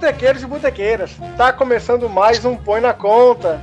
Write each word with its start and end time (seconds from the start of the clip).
Botequeiros 0.00 0.42
e 0.42 0.46
botequeiras, 0.46 1.14
tá 1.36 1.52
começando 1.52 2.08
mais 2.08 2.42
um 2.42 2.56
Põe 2.56 2.80
na 2.80 2.94
Conta. 2.94 3.60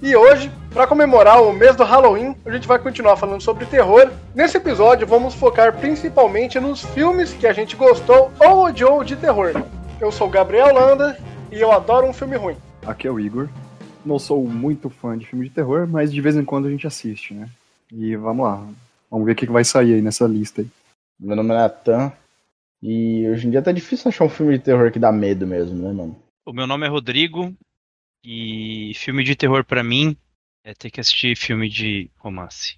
E 0.00 0.14
hoje, 0.14 0.48
para 0.72 0.86
comemorar 0.86 1.42
o 1.42 1.52
mês 1.52 1.74
do 1.74 1.82
Halloween, 1.82 2.36
a 2.46 2.52
gente 2.52 2.68
vai 2.68 2.78
continuar 2.78 3.16
falando 3.16 3.40
sobre 3.40 3.66
terror. 3.66 4.08
Nesse 4.32 4.58
episódio, 4.58 5.08
vamos 5.08 5.34
focar 5.34 5.76
principalmente 5.76 6.60
nos 6.60 6.84
filmes 6.84 7.32
que 7.32 7.48
a 7.48 7.52
gente 7.52 7.74
gostou 7.74 8.30
ou 8.38 8.66
odiou 8.66 9.02
de 9.02 9.16
terror. 9.16 9.60
Eu 10.00 10.12
sou 10.12 10.28
o 10.28 10.30
Gabriel 10.30 10.72
Landa 10.72 11.18
e 11.50 11.60
eu 11.60 11.72
adoro 11.72 12.06
um 12.06 12.12
filme 12.12 12.36
ruim. 12.36 12.56
Aqui 12.86 13.08
é 13.08 13.10
o 13.10 13.18
Igor. 13.18 13.48
Não 14.06 14.20
sou 14.20 14.46
muito 14.46 14.88
fã 14.88 15.18
de 15.18 15.26
filme 15.26 15.48
de 15.48 15.50
terror, 15.52 15.88
mas 15.88 16.12
de 16.12 16.20
vez 16.20 16.36
em 16.36 16.44
quando 16.44 16.68
a 16.68 16.70
gente 16.70 16.86
assiste, 16.86 17.34
né? 17.34 17.48
E 17.92 18.14
vamos 18.14 18.46
lá. 18.46 18.64
Vamos 19.10 19.26
ver 19.26 19.32
o 19.32 19.34
que 19.34 19.46
vai 19.46 19.64
sair 19.64 19.94
aí 19.94 20.00
nessa 20.00 20.28
lista 20.28 20.62
aí. 20.62 20.68
Meu 21.18 21.34
nome 21.34 21.50
é 21.50 21.54
Natan. 21.54 22.12
E 22.82 23.28
hoje 23.28 23.46
em 23.46 23.50
dia 23.50 23.62
tá 23.62 23.70
difícil 23.72 24.08
achar 24.08 24.24
um 24.24 24.28
filme 24.28 24.58
de 24.58 24.64
terror 24.64 24.90
que 24.90 24.98
dá 24.98 25.12
medo 25.12 25.46
mesmo, 25.46 25.76
né, 25.80 25.92
mano? 25.92 26.20
O 26.44 26.52
meu 26.52 26.66
nome 26.66 26.84
é 26.86 26.88
Rodrigo 26.88 27.54
e 28.24 28.92
filme 28.96 29.22
de 29.22 29.36
terror 29.36 29.64
pra 29.64 29.84
mim 29.84 30.16
é 30.64 30.74
ter 30.74 30.90
que 30.90 31.00
assistir 31.00 31.36
filme 31.36 31.68
de 31.68 32.10
romance. 32.18 32.76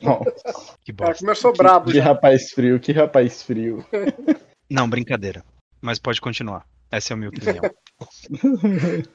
Nossa, 0.00 0.78
Que 0.82 0.92
Cara, 0.92 1.10
bosta. 1.10 1.24
começou 1.24 1.52
brabo 1.52 1.90
que 1.90 1.98
já. 1.98 2.04
rapaz 2.04 2.50
frio, 2.52 2.78
que 2.80 2.92
rapaz 2.92 3.42
frio. 3.42 3.84
Não, 4.70 4.88
brincadeira. 4.88 5.44
Mas 5.80 5.98
pode 5.98 6.20
continuar. 6.20 6.66
Essa 6.90 7.12
é 7.12 7.14
a 7.14 7.16
minha 7.16 7.28
opinião. 7.28 7.62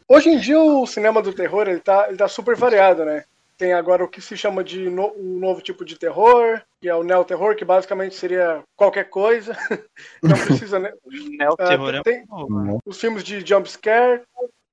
Hoje 0.07 0.29
em 0.29 0.38
dia 0.39 0.59
o 0.59 0.85
cinema 0.85 1.21
do 1.21 1.33
terror 1.33 1.67
ele 1.67 1.79
tá, 1.79 2.07
ele 2.07 2.17
tá 2.17 2.27
super 2.27 2.55
variado, 2.55 3.03
né? 3.05 3.23
Tem 3.57 3.71
agora 3.73 4.03
o 4.03 4.07
que 4.07 4.19
se 4.21 4.35
chama 4.35 4.63
de 4.63 4.89
no, 4.89 5.13
um 5.15 5.37
novo 5.39 5.61
tipo 5.61 5.85
de 5.85 5.97
terror, 5.97 6.59
que 6.81 6.89
é 6.89 6.95
o 6.95 7.03
neo-terror, 7.03 7.55
que 7.55 7.63
basicamente 7.63 8.15
seria 8.15 8.63
qualquer 8.75 9.09
coisa. 9.09 9.55
Não 10.21 10.35
precisa, 10.37 10.79
né? 10.79 10.91
Neo-terror 11.37 11.95
é 11.95 12.01
tem- 12.03 12.23
um- 12.31 12.79
os 12.85 12.99
filmes 12.99 13.23
de 13.23 13.45
jump 13.45 13.69
scare. 13.69 14.21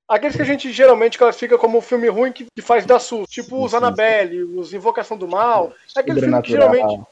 Aqueles 0.09 0.35
que 0.35 0.43
a 0.43 0.47
gente 0.47 0.73
geralmente 0.73 1.17
classifica 1.19 1.57
como 1.57 1.81
filme 1.81 2.09
ruim 2.09 2.33
que, 2.33 2.47
que 2.57 2.63
faz 2.63 2.85
dar 2.85 2.99
susto, 2.99 3.31
tipo 3.31 3.57
Sim, 3.57 3.65
os 3.65 3.75
Annabelle, 3.75 4.43
os 4.43 4.73
Invocação 4.73 5.17
do 5.17 5.29
Mal. 5.29 5.73
Aqueles 5.95 6.21
filmes 6.25 6.43
que 6.43 6.51
geralmente 6.51 6.81
Sobrenatural. 6.83 7.11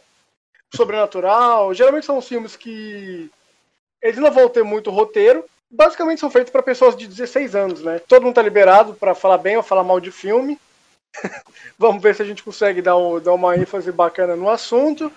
sobrenatural, 0.75 1.75
geralmente 1.75 2.07
são 2.07 2.19
os 2.19 2.27
filmes 2.29 2.57
que 2.57 3.31
eles 4.03 4.19
não 4.19 4.31
vão 4.31 4.49
ter 4.49 4.63
muito 4.65 4.91
roteiro. 4.91 5.45
Basicamente 5.71 6.19
são 6.21 6.31
feitos 6.31 6.51
para 6.51 6.63
pessoas 6.63 6.97
de 6.97 7.07
16 7.07 7.55
anos, 7.55 7.83
né? 7.83 7.99
Todo 8.01 8.23
mundo 8.25 8.35
tá 8.35 8.43
liberado 8.43 8.95
para 8.95 9.15
falar 9.15 9.39
bem 9.39 9.57
ou 9.57 9.63
falar 9.63 9.85
mal 9.85 10.01
de 10.01 10.11
filme. 10.11 10.59
Vamos 11.79 12.03
ver 12.03 12.15
se 12.15 12.23
a 12.23 12.25
gente 12.25 12.43
consegue 12.43 12.83
dar, 12.83 12.97
um- 12.97 13.21
dar 13.21 13.33
uma 13.35 13.57
ênfase 13.57 13.91
bacana 13.93 14.37
no 14.37 14.49
assunto. 14.49 15.13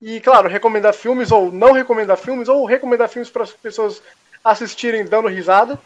E, 0.00 0.20
claro, 0.20 0.48
recomendar 0.48 0.94
filmes 0.94 1.32
ou 1.32 1.50
não 1.50 1.72
recomendar 1.72 2.16
filmes, 2.16 2.48
ou 2.48 2.64
recomendar 2.64 3.08
filmes 3.08 3.30
para 3.30 3.42
as 3.42 3.52
pessoas 3.52 4.02
assistirem 4.44 5.04
dando 5.04 5.28
risada. 5.28 5.78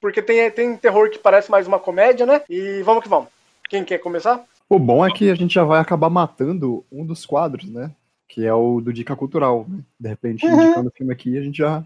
Porque 0.00 0.22
tem, 0.22 0.50
tem 0.50 0.76
terror 0.76 1.10
que 1.10 1.18
parece 1.18 1.50
mais 1.50 1.66
uma 1.66 1.78
comédia, 1.78 2.24
né? 2.24 2.42
E 2.48 2.82
vamos 2.82 3.02
que 3.02 3.08
vamos. 3.08 3.28
Quem 3.68 3.84
quer 3.84 3.98
começar? 3.98 4.44
O 4.68 4.78
bom 4.78 5.04
é 5.04 5.12
que 5.12 5.30
a 5.30 5.34
gente 5.34 5.54
já 5.54 5.62
vai 5.62 5.80
acabar 5.80 6.08
matando 6.08 6.84
um 6.90 7.04
dos 7.04 7.26
quadros, 7.26 7.70
né? 7.70 7.94
Que 8.28 8.46
é 8.46 8.54
o 8.54 8.80
do 8.80 8.92
Dica 8.92 9.14
Cultural, 9.14 9.66
né? 9.68 9.80
De 9.98 10.08
repente, 10.08 10.46
indicando 10.46 10.88
o 10.88 10.92
filme 10.96 11.12
aqui, 11.12 11.36
a 11.36 11.42
gente 11.42 11.58
já 11.58 11.84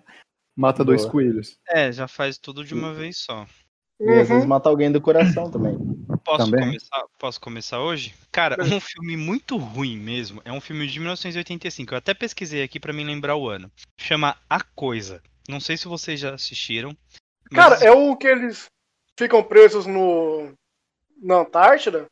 mata 0.56 0.84
dois 0.84 1.02
Boa. 1.02 1.12
coelhos. 1.12 1.58
É, 1.68 1.90
já 1.90 2.06
faz 2.06 2.38
tudo 2.38 2.64
de 2.64 2.72
uma 2.72 2.94
vez 2.94 3.18
só. 3.18 3.46
E 4.00 4.10
às 4.10 4.28
vezes 4.28 4.42
Uhum. 4.42 4.48
matar 4.48 4.70
alguém 4.70 4.90
do 4.90 5.00
coração 5.00 5.50
também. 5.50 5.76
Posso 6.24 6.46
Também. 6.46 6.64
começar, 6.66 7.04
posso 7.18 7.40
começar 7.40 7.80
hoje? 7.80 8.14
Cara, 8.32 8.56
um 8.62 8.80
filme 8.80 9.16
muito 9.16 9.56
ruim 9.56 9.96
mesmo. 9.98 10.40
É 10.44 10.52
um 10.52 10.60
filme 10.60 10.86
de 10.86 10.98
1985. 10.98 11.92
Eu 11.94 11.98
até 11.98 12.14
pesquisei 12.14 12.62
aqui 12.62 12.80
pra 12.80 12.92
me 12.92 13.04
lembrar 13.04 13.36
o 13.36 13.48
ano. 13.48 13.70
Chama 13.98 14.36
A 14.48 14.60
Coisa. 14.62 15.22
Não 15.48 15.60
sei 15.60 15.76
se 15.76 15.86
vocês 15.86 16.18
já 16.18 16.34
assistiram. 16.34 16.96
mas- 17.52 17.62
Cara, 17.78 17.84
é 17.84 17.90
o 17.92 18.16
que 18.16 18.26
eles 18.26 18.66
ficam 19.18 19.42
presos 19.42 19.86
no. 19.86 20.52
na 21.22 21.36
Antártida? 21.40 22.06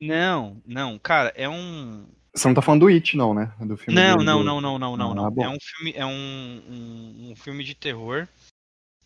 Não, 0.00 0.60
não, 0.66 0.98
cara, 0.98 1.32
é 1.36 1.48
um. 1.48 2.06
Você 2.34 2.48
não 2.48 2.54
tá 2.54 2.62
falando 2.62 2.80
do 2.80 2.88
It, 2.88 3.16
não, 3.16 3.34
né? 3.34 3.52
Do 3.60 3.76
filme 3.76 3.94
Não, 4.00 4.16
não, 4.18 4.38
do- 4.38 4.44
não, 4.44 4.60
não, 4.60 4.78
não, 4.78 4.96
não, 4.96 5.10
Ah, 5.10 5.14
não. 5.14 5.30
bom. 5.30 5.44
É 5.44 5.48
um 5.48 5.58
filme, 5.60 5.92
é 5.96 6.06
um, 6.06 6.62
um, 6.68 7.30
um 7.32 7.36
filme 7.36 7.62
de 7.64 7.74
terror. 7.74 8.26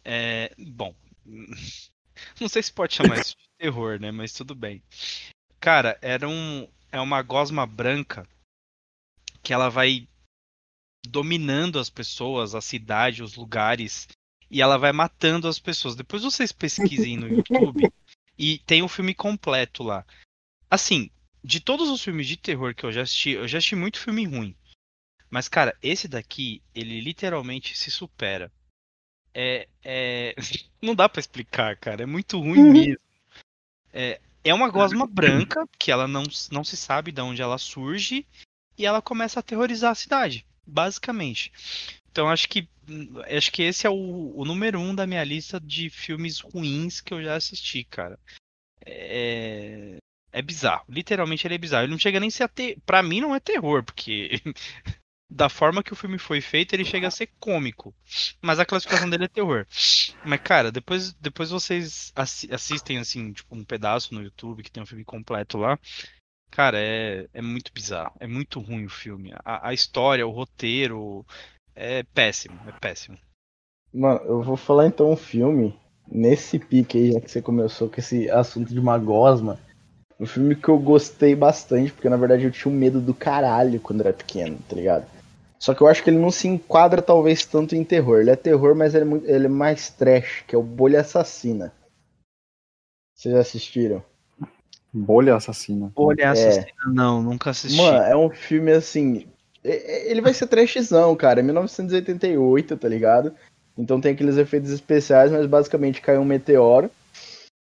É, 0.05 0.53
bom, 0.59 0.95
não 2.41 2.49
sei 2.49 2.63
se 2.63 2.73
pode 2.73 2.95
chamar 2.95 3.19
isso 3.19 3.37
de 3.37 3.49
terror, 3.59 4.01
né? 4.01 4.11
Mas 4.11 4.33
tudo 4.33 4.55
bem. 4.55 4.83
Cara, 5.61 5.99
era 6.01 6.29
um, 6.29 6.69
é 6.93 7.01
uma 7.01 7.23
gosma 7.23 7.67
branca 7.67 8.29
que 9.43 9.53
ela 9.53 9.69
vai 9.69 10.09
dominando 11.07 11.79
as 11.79 11.89
pessoas, 11.89 12.55
a 12.55 12.61
cidade, 12.61 13.23
os 13.23 13.37
lugares, 13.37 14.09
e 14.51 14.61
ela 14.61 14.77
vai 14.77 14.93
matando 14.93 15.49
as 15.49 15.59
pessoas. 15.59 15.97
Depois 15.97 16.23
vocês 16.23 16.53
pesquisem 16.53 17.17
no 17.17 17.29
YouTube 17.29 17.91
e 18.39 18.59
tem 18.59 18.83
o 18.83 18.89
filme 18.89 19.15
completo 19.15 19.83
lá. 19.83 20.05
Assim, 20.71 21.11
de 21.43 21.61
todos 21.61 21.89
os 21.89 22.03
filmes 22.03 22.27
de 22.27 22.37
terror 22.37 22.75
que 22.75 22.85
eu 22.85 22.93
já 22.93 23.03
assisti, 23.03 23.31
eu 23.31 23.47
já 23.47 23.59
assisti 23.59 23.77
muito 23.77 24.01
filme 24.01 24.25
ruim. 24.25 24.57
Mas, 25.31 25.49
cara, 25.49 25.77
esse 25.83 26.09
daqui, 26.09 26.63
ele 26.75 27.01
literalmente 27.01 27.77
se 27.77 27.91
supera. 27.91 28.51
É. 29.39 29.69
é... 29.85 30.35
Não 30.81 30.95
dá 30.95 31.09
pra 31.09 31.21
explicar, 31.21 31.77
cara. 31.77 32.05
É 32.05 32.07
muito 32.07 32.41
ruim 32.41 32.73
mesmo. 32.73 33.01
É, 33.93 34.19
é 34.43 34.55
uma 34.55 34.71
gosma 34.71 35.07
branca, 35.07 35.69
que 35.79 35.91
ela 35.91 36.07
não, 36.07 36.23
não 36.53 36.63
se 36.63 36.77
sabe 36.77 37.11
de 37.11 37.21
onde 37.21 37.43
ela 37.43 37.59
surge, 37.59 38.27
e 38.79 38.87
ela 38.87 39.03
começa 39.03 39.39
a 39.39 39.41
aterrorizar 39.41 39.91
a 39.91 39.95
cidade, 39.95 40.47
basicamente. 40.67 41.51
Então 42.11 42.29
acho 42.29 42.49
que 42.49 42.69
acho 43.37 43.51
que 43.51 43.63
esse 43.63 43.87
é 43.87 43.91
o, 43.91 44.33
o 44.37 44.45
número 44.45 44.79
um 44.79 44.95
da 44.95 45.07
minha 45.07 45.25
lista 45.25 45.59
de 45.59 45.91
filmes 45.91 46.41
ruins 46.41 47.01
que 47.01 47.13
eu 47.13 47.23
já 47.23 47.35
assisti, 47.35 47.85
cara. 47.85 48.19
É, 48.85 49.97
é 50.31 50.43
bizarro. 50.43 50.85
Literalmente 50.89 51.47
ele 51.47 51.55
é 51.55 51.59
bizarro. 51.59 51.85
Ele 51.85 51.93
não 51.93 51.99
chega 51.99 52.21
nem 52.21 52.29
a 52.29 52.31
ser. 52.31 52.49
Ter... 52.49 52.79
Pra 52.87 53.03
mim 53.03 53.21
não 53.21 53.35
é 53.35 53.41
terror, 53.41 53.83
porque 53.83 54.41
da 55.29 55.49
forma 55.49 55.83
que 55.83 55.93
o 55.93 55.97
filme 55.97 56.19
foi 56.19 56.41
feito, 56.41 56.73
ele 56.73 56.85
chega 56.85 57.09
a 57.09 57.11
ser 57.11 57.29
cômico. 57.41 57.95
Mas 58.41 58.59
a 58.59 58.65
classificação 58.65 59.11
dele 59.11 59.25
é 59.25 59.29
terror. 59.29 59.67
Mas, 60.25 60.41
cara, 60.41 60.71
depois, 60.71 61.13
depois 61.15 61.51
vocês 61.51 62.13
assi- 62.15 62.53
assistem, 62.53 62.99
assim, 62.99 63.33
tipo, 63.33 63.55
um 63.55 63.65
pedaço 63.65 64.15
no 64.15 64.23
YouTube 64.23 64.63
que 64.63 64.71
tem 64.71 64.83
um 64.83 64.87
filme 64.87 65.05
completo 65.05 65.59
lá. 65.59 65.79
Cara, 66.51 66.79
é, 66.79 67.29
é 67.35 67.43
muito 67.43 67.73
bizarro. 67.73 68.15
É 68.21 68.27
muito 68.27 68.61
ruim 68.61 68.87
o 68.87 68.91
filme. 68.91 69.33
A, 69.45 69.69
a 69.69 69.75
história, 69.75 70.27
o 70.27 70.31
roteiro. 70.31 71.27
É 71.75 72.03
péssimo, 72.03 72.59
é 72.67 72.73
péssimo. 72.73 73.19
Mano, 73.93 74.21
eu 74.25 74.43
vou 74.43 74.57
falar 74.57 74.87
então 74.87 75.13
um 75.13 75.17
filme, 75.17 75.79
nesse 76.09 76.59
pique 76.59 76.97
aí, 76.97 77.13
já 77.13 77.21
que 77.21 77.31
você 77.31 77.43
começou 77.43 77.89
com 77.91 78.01
esse 78.01 78.31
assunto 78.31 78.73
de 78.73 78.81
uma 78.81 78.97
gosma. 78.97 79.59
Um 80.19 80.25
filme 80.25 80.57
que 80.57 80.69
eu 80.69 80.79
gostei 80.79 81.35
bastante, 81.35 81.93
porque 81.93 82.09
na 82.09 82.17
verdade 82.17 82.45
eu 82.45 82.51
tinha 82.51 82.73
um 82.73 82.77
medo 82.77 83.01
do 83.01 83.13
caralho 83.13 83.79
quando 83.81 84.01
era 84.01 84.13
pequeno, 84.15 84.59
tá 84.67 84.75
ligado? 84.75 85.16
Só 85.59 85.75
que 85.75 85.81
eu 85.83 85.87
acho 85.89 86.03
que 86.05 86.11
ele 86.11 86.19
não 86.19 86.31
se 86.31 86.47
enquadra 86.49 87.01
talvez 87.01 87.45
tanto 87.45 87.75
em 87.75 87.83
terror. 87.83 88.21
Ele 88.21 88.31
é 88.31 88.37
terror, 88.37 88.75
mas 88.75 88.95
ele 88.95 89.05
é, 89.05 89.07
muito- 89.09 89.27
ele 89.27 89.47
é 89.47 89.49
mais 89.49 89.89
trash, 89.91 90.45
que 90.47 90.55
é 90.55 90.59
o 90.59 90.63
Bolha 90.63 91.01
Assassina. 91.01 91.73
Vocês 93.15 93.35
já 93.35 93.41
assistiram? 93.41 94.03
Bolha 94.93 95.35
Assassina. 95.35 95.91
Olha, 95.97 96.23
É. 96.23 96.27
assassina, 96.27 96.67
não, 96.87 97.23
nunca 97.23 97.51
assisti. 97.51 97.77
Mano, 97.77 97.99
é 97.99 98.17
um 98.17 98.31
filme 98.31 98.73
assim. 98.73 99.27
é- 99.65 100.09
é- 100.09 100.11
Ele 100.11 100.21
vai 100.21 100.33
ser 100.33 100.47
trashzão, 100.47 101.15
cara. 101.17 101.41
É 101.41 101.43
1988, 101.43 102.77
tá 102.77 102.89
ligado? 102.89 103.35
Então 103.77 104.01
tem 104.01 104.13
aqueles 104.13 104.37
efeitos 104.37 104.71
especiais, 104.71 105.33
mas 105.33 105.45
basicamente 105.47 106.01
caiu 106.01 106.21
um 106.21 106.25
meteoro. 106.25 106.91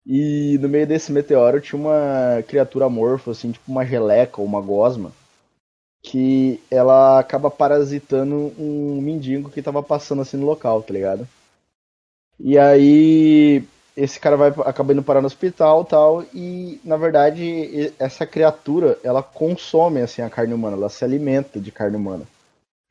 E 0.06 0.58
no 0.61 0.69
meio 0.69 0.87
desse 0.87 1.12
meteoro 1.12 1.61
tinha 1.61 1.79
uma 1.81 2.43
criatura 2.49 2.87
amorfa, 2.87 3.31
assim, 3.32 3.52
tipo 3.52 3.70
uma 3.70 3.84
geleca 3.84 4.40
ou 4.40 4.46
uma 4.46 4.61
gosma. 4.61 5.12
Que 6.02 6.60
ela 6.70 7.19
acaba 7.19 7.50
parasitando 7.50 8.52
um 8.58 9.00
mendigo 9.00 9.50
que 9.50 9.62
tava 9.62 9.82
passando 9.82 10.22
assim 10.22 10.37
no 10.37 10.46
local, 10.46 10.82
tá 10.82 10.93
ligado? 10.93 11.28
E 12.40 12.58
aí 12.58 13.64
esse 13.96 14.19
cara 14.19 14.37
vai 14.37 14.49
acaba 14.64 14.93
indo 14.93 15.02
parar 15.02 15.20
no 15.20 15.26
hospital 15.26 15.84
tal 15.84 16.25
e 16.34 16.81
na 16.82 16.96
verdade 16.96 17.93
essa 17.99 18.26
criatura 18.26 18.99
ela 19.04 19.22
consome 19.22 20.00
assim 20.00 20.22
a 20.22 20.31
carne 20.31 20.54
humana 20.54 20.76
ela 20.76 20.88
se 20.88 21.04
alimenta 21.04 21.60
de 21.60 21.70
carne 21.70 21.96
humana 21.96 22.26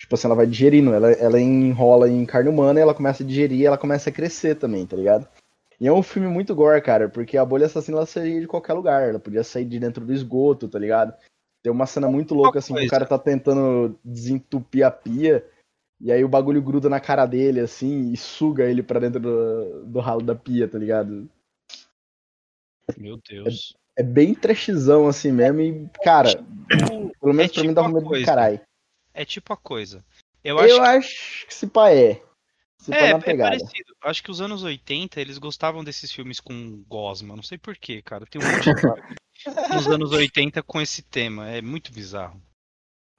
Tipo 0.01 0.15
assim, 0.15 0.25
ela 0.25 0.35
vai 0.35 0.47
digerindo, 0.47 0.95
ela, 0.95 1.11
ela 1.11 1.39
enrola 1.39 2.09
em 2.09 2.25
carne 2.25 2.49
humana 2.49 2.79
e 2.79 2.81
ela 2.81 2.93
começa 2.93 3.21
a 3.21 3.25
digerir 3.25 3.67
ela 3.67 3.77
começa 3.77 4.09
a 4.09 4.13
crescer 4.13 4.55
também, 4.55 4.83
tá 4.83 4.95
ligado? 4.95 5.27
E 5.79 5.87
é 5.87 5.93
um 5.93 6.01
filme 6.01 6.27
muito 6.27 6.55
gore, 6.55 6.81
cara, 6.81 7.07
porque 7.07 7.37
a 7.37 7.45
bolha 7.45 7.67
assassina 7.67 7.97
ela 7.97 8.05
saía 8.07 8.41
de 8.41 8.47
qualquer 8.47 8.73
lugar, 8.73 9.07
ela 9.07 9.19
podia 9.19 9.43
sair 9.43 9.63
de 9.63 9.79
dentro 9.79 10.03
do 10.03 10.11
esgoto, 10.11 10.67
tá 10.67 10.79
ligado? 10.79 11.13
Tem 11.63 11.71
uma 11.71 11.85
cena 11.85 12.07
muito 12.09 12.33
louca, 12.33 12.59
assim, 12.59 12.73
que 12.73 12.85
o 12.85 12.89
cara 12.89 13.05
tá 13.05 13.19
tentando 13.19 13.97
desentupir 14.03 14.85
a 14.85 14.89
pia, 14.91 15.45
e 15.99 16.11
aí 16.11 16.23
o 16.23 16.29
bagulho 16.29 16.61
gruda 16.61 16.89
na 16.89 16.99
cara 16.99 17.25
dele, 17.25 17.59
assim, 17.59 18.11
e 18.11 18.17
suga 18.17 18.63
ele 18.65 18.81
pra 18.81 18.99
dentro 18.99 19.19
do, 19.19 19.85
do 19.85 19.99
ralo 19.99 20.21
da 20.21 20.33
pia, 20.35 20.67
tá 20.67 20.77
ligado? 20.79 21.29
Meu 22.97 23.17
Deus. 23.29 23.73
É 23.95 24.01
bem 24.03 24.33
trashzão, 24.33 25.07
assim 25.07 25.31
mesmo, 25.31 25.61
e, 25.61 25.87
cara, 26.03 26.43
pelo 27.19 27.33
menos 27.33 27.51
é 27.51 27.53
pra 27.53 27.61
mim 27.61 27.67
tipo 27.69 27.73
dava 27.73 27.87
uma 27.87 27.93
medo 27.93 28.03
do 28.05 28.09
coisa. 28.09 28.25
caralho. 28.25 28.61
É 29.13 29.25
tipo 29.25 29.53
a 29.53 29.57
coisa. 29.57 30.03
Eu 30.43 30.57
Eu, 30.57 30.63
acho 30.63 30.73
que 30.75 30.81
acho 30.87 31.47
que 31.47 31.53
se 31.53 31.67
pá 31.67 31.91
é. 31.91 32.21
Se 32.79 32.89
pá 32.89 32.97
É, 32.97 33.11
na 33.11 33.17
é 33.19 33.21
pegada. 33.21 33.57
parecido. 33.57 33.95
Acho 34.03 34.23
que 34.23 34.31
os 34.31 34.41
anos 34.41 34.63
80 34.63 35.21
eles 35.21 35.37
gostavam 35.37 35.83
desses 35.83 36.11
filmes 36.11 36.39
com 36.39 36.81
gosma. 36.87 37.35
Não 37.35 37.43
sei 37.43 37.57
porquê, 37.59 38.01
cara. 38.01 38.25
Tem 38.25 38.41
um 38.41 38.45
monte 38.49 38.63
de 38.63 38.71
nos 39.73 39.87
anos 39.87 40.11
80 40.11 40.61
com 40.63 40.81
esse 40.81 41.01
tema. 41.01 41.49
É 41.49 41.61
muito 41.61 41.91
bizarro. 41.91 42.41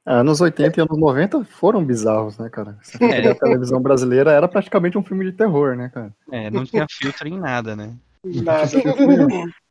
Ah, 0.04 0.16
Anos 0.16 0.40
80 0.40 0.80
e 0.80 0.82
anos 0.82 0.98
90 0.98 1.44
foram 1.44 1.84
bizarros, 1.84 2.36
né, 2.36 2.48
cara? 2.50 2.76
É. 3.00 3.28
A 3.28 3.34
televisão 3.34 3.80
brasileira 3.80 4.32
era 4.32 4.48
praticamente 4.48 4.98
um 4.98 5.02
filme 5.02 5.24
de 5.24 5.32
terror, 5.32 5.76
né, 5.76 5.90
cara? 5.94 6.12
É, 6.30 6.50
não 6.50 6.64
tinha 6.64 6.86
filtro 6.90 7.28
em 7.28 7.38
nada, 7.38 7.76
né? 7.76 7.94
Nada. 8.24 8.68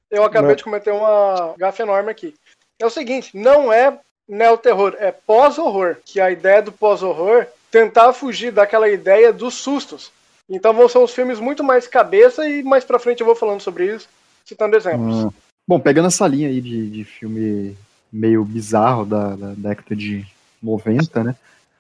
Eu 0.09 0.24
acabei 0.24 0.56
de 0.56 0.63
cometer 0.63 0.92
uma 0.92 1.53
gafe 1.57 1.81
enorme 1.81 2.12
aqui. 2.12 2.33
É 2.80 2.86
o 2.86 2.89
seguinte, 2.89 3.38
não 3.38 3.71
é 3.71 3.98
neo-terror, 4.27 4.95
é 5.00 5.12
pós-horror. 5.12 5.98
Que 6.06 6.19
a 6.19 6.31
ideia 6.31 6.62
do 6.62 6.71
pós-horror 6.71 7.45
tentar 7.69 8.12
fugir 8.13 8.51
daquela 8.51 8.89
ideia 8.89 9.31
dos 9.31 9.56
sustos. 9.56 10.12
Então 10.50 10.74
vão 10.74 10.89
ser 10.89 10.98
uns 10.98 11.13
filmes 11.13 11.39
muito 11.39 11.63
mais 11.63 11.88
cabeça 11.88 12.48
e 12.48 12.62
mais 12.62 12.83
pra 12.83 13.00
frente 13.00 13.21
eu 13.21 13.25
vou 13.25 13.36
falando 13.36 13.62
sobre 13.62 13.95
isso, 13.95 14.09
citando 14.45 14.75
exemplos. 14.75 15.25
Hum. 15.25 15.31
Bom, 15.71 15.79
pegando 15.79 16.09
essa 16.09 16.27
linha 16.27 16.50
aí 16.50 16.59
de, 16.59 16.89
de 16.89 17.06
filme 17.06 17.77
meio 18.12 18.44
bizarro 18.44 19.06
da, 19.06 19.38
da 19.38 19.53
década 19.53 19.95
de 19.95 20.27
90, 20.62 21.23
né? 21.23 21.33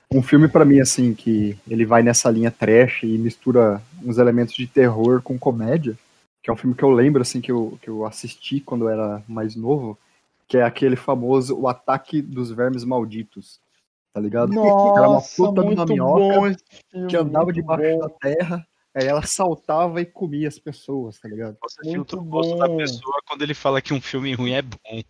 Um 0.09 0.23
filme 0.23 0.47
pra 0.47 0.63
mim, 0.63 0.79
assim, 0.79 1.13
que 1.13 1.57
ele 1.69 1.85
vai 1.85 2.01
nessa 2.01 2.31
linha 2.31 2.49
trash 2.49 3.03
e 3.03 3.17
mistura 3.17 3.81
uns 4.01 4.17
elementos 4.17 4.53
de 4.53 4.65
terror 4.65 5.21
com 5.21 5.37
comédia, 5.37 5.97
que 6.41 6.49
é 6.49 6.53
um 6.53 6.55
filme 6.55 6.73
que 6.73 6.83
eu 6.83 6.89
lembro, 6.89 7.21
assim, 7.21 7.41
que 7.41 7.51
eu, 7.51 7.77
que 7.81 7.89
eu 7.89 8.05
assisti 8.05 8.61
quando 8.61 8.85
eu 8.85 8.89
era 8.89 9.21
mais 9.27 9.57
novo, 9.57 9.99
que 10.47 10.55
é 10.55 10.63
aquele 10.63 10.95
famoso 10.95 11.59
O 11.59 11.67
Ataque 11.67 12.21
dos 12.21 12.49
Vermes 12.49 12.85
Malditos, 12.85 13.59
tá 14.13 14.21
ligado? 14.21 14.53
era 14.53 15.09
uma 15.09 15.21
puta 15.21 15.65
de 15.65 15.73
uma 15.73 15.85
minhoca 15.85 16.55
que 17.09 17.17
andava 17.17 17.51
debaixo 17.51 17.91
bom. 17.91 17.99
da 17.99 18.09
terra, 18.09 18.65
aí 18.95 19.07
ela 19.07 19.23
saltava 19.23 20.01
e 20.01 20.05
comia 20.05 20.47
as 20.47 20.59
pessoas, 20.59 21.19
tá 21.19 21.27
ligado? 21.29 21.57
Você 21.61 21.81
Muito 21.83 21.95
filtra 21.95 22.19
o 22.19 22.23
gosto 22.23 22.57
da 22.57 22.67
bom. 22.67 22.77
pessoa 22.77 23.15
quando 23.27 23.41
ele 23.41 23.53
fala 23.53 23.81
que 23.81 23.93
um 23.93 24.01
filme 24.01 24.33
ruim 24.33 24.53
é 24.53 24.61
bom. 24.61 25.01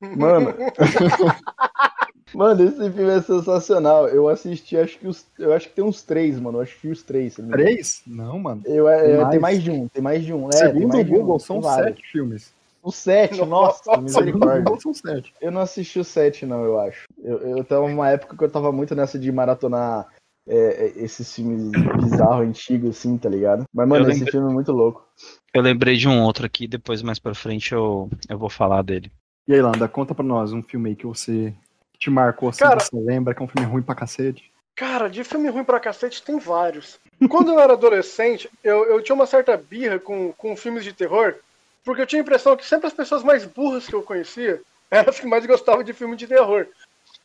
Mano. 0.00 0.54
mano, 2.34 2.64
esse 2.64 2.90
filme 2.90 3.10
é 3.10 3.20
sensacional. 3.20 4.08
Eu 4.08 4.28
assisti, 4.28 4.76
acho 4.76 4.98
que 4.98 5.06
os. 5.06 5.26
Eu 5.38 5.52
acho 5.52 5.68
que 5.68 5.74
tem 5.74 5.84
uns 5.84 6.02
três, 6.02 6.40
mano. 6.40 6.58
Eu 6.58 6.62
assisti 6.62 6.88
os 6.88 7.02
três. 7.02 7.34
Três? 7.34 8.02
Não, 8.06 8.38
mano. 8.38 8.62
Eu, 8.64 8.88
é, 8.88 9.02
Tem 9.02 9.12
é, 9.12 9.18
mais. 9.18 9.30
tem 9.30 9.40
mais 9.40 9.62
de 9.62 9.70
um, 9.70 9.88
tem 9.88 10.02
mais 10.02 10.24
de 10.24 10.32
um. 10.32 10.48
É, 10.48 10.52
Segundo 10.52 10.88
mais 10.88 11.00
o 11.00 11.04
de 11.04 11.12
um, 11.12 11.18
Google, 11.18 11.38
tem 11.38 11.46
são 11.46 11.60
vários. 11.60 11.96
sete 11.96 12.12
filmes. 12.12 12.54
O 12.82 12.90
sete, 12.90 13.44
nossa, 13.44 13.96
misericórdia. 14.00 14.62
Google, 14.62 14.80
são 14.80 14.92
sete. 14.92 15.32
Eu 15.40 15.52
não 15.52 15.60
assisti 15.60 16.00
o 16.00 16.04
7, 16.04 16.44
não, 16.44 16.64
eu 16.64 16.80
acho. 16.80 17.06
Eu, 17.22 17.38
eu 17.58 17.64
tava 17.64 17.88
numa 17.88 18.10
época 18.10 18.36
que 18.36 18.42
eu 18.42 18.50
tava 18.50 18.72
muito 18.72 18.92
nessa 18.96 19.16
de 19.16 19.30
maratonar 19.30 20.08
é, 20.48 20.56
é, 20.86 20.92
esses 20.96 21.32
filmes 21.34 21.72
bizarros, 21.96 22.46
antigos, 22.46 22.90
assim, 22.98 23.16
tá 23.16 23.28
ligado? 23.28 23.64
Mas, 23.72 23.88
mano, 23.88 24.04
Eu 24.04 24.10
esse 24.10 24.18
lembrei- 24.20 24.32
filme 24.32 24.50
é 24.50 24.54
muito 24.54 24.72
louco. 24.72 25.06
Eu 25.54 25.62
lembrei 25.62 25.96
de 25.96 26.08
um 26.08 26.22
outro 26.22 26.44
aqui, 26.46 26.66
depois 26.66 27.02
mais 27.02 27.18
pra 27.18 27.34
frente 27.34 27.72
eu, 27.72 28.10
eu 28.28 28.38
vou 28.38 28.48
falar 28.50 28.82
dele. 28.82 29.10
E 29.46 29.54
aí, 29.54 29.60
Landa, 29.60 29.88
conta 29.88 30.14
pra 30.14 30.24
nós 30.24 30.52
um 30.52 30.62
filme 30.62 30.90
aí 30.90 30.96
que 30.96 31.06
você 31.06 31.54
que 31.92 31.98
te 31.98 32.10
marcou, 32.10 32.48
assim, 32.48 32.60
Cara- 32.64 32.80
você 32.80 32.96
lembra 32.96 33.34
que 33.34 33.42
é 33.42 33.44
um 33.44 33.48
filme 33.48 33.66
ruim 33.70 33.82
pra 33.82 33.94
cacete. 33.94 34.50
Cara, 34.74 35.08
de 35.08 35.22
filme 35.22 35.48
ruim 35.50 35.64
pra 35.64 35.78
cacete 35.78 36.22
tem 36.22 36.38
vários. 36.38 36.98
Quando 37.28 37.50
eu 37.52 37.60
era 37.60 37.74
adolescente, 37.74 38.48
eu, 38.64 38.84
eu 38.86 39.02
tinha 39.02 39.14
uma 39.14 39.26
certa 39.26 39.56
birra 39.56 39.98
com, 39.98 40.32
com 40.32 40.56
filmes 40.56 40.82
de 40.82 40.92
terror, 40.92 41.34
porque 41.84 42.00
eu 42.02 42.06
tinha 42.06 42.20
a 42.20 42.24
impressão 42.24 42.56
que 42.56 42.66
sempre 42.66 42.86
as 42.86 42.92
pessoas 42.94 43.22
mais 43.22 43.44
burras 43.44 43.86
que 43.86 43.94
eu 43.94 44.02
conhecia 44.02 44.60
eram 44.90 45.10
as 45.10 45.20
que 45.20 45.26
mais 45.26 45.44
gostavam 45.46 45.82
de 45.84 45.92
filme 45.92 46.16
de 46.16 46.26
terror. 46.26 46.66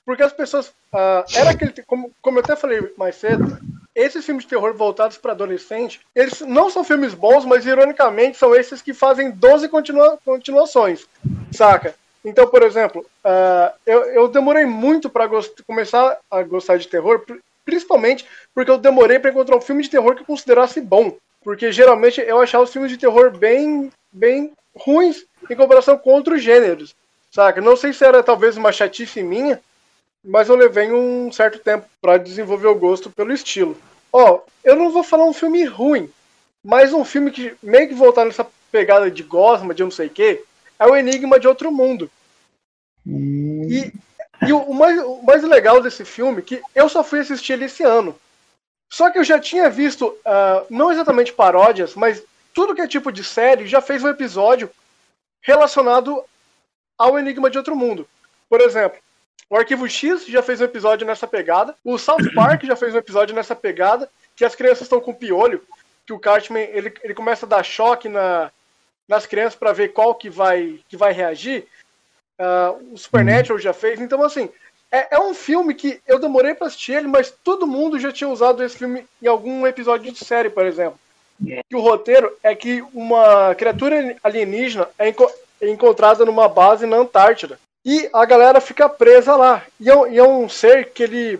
Porque 0.07 0.24
as 0.24 0.31
pessoas. 0.31 0.71
ah, 0.94 1.25
era 1.36 1.50
aquele. 1.50 1.74
Como, 1.86 2.09
como 2.21 2.39
eu 2.39 2.44
até 2.44 2.56
falei 2.56 2.94
mais 2.98 3.18
cedo, 3.18 3.57
esses 3.94 4.25
filmes 4.25 4.45
de 4.45 4.50
terror 4.50 4.74
voltados 4.74 5.18
para 5.18 5.33
adolescente, 5.33 6.00
eles 6.15 6.39
não 6.39 6.69
são 6.69 6.81
filmes 6.81 7.13
bons, 7.13 7.44
mas 7.44 7.65
ironicamente 7.65 8.38
são 8.38 8.56
esses 8.56 8.81
que 8.81 8.94
fazem 8.94 9.31
12 9.31 9.68
continua, 9.68 10.18
continuações. 10.24 11.06
Saca? 11.51 11.94
Então, 12.24 12.48
por 12.48 12.63
exemplo, 12.63 13.06
ah, 13.21 13.74
eu, 13.86 14.06
eu 14.06 14.27
demorei 14.30 14.65
muito 14.65 15.09
para 15.09 15.30
começar 15.68 16.18
a 16.31 16.42
gostar 16.42 16.77
de 16.77 16.88
terror, 16.88 17.19
pri- 17.19 17.42
principalmente 17.65 18.25
porque 18.56 18.71
eu 18.71 18.77
demorei 18.77 19.19
para 19.19 19.31
encontrar 19.31 19.57
um 19.57 19.62
filme 19.62 19.83
de 19.83 19.89
terror 19.89 20.15
que 20.15 20.21
eu 20.21 20.25
considerasse 20.25 20.80
bom. 20.80 21.18
Porque 21.44 21.69
geralmente 21.69 22.21
eu 22.21 22.39
achava 22.39 22.63
os 22.63 22.71
filmes 22.71 22.92
de 22.92 22.98
terror 22.98 23.38
bem, 23.38 23.92
bem 24.10 24.53
ruins 24.74 25.25
em 25.50 25.56
comparação 25.56 25.98
com 25.98 26.12
outros 26.12 26.42
gêneros. 26.42 26.95
Saca? 27.30 27.60
Não 27.60 27.75
sei 27.75 27.92
se 27.92 28.06
era 28.06 28.24
talvez 28.24 28.56
uma 28.56 28.71
chatice 28.71 29.21
minha, 29.21 29.60
mas 30.27 30.50
eu 30.50 30.56
levei 30.56 30.91
um 30.91 31.31
certo 31.31 31.57
tempo 31.57 31.88
para 32.01 32.18
desenvolver 32.18 32.68
o 32.68 32.75
gosto 32.75 33.09
pelo 33.09 33.31
estilo. 33.31 33.77
Ó, 34.12 34.41
eu 34.62 34.75
não 34.75 34.91
vou 34.91 35.01
falar 35.01 35.24
um 35.24 35.33
filme 35.33 35.63
ruim, 35.63 36.12
mas 36.62 36.91
um 36.91 37.06
filme 37.06 37.31
que 37.31 37.56
meio 37.63 37.88
que 37.88 37.94
voltar 37.94 38.25
nessa 38.25 38.45
pegada 38.69 39.09
de 39.09 39.24
gosma, 39.24 39.74
de 39.74 39.83
não 39.83 39.89
sei 39.89 40.07
o 40.07 40.09
quê, 40.09 40.44
é 40.77 40.85
o 40.85 40.94
Enigma 40.94 41.39
de 41.39 41.47
Outro 41.47 41.71
Mundo. 41.71 42.12
E, 43.06 43.94
e 44.45 44.51
o, 44.51 44.74
mais, 44.74 45.01
o 45.01 45.21
mais 45.24 45.44
legal 45.44 45.81
desse 45.81 46.03
filme 46.03 46.39
é 46.39 46.41
que 46.41 46.62
eu 46.75 46.89
só 46.89 47.06
fui 47.06 47.21
assistir 47.21 47.53
ele 47.53 47.65
esse 47.65 47.83
ano. 47.83 48.13
Só 48.91 49.09
que 49.09 49.18
eu 49.18 49.24
já 49.24 49.39
tinha 49.39 49.69
visto, 49.69 50.13
ah, 50.25 50.65
não 50.69 50.91
exatamente 50.91 51.31
paródias, 51.31 51.95
mas 51.95 52.21
tudo 52.53 52.75
que 52.75 52.81
é 52.81 52.88
tipo 52.88 53.13
de 53.13 53.24
série 53.24 53.65
já 53.65 53.81
fez 53.81 54.03
um 54.03 54.09
episódio 54.09 54.69
relacionado 55.41 56.21
ao 56.97 57.18
Enigma 57.18 57.50
de 57.50 57.57
Outro 57.57 57.77
Mundo. 57.77 58.06
Por 58.50 58.59
exemplo, 58.59 59.00
o 59.50 59.56
Arquivo 59.56 59.88
X 59.88 60.25
já 60.25 60.41
fez 60.41 60.60
um 60.62 60.65
episódio 60.65 61.06
nessa 61.08 61.27
pegada, 61.27 61.75
o 61.84 61.98
South 61.98 62.17
Park 62.36 62.63
já 62.63 62.75
fez 62.75 62.94
um 62.94 62.98
episódio 62.98 63.36
nessa 63.36 63.56
pegada, 63.56 64.10
que 64.36 64.46
as 64.46 64.56
crianças 64.56 64.82
estão 64.84 65.00
com 65.00 65.13
piolho, 65.13 65.62
que 66.06 66.13
o 66.13 66.20
Cartman 66.20 66.62
ele, 66.72 66.94
ele 67.03 67.13
começa 67.13 67.46
a 67.46 67.50
dar 67.50 67.63
choque 67.63 68.08
na, 68.10 68.51
nas 69.08 69.25
crianças 69.25 69.56
para 69.56 69.74
ver 69.74 69.89
qual 69.89 70.13
que 70.15 70.29
vai, 70.29 70.79
que 70.89 70.96
vai 70.98 71.12
reagir. 71.12 71.65
Ah, 72.39 72.75
o 72.91 72.98
Supernatural 72.98 73.58
já 73.60 73.74
fez, 73.74 74.00
então 74.00 74.22
assim, 74.24 74.50
é, 74.91 75.15
é 75.15 75.20
um 75.20 75.34
filme 75.34 75.74
que 75.74 76.00
eu 76.08 76.20
demorei 76.20 76.53
para 76.53 76.67
assistir 76.67 76.94
ele, 76.94 77.08
mas 77.08 77.32
todo 77.44 77.65
mundo 77.67 78.00
já 78.00 78.12
tinha 78.12 78.29
usado 78.29 78.63
esse 78.63 78.77
filme 78.77 79.06
em 79.22 79.27
algum 79.27 79.65
episódio 79.65 80.12
de 80.12 80.24
série, 80.24 80.50
por 80.50 80.65
exemplo. 80.65 81.00
Que 81.70 81.75
o 81.75 81.82
roteiro 81.82 82.36
é 82.41 82.56
que 82.56 82.82
uma 82.94 83.53
criatura 83.56 84.15
alienígena 84.24 84.88
é, 84.98 85.10
enco- 85.10 85.32
é 85.62 85.70
encontrada 85.70 86.25
numa 86.25 86.48
base 86.48 86.86
na 86.86 86.98
Antártida. 86.98 87.60
E 87.89 88.10
a 88.12 88.25
galera 88.25 88.60
fica 88.60 88.89
presa 88.89 89.34
lá. 89.38 89.63
E 89.79 89.89
é, 89.89 89.96
um- 89.96 90.08
e 90.08 90.17
é 90.17 90.24
um 90.24 90.50
ser 90.50 90.91
que 90.91 91.01
ele, 91.03 91.39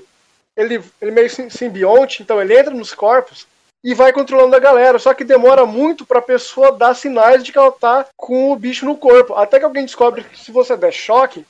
ele, 0.56 0.82
ele 1.02 1.12
meio 1.12 1.30
sim- 1.30 1.50
simbionte, 1.50 2.24
então 2.24 2.42
ele 2.42 2.58
entra 2.58 2.74
nos 2.74 2.94
corpos 2.94 3.46
e 3.84 3.94
vai 3.94 4.14
controlando 4.14 4.56
a 4.56 4.60
galera. 4.60 4.98
Só 4.98 5.14
que 5.14 5.26
demora 5.26 5.66
muito 5.66 6.06
pra 6.06 6.22
pessoa 6.22 6.72
dar 6.72 6.94
sinais 6.96 7.44
de 7.44 7.52
que 7.52 7.58
ela 7.58 7.72
tá 7.74 8.06
com 8.16 8.50
o 8.54 8.56
bicho 8.56 8.86
no 8.86 8.96
corpo. 8.96 9.36
Até 9.36 9.60
que 9.60 9.66
alguém 9.66 9.84
descobre 9.84 10.24
que 10.24 10.40
se 10.40 10.50
você 10.54 10.78
der 10.78 10.94
choque, 10.94 11.46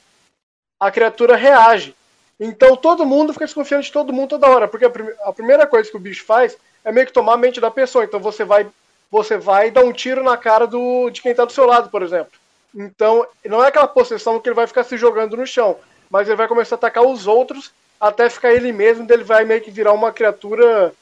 a 0.81 0.89
criatura 0.89 1.35
reage. 1.35 1.95
Então 2.39 2.75
todo 2.75 3.05
mundo 3.05 3.33
fica 3.33 3.45
desconfiando 3.45 3.83
de 3.83 3.91
todo 3.91 4.11
mundo 4.13 4.29
toda 4.29 4.47
hora, 4.49 4.67
porque 4.67 4.85
a, 4.85 4.89
prime- 4.89 5.13
a 5.21 5.31
primeira 5.31 5.67
coisa 5.67 5.89
que 5.91 5.97
o 5.97 5.99
bicho 5.99 6.25
faz 6.25 6.57
é 6.83 6.91
meio 6.91 7.05
que 7.05 7.13
tomar 7.13 7.33
a 7.33 7.37
mente 7.37 7.61
da 7.61 7.69
pessoa. 7.69 8.03
Então 8.03 8.19
você 8.19 8.43
vai 8.43 8.67
você 9.11 9.37
vai 9.37 9.69
dar 9.71 9.85
um 9.85 9.93
tiro 9.93 10.23
na 10.23 10.35
cara 10.37 10.65
do, 10.67 11.09
de 11.11 11.21
quem 11.21 11.33
tá 11.35 11.45
do 11.45 11.51
seu 11.51 11.65
lado, 11.65 11.89
por 11.89 12.01
exemplo. 12.01 12.31
Então, 12.75 13.25
não 13.45 13.63
é 13.63 13.67
aquela 13.67 13.87
possessão 13.87 14.39
que 14.39 14.47
ele 14.49 14.55
vai 14.55 14.67
ficar 14.67 14.83
se 14.83 14.97
jogando 14.97 15.35
no 15.37 15.47
chão, 15.47 15.79
mas 16.09 16.27
ele 16.27 16.35
vai 16.37 16.47
começar 16.47 16.75
a 16.75 16.77
atacar 16.77 17.03
os 17.05 17.25
outros 17.27 17.71
até 17.99 18.29
ficar 18.29 18.53
ele 18.53 18.71
mesmo, 18.71 19.07
ele 19.11 19.23
vai 19.23 19.43
meio 19.45 19.61
que 19.61 19.71
virar 19.71 19.93
uma 19.93 20.11
criatura 20.11 20.93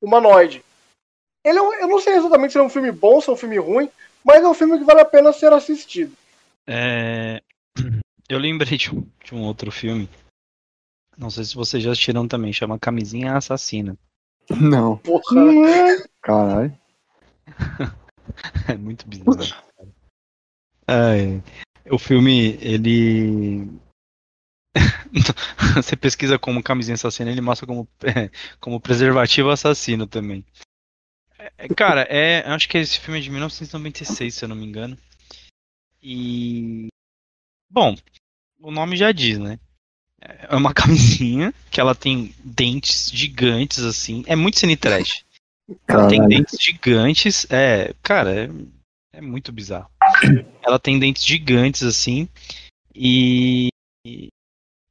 humanoide. 0.00 0.64
Ele 1.44 1.58
é 1.58 1.62
um- 1.62 1.74
eu 1.74 1.88
não 1.88 2.00
sei 2.00 2.14
exatamente 2.14 2.52
se 2.52 2.58
é 2.58 2.62
um 2.62 2.70
filme 2.70 2.90
bom, 2.90 3.20
se 3.20 3.28
é 3.28 3.32
um 3.32 3.36
filme 3.36 3.58
ruim, 3.58 3.90
mas 4.24 4.42
é 4.42 4.48
um 4.48 4.54
filme 4.54 4.78
que 4.78 4.84
vale 4.84 5.00
a 5.00 5.04
pena 5.04 5.32
ser 5.32 5.52
assistido. 5.52 6.12
É, 6.66 7.42
Eu 8.28 8.38
lembrei 8.38 8.76
de 8.76 8.94
um, 8.94 9.06
de 9.24 9.34
um 9.34 9.42
outro 9.42 9.70
filme. 9.70 10.08
Não 11.16 11.30
sei 11.30 11.44
se 11.44 11.54
vocês 11.54 11.82
já 11.82 11.90
assistiram 11.92 12.28
também, 12.28 12.52
chama 12.52 12.78
Camisinha 12.78 13.34
Assassina. 13.36 13.96
Não, 14.50 14.96
Porra. 14.98 15.22
caralho. 16.22 16.78
É 18.68 18.74
muito 18.76 19.06
bizarro. 19.08 19.67
Ai, 20.88 21.42
o 21.90 21.98
filme, 21.98 22.58
ele. 22.62 23.68
você 25.76 25.94
pesquisa 25.94 26.38
como 26.38 26.62
camisinha 26.62 26.94
assassina, 26.94 27.30
ele 27.30 27.42
mostra 27.42 27.66
como, 27.66 27.86
como 28.58 28.80
preservativo 28.80 29.50
assassino 29.50 30.06
também. 30.06 30.42
É, 31.58 31.68
cara, 31.68 32.02
é, 32.08 32.40
acho 32.48 32.66
que 32.68 32.78
esse 32.78 32.98
filme 32.98 33.18
é 33.18 33.22
de 33.22 33.30
1996, 33.30 34.34
se 34.34 34.44
eu 34.44 34.48
não 34.48 34.56
me 34.56 34.64
engano. 34.64 34.96
E. 36.02 36.88
Bom, 37.70 37.94
o 38.58 38.70
nome 38.70 38.96
já 38.96 39.12
diz, 39.12 39.38
né? 39.38 39.60
É 40.20 40.56
uma 40.56 40.72
camisinha 40.74 41.52
que 41.70 41.80
ela 41.80 41.94
tem 41.94 42.34
dentes 42.42 43.10
gigantes, 43.12 43.80
assim. 43.84 44.24
É 44.26 44.34
muito 44.34 44.58
cine 44.58 44.74
trash. 44.74 45.22
Ela 45.86 46.08
tem 46.08 46.26
dentes 46.26 46.58
gigantes. 46.58 47.46
É, 47.50 47.94
cara, 48.02 48.34
é, 48.34 48.50
é 49.12 49.20
muito 49.20 49.52
bizarro. 49.52 49.90
Ela 50.62 50.78
tem 50.78 50.98
dentes 50.98 51.24
gigantes, 51.24 51.82
assim. 51.82 52.28
E. 52.94 53.68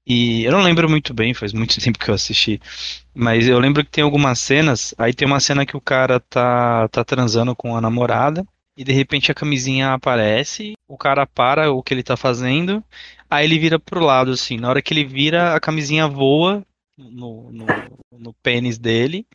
E 0.10 0.46
eu 0.46 0.54
não 0.54 0.62
lembro 0.62 0.90
muito 0.90 1.14
bem, 1.14 1.34
faz 1.34 1.52
muito 1.52 1.80
tempo 1.84 2.00
que 2.00 2.10
eu 2.10 2.16
assisti. 2.16 2.62
Mas 3.14 3.48
eu 3.48 3.60
lembro 3.60 3.84
que 3.84 3.92
tem 3.92 4.04
algumas 4.04 4.40
cenas. 4.40 4.96
Aí 4.98 5.14
tem 5.14 5.28
uma 5.28 5.40
cena 5.40 5.66
que 5.66 5.76
o 5.76 5.82
cara 5.82 6.20
tá, 6.20 6.88
tá 6.88 7.04
transando 7.04 7.56
com 7.56 7.76
a 7.76 7.82
namorada. 7.82 8.46
E 8.78 8.84
de 8.84 8.94
repente 8.94 9.32
a 9.32 9.36
camisinha 9.36 9.94
aparece. 9.94 10.74
O 10.88 10.98
cara 10.98 11.26
para 11.26 11.72
o 11.72 11.84
que 11.84 11.94
ele 11.94 12.04
tá 12.04 12.16
fazendo. 12.16 12.84
Aí 13.30 13.46
ele 13.46 13.60
vira 13.60 13.78
pro 13.78 14.00
lado, 14.00 14.32
assim. 14.32 14.58
Na 14.58 14.70
hora 14.70 14.82
que 14.82 14.94
ele 14.94 15.04
vira, 15.04 15.54
a 15.54 15.60
camisinha 15.60 16.08
voa 16.08 16.64
no, 16.98 17.52
no, 17.52 17.66
no 18.12 18.34
pênis 18.42 18.78
dele. 18.78 19.28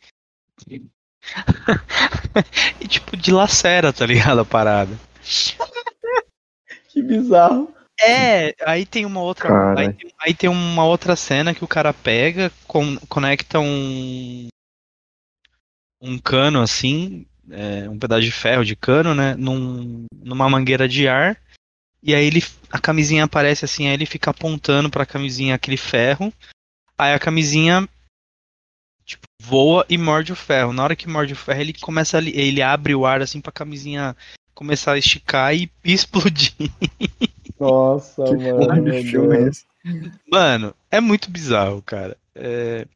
e 2.81 2.87
tipo, 2.87 3.15
dilacera, 3.15 3.93
tá 3.93 4.05
ligado? 4.05 4.41
A 4.41 4.45
parada. 4.45 4.97
Que 6.93 7.01
bizarro. 7.01 7.73
É, 7.99 8.55
aí 8.65 8.85
tem 8.85 9.05
uma 9.05 9.21
outra. 9.21 9.77
Aí 9.77 9.93
tem, 9.93 10.11
aí 10.19 10.33
tem, 10.33 10.49
uma 10.49 10.85
outra 10.85 11.15
cena 11.15 11.53
que 11.53 11.63
o 11.63 11.67
cara 11.67 11.93
pega, 11.93 12.51
com, 12.67 12.97
conecta 13.09 13.59
um. 13.59 14.47
Um 16.01 16.19
cano 16.19 16.61
assim, 16.61 17.25
é, 17.49 17.89
um 17.89 17.97
pedaço 17.97 18.23
de 18.23 18.31
ferro 18.31 18.65
de 18.65 18.75
cano, 18.75 19.15
né? 19.15 19.35
Num, 19.35 20.05
numa 20.13 20.49
mangueira 20.49 20.87
de 20.87 21.07
ar. 21.07 21.37
E 22.01 22.13
aí 22.13 22.25
ele, 22.25 22.43
a 22.69 22.77
camisinha 22.77 23.23
aparece 23.23 23.63
assim, 23.63 23.87
aí 23.87 23.93
ele 23.93 24.05
fica 24.05 24.31
apontando 24.31 24.89
pra 24.89 25.05
camisinha 25.05 25.55
aquele 25.55 25.77
ferro. 25.77 26.33
Aí 26.97 27.13
a 27.13 27.19
camisinha 27.19 27.87
tipo, 29.05 29.25
voa 29.41 29.85
e 29.89 29.97
morde 29.97 30.33
o 30.33 30.35
ferro. 30.35 30.73
Na 30.73 30.83
hora 30.83 30.95
que 30.95 31.07
morde 31.07 31.31
o 31.31 31.37
ferro, 31.37 31.61
ele 31.61 31.73
começa 31.73 32.19
a, 32.19 32.21
ele 32.21 32.61
abre 32.61 32.93
o 32.93 33.05
ar 33.05 33.21
assim 33.21 33.39
pra 33.39 33.51
camisinha 33.51 34.13
começar 34.53 34.93
a 34.93 34.97
esticar 34.97 35.55
e, 35.55 35.69
explodir. 35.83 36.53
Nossa, 37.59 38.23
mano. 38.23 38.89
É 38.89 39.91
mano, 40.29 40.75
é 40.89 40.99
muito 40.99 41.29
bizarro, 41.29 41.81
cara. 41.81 42.17
É... 42.35 42.87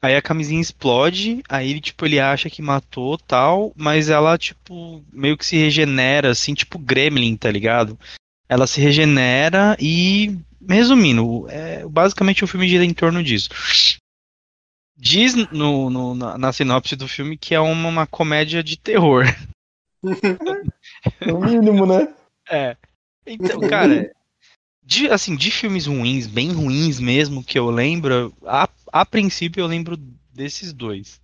Aí 0.00 0.16
a 0.16 0.22
camisinha 0.22 0.60
explode, 0.60 1.44
aí 1.48 1.70
ele, 1.70 1.80
tipo, 1.80 2.04
ele 2.04 2.18
acha 2.18 2.50
que 2.50 2.60
matou 2.60 3.16
tal, 3.16 3.72
mas 3.76 4.10
ela, 4.10 4.36
tipo, 4.36 5.04
meio 5.12 5.38
que 5.38 5.46
se 5.46 5.56
regenera, 5.56 6.30
assim, 6.30 6.54
tipo 6.54 6.76
Gremlin, 6.76 7.36
tá 7.36 7.48
ligado? 7.48 7.96
Ela 8.48 8.66
se 8.66 8.80
regenera 8.80 9.76
e, 9.78 10.36
resumindo, 10.68 11.46
é, 11.48 11.86
basicamente 11.86 12.42
o 12.42 12.48
filme 12.48 12.68
gira 12.68 12.84
em 12.84 12.92
torno 12.92 13.22
disso. 13.22 13.48
Diz 14.96 15.34
no, 15.52 15.88
no 15.88 16.14
na, 16.14 16.36
na, 16.36 16.52
sinopse 16.52 16.96
do 16.96 17.08
filme 17.08 17.36
que 17.36 17.54
é 17.54 17.60
uma, 17.60 17.88
uma 17.88 18.06
comédia 18.06 18.62
de 18.62 18.76
terror. 18.76 19.24
No 21.26 21.40
mínimo, 21.40 21.86
né? 21.86 22.12
É. 22.50 22.76
Então, 23.26 23.60
cara, 23.60 24.12
de, 24.82 25.08
assim, 25.08 25.36
de 25.36 25.50
filmes 25.50 25.86
ruins, 25.86 26.26
bem 26.26 26.52
ruins 26.52 26.98
mesmo, 26.98 27.44
que 27.44 27.58
eu 27.58 27.70
lembro, 27.70 28.32
a, 28.44 28.68
a 28.92 29.06
princípio 29.06 29.60
eu 29.60 29.66
lembro 29.66 29.96
desses 30.32 30.72
dois. 30.72 31.20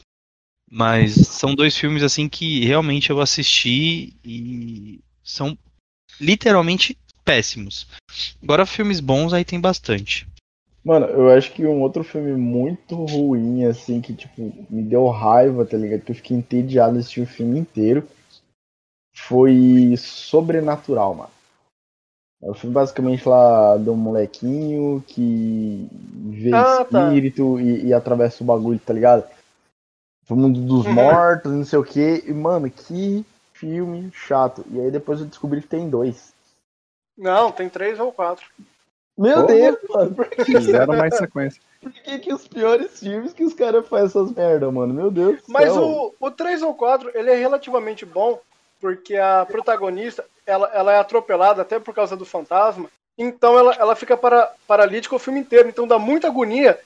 Mas 0.70 1.14
são 1.14 1.54
dois 1.54 1.76
filmes, 1.76 2.02
assim, 2.02 2.28
que 2.28 2.64
realmente 2.64 3.10
eu 3.10 3.20
assisti 3.20 4.14
e 4.24 5.00
são 5.24 5.56
literalmente 6.20 6.96
péssimos. 7.24 7.86
Agora, 8.42 8.66
filmes 8.66 9.00
bons 9.00 9.32
aí 9.32 9.44
tem 9.44 9.60
bastante. 9.60 10.26
Mano, 10.84 11.06
eu 11.06 11.30
acho 11.30 11.52
que 11.52 11.66
um 11.66 11.80
outro 11.82 12.04
filme 12.04 12.32
muito 12.34 12.94
ruim, 12.94 13.64
assim, 13.64 14.00
que, 14.00 14.14
tipo, 14.14 14.52
me 14.70 14.82
deu 14.82 15.08
raiva, 15.08 15.66
tá 15.66 15.76
ligado? 15.76 16.02
Que 16.02 16.12
eu 16.12 16.16
fiquei 16.16 16.36
entediado 16.36 16.94
de 16.94 17.00
assistir 17.00 17.20
o 17.22 17.26
filme 17.26 17.58
inteiro. 17.58 18.06
Foi 19.26 19.94
Sobrenatural, 19.96 21.14
mano. 21.14 21.30
É 22.40 22.48
o 22.48 22.54
filme 22.54 22.72
basicamente 22.72 23.28
lá 23.28 23.76
do 23.76 23.96
molequinho 23.96 25.02
que 25.06 25.88
vê 26.30 26.54
ah, 26.54 26.84
tá. 26.84 27.06
espírito 27.06 27.56
tá. 27.56 27.62
e, 27.62 27.86
e, 27.86 27.92
atravessa 27.92 28.44
o 28.44 28.46
bagulho, 28.46 28.78
tá 28.78 28.92
ligado? 28.92 29.24
O 30.30 30.36
mundo 30.36 30.60
dos 30.60 30.86
uhum. 30.86 30.92
mortos, 30.92 31.50
não 31.50 31.64
sei 31.64 31.78
o 31.78 31.84
que. 31.84 32.22
E, 32.26 32.32
mano, 32.32 32.70
que 32.70 33.26
filme 33.52 34.10
chato. 34.12 34.64
E 34.70 34.80
aí 34.80 34.90
depois 34.90 35.20
eu 35.20 35.26
descobri 35.26 35.60
que 35.60 35.68
tem 35.68 35.90
dois. 35.90 36.32
Não, 37.16 37.50
tem 37.50 37.68
três 37.68 37.98
ou 37.98 38.12
quatro. 38.12 38.46
Meu 39.16 39.44
Deus, 39.44 39.78
mano. 39.88 40.14
Por 40.14 40.28
que 40.28 40.44
Fizeram 40.44 40.94
mais 40.96 41.16
sequência. 41.16 41.60
Por 41.80 41.90
que, 41.90 42.18
que 42.20 42.32
os 42.32 42.46
piores 42.46 43.00
filmes 43.00 43.32
que 43.32 43.42
os 43.42 43.52
caras 43.52 43.88
fazem 43.88 44.06
essas 44.06 44.32
merda, 44.32 44.70
mano? 44.70 44.94
Meu 44.94 45.10
Deus. 45.10 45.40
Mas 45.48 45.72
céu. 45.72 46.14
o, 46.20 46.26
o 46.26 46.30
3 46.30 46.62
ou 46.62 46.74
4, 46.74 47.10
ele 47.14 47.30
é 47.30 47.34
relativamente 47.34 48.06
bom, 48.06 48.38
porque 48.80 49.16
a 49.16 49.46
protagonista, 49.46 50.24
ela, 50.46 50.70
ela 50.72 50.92
é 50.92 50.98
atropelada 50.98 51.62
até 51.62 51.78
por 51.78 51.94
causa 51.94 52.16
do 52.16 52.24
fantasma. 52.24 52.88
Então 53.16 53.58
ela, 53.58 53.74
ela 53.74 53.96
fica 53.96 54.16
para, 54.16 54.52
paralítica 54.66 55.16
o 55.16 55.18
filme 55.18 55.40
inteiro. 55.40 55.68
Então 55.68 55.86
dá 55.86 55.98
muita 55.98 56.28
agonia, 56.28 56.78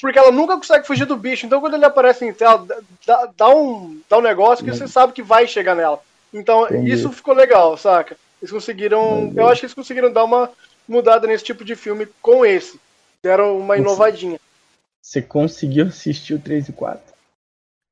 porque 0.00 0.18
ela 0.18 0.30
nunca 0.30 0.56
consegue 0.56 0.86
fugir 0.86 1.04
do 1.04 1.16
bicho. 1.16 1.46
Então 1.46 1.60
quando 1.60 1.74
ele 1.74 1.84
aparece 1.84 2.24
em 2.24 2.32
tela, 2.32 2.64
dá, 3.06 3.28
dá 3.36 3.48
um, 3.48 4.00
dá 4.08 4.18
um 4.18 4.22
negócio 4.22 4.64
que 4.64 4.70
você 4.70 4.86
sabe 4.86 5.12
que 5.12 5.22
vai 5.22 5.46
chegar 5.46 5.74
nela. 5.74 6.00
Então 6.32 6.64
Entendi. 6.64 6.92
isso 6.92 7.10
ficou 7.10 7.34
legal, 7.34 7.76
saca? 7.76 8.16
Eles 8.40 8.52
conseguiram. 8.52 9.32
Eu 9.36 9.48
acho 9.48 9.60
que 9.60 9.66
eles 9.66 9.74
conseguiram 9.74 10.12
dar 10.12 10.24
uma 10.24 10.50
mudada 10.88 11.26
nesse 11.26 11.44
tipo 11.44 11.64
de 11.64 11.74
filme 11.76 12.06
com 12.22 12.46
esse. 12.46 12.80
Deram 13.22 13.58
uma 13.58 13.76
inovadinha. 13.76 14.40
Você 15.02 15.20
conseguiu 15.20 15.86
assistir 15.86 16.34
o 16.34 16.38
3 16.38 16.68
e 16.68 16.72
4? 16.72 17.10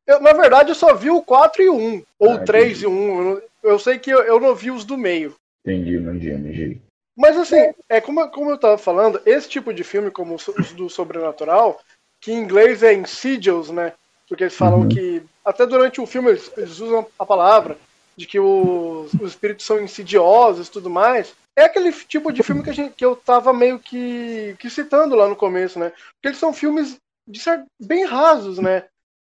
Eu, 0.07 0.21
na 0.21 0.33
verdade, 0.33 0.71
eu 0.71 0.75
só 0.75 0.95
vi 0.95 1.11
o 1.11 1.21
4 1.21 1.63
e 1.63 1.69
o 1.69 1.77
1. 1.77 2.03
Ou 2.19 2.33
ah, 2.33 2.39
3 2.39 2.65
entendi. 2.65 2.85
e 2.85 2.87
o 2.87 2.91
1. 2.91 3.41
Eu, 3.63 3.79
sei 3.79 3.99
que 3.99 4.11
eu, 4.11 4.23
eu, 4.23 4.41
não 4.41 4.55
vi 4.55 4.71
os 4.71 4.85
do 4.85 4.97
meio. 4.97 5.35
Entendi, 5.65 5.97
entendi, 5.97 6.31
entendi. 6.31 6.81
Mas 7.17 7.37
assim, 7.37 7.73
é 7.89 8.01
como, 8.01 8.29
como 8.31 8.51
eu 8.51 8.59
tava 8.59 8.79
falando, 8.79 9.21
esse 9.27 9.49
tipo 9.49 9.73
de 9.73 9.83
filme, 9.83 10.11
como 10.11 10.35
os 10.35 10.73
do 10.73 10.89
Sobrenatural, 10.89 11.81
que 12.21 12.33
em 12.33 12.39
inglês 12.39 12.83
é 12.83 12.95
Insidious, 12.95 13.71
né? 13.71 13.93
Porque 14.29 14.45
eles 14.45 14.55
falam 14.55 14.83
uhum. 14.83 14.89
que. 14.89 15.23
Até 15.45 15.67
durante 15.67 16.01
o 16.01 16.07
filme 16.07 16.31
eles, 16.31 16.51
eles 16.57 16.79
usam 16.79 17.07
a 17.19 17.25
palavra 17.25 17.77
de 18.17 18.27
que 18.27 18.39
os, 18.39 19.13
os 19.15 19.31
espíritos 19.31 19.65
são 19.65 19.81
insidiosos 19.81 20.69
e 20.69 20.71
tudo 20.71 20.91
mais. 20.91 21.35
É 21.57 21.65
aquele 21.65 21.93
tipo 21.93 22.33
de 22.33 22.43
filme 22.43 22.63
que, 22.63 22.71
a 22.71 22.73
gente, 22.73 22.95
que 22.95 23.05
eu 23.05 23.17
tava 23.17 23.53
meio 23.53 23.79
que, 23.79 24.55
que 24.59 24.69
citando 24.69 25.17
lá 25.17 25.29
no 25.29 25.37
começo, 25.37 25.79
né? 25.79 25.91
Porque 26.15 26.29
eles 26.29 26.39
são 26.39 26.53
filmes 26.53 26.99
de 27.27 27.41
ser 27.41 27.65
bem 27.81 28.05
rasos, 28.05 28.59
né? 28.59 28.85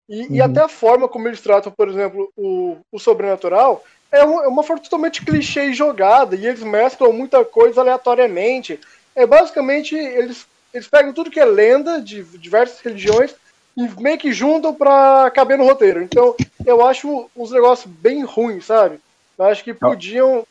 E, 0.08 0.22
uhum. 0.22 0.36
e, 0.36 0.42
até 0.42 0.62
a 0.62 0.68
forma 0.68 1.08
como 1.08 1.28
eles 1.28 1.40
tratam, 1.40 1.72
por 1.72 1.88
exemplo, 1.88 2.32
o, 2.36 2.78
o 2.92 3.00
sobrenatural 3.00 3.84
é 4.12 4.24
uma, 4.24 4.44
é 4.44 4.48
uma 4.48 4.64
forma 4.64 4.82
totalmente 4.82 5.24
clichê 5.24 5.66
e 5.66 5.74
jogada, 5.74 6.36
e 6.36 6.46
eles 6.46 6.64
mesclam 6.64 7.14
muita 7.14 7.44
coisa 7.46 7.82
aleatoriamente. 7.82 8.80
É 9.16 9.26
basicamente 9.26 9.96
eles, 9.96 10.48
eles 10.74 10.88
pegam 10.88 11.14
tudo 11.14 11.32
que 11.32 11.40
é 11.40 11.46
lenda 11.46 12.02
de 12.02 12.24
diversas 12.38 12.80
religiões 12.80 13.36
e 13.78 13.88
meio 14.02 14.18
que 14.18 14.32
juntam 14.32 14.74
pra 14.74 15.32
caber 15.34 15.58
no 15.58 15.66
roteiro. 15.66 16.02
Então, 16.02 16.36
eu 16.66 16.86
acho 16.86 17.30
uns 17.36 17.52
negócios 17.52 17.92
bem 17.92 18.24
ruins, 18.24 18.66
sabe? 18.66 19.00
Eu 19.38 19.46
acho 19.46 19.64
que 19.64 19.74
podiam. 19.74 20.46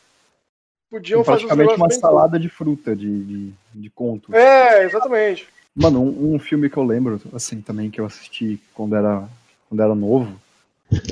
Podiam 0.89 1.23
fazer 1.23 1.45
praticamente 1.45 1.75
uma 1.75 1.91
salada 1.91 2.39
de 2.39 2.49
fruta 2.49 2.95
de, 2.95 3.23
de, 3.23 3.53
de 3.75 3.89
conto. 3.91 4.33
É, 4.33 4.83
exatamente. 4.83 5.47
Mano, 5.75 6.01
um, 6.01 6.33
um, 6.33 6.39
filme 6.39 6.67
que 6.67 6.77
eu 6.77 6.83
lembro, 6.83 7.21
assim, 7.31 7.61
também, 7.61 7.91
que 7.91 8.01
eu 8.01 8.05
assisti 8.07 8.59
quando 8.73 8.95
era, 8.95 9.29
quando 9.69 9.83
era 9.83 9.93
novo, 9.93 10.35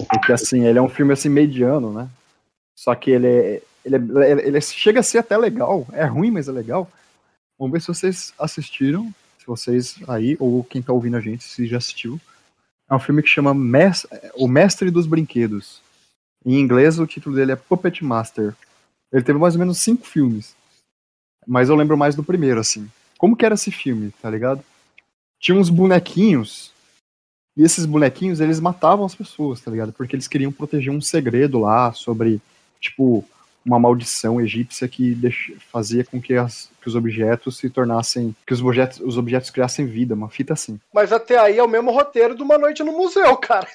porque, 0.09 0.33
assim, 0.33 0.65
ele 0.65 0.79
é 0.79 0.81
um 0.81 0.89
filme, 0.89 1.13
assim, 1.13 1.29
mediano, 1.29 1.93
né? 1.93 2.09
Só 2.77 2.93
que 2.95 3.11
ele 3.11 3.27
é, 3.27 3.61
ele, 3.83 3.95
é, 4.23 4.47
ele 4.47 4.61
chega 4.61 4.99
a 4.99 5.03
ser 5.03 5.17
até 5.17 5.35
legal, 5.37 5.87
é 5.91 6.05
ruim, 6.05 6.31
mas 6.31 6.47
é 6.47 6.51
legal. 6.51 6.89
Vamos 7.57 7.73
ver 7.73 7.81
se 7.81 7.87
vocês 7.87 8.33
assistiram, 8.37 9.11
vocês 9.47 9.95
aí, 10.07 10.35
ou 10.39 10.63
quem 10.63 10.81
tá 10.81 10.91
ouvindo 10.91 11.15
a 11.15 11.21
gente, 11.21 11.43
se 11.43 11.65
já 11.65 11.77
assistiu. 11.77 12.19
É 12.89 12.93
um 12.93 12.99
filme 12.99 13.23
que 13.23 13.29
chama 13.29 13.55
O 14.35 14.47
Mestre 14.47 14.91
dos 14.91 15.07
Brinquedos. 15.07 15.81
Em 16.45 16.59
inglês, 16.59 16.99
o 16.99 17.07
título 17.07 17.35
dele 17.35 17.53
é 17.53 17.55
Puppet 17.55 18.03
Master. 18.03 18.53
Ele 19.11 19.23
teve 19.23 19.39
mais 19.39 19.55
ou 19.55 19.59
menos 19.59 19.79
cinco 19.79 20.05
filmes. 20.05 20.55
Mas 21.45 21.69
eu 21.69 21.75
lembro 21.75 21.97
mais 21.97 22.15
do 22.15 22.23
primeiro, 22.23 22.59
assim. 22.59 22.89
Como 23.17 23.35
que 23.35 23.45
era 23.45 23.55
esse 23.55 23.71
filme, 23.71 24.13
tá 24.21 24.29
ligado? 24.29 24.63
Tinha 25.39 25.57
uns 25.57 25.69
bonequinhos. 25.69 26.71
E 27.55 27.63
esses 27.63 27.85
bonequinhos, 27.85 28.39
eles 28.39 28.59
matavam 28.59 29.05
as 29.05 29.15
pessoas, 29.15 29.59
tá 29.61 29.71
ligado? 29.71 29.91
Porque 29.91 30.15
eles 30.15 30.27
queriam 30.27 30.51
proteger 30.51 30.91
um 30.91 31.01
segredo 31.01 31.59
lá 31.59 31.91
sobre, 31.93 32.39
tipo, 32.79 33.23
uma 33.65 33.79
maldição 33.79 34.39
egípcia 34.39 34.87
que 34.87 35.15
fazia 35.71 36.03
com 36.05 36.21
que, 36.21 36.33
as- 36.35 36.69
que 36.81 36.87
os 36.87 36.95
objetos 36.95 37.57
se 37.57 37.69
tornassem, 37.69 38.35
que 38.45 38.53
os 38.53 38.61
objetos, 38.61 38.99
os 39.01 39.17
objetos 39.17 39.49
criassem 39.49 39.85
vida, 39.85 40.15
uma 40.15 40.29
fita 40.29 40.53
assim. 40.53 40.79
Mas 40.93 41.11
até 41.11 41.37
aí 41.37 41.57
é 41.57 41.63
o 41.63 41.67
mesmo 41.67 41.91
roteiro 41.91 42.35
de 42.35 42.41
uma 42.43 42.57
noite 42.57 42.83
no 42.83 42.91
museu, 42.93 43.35
cara. 43.37 43.67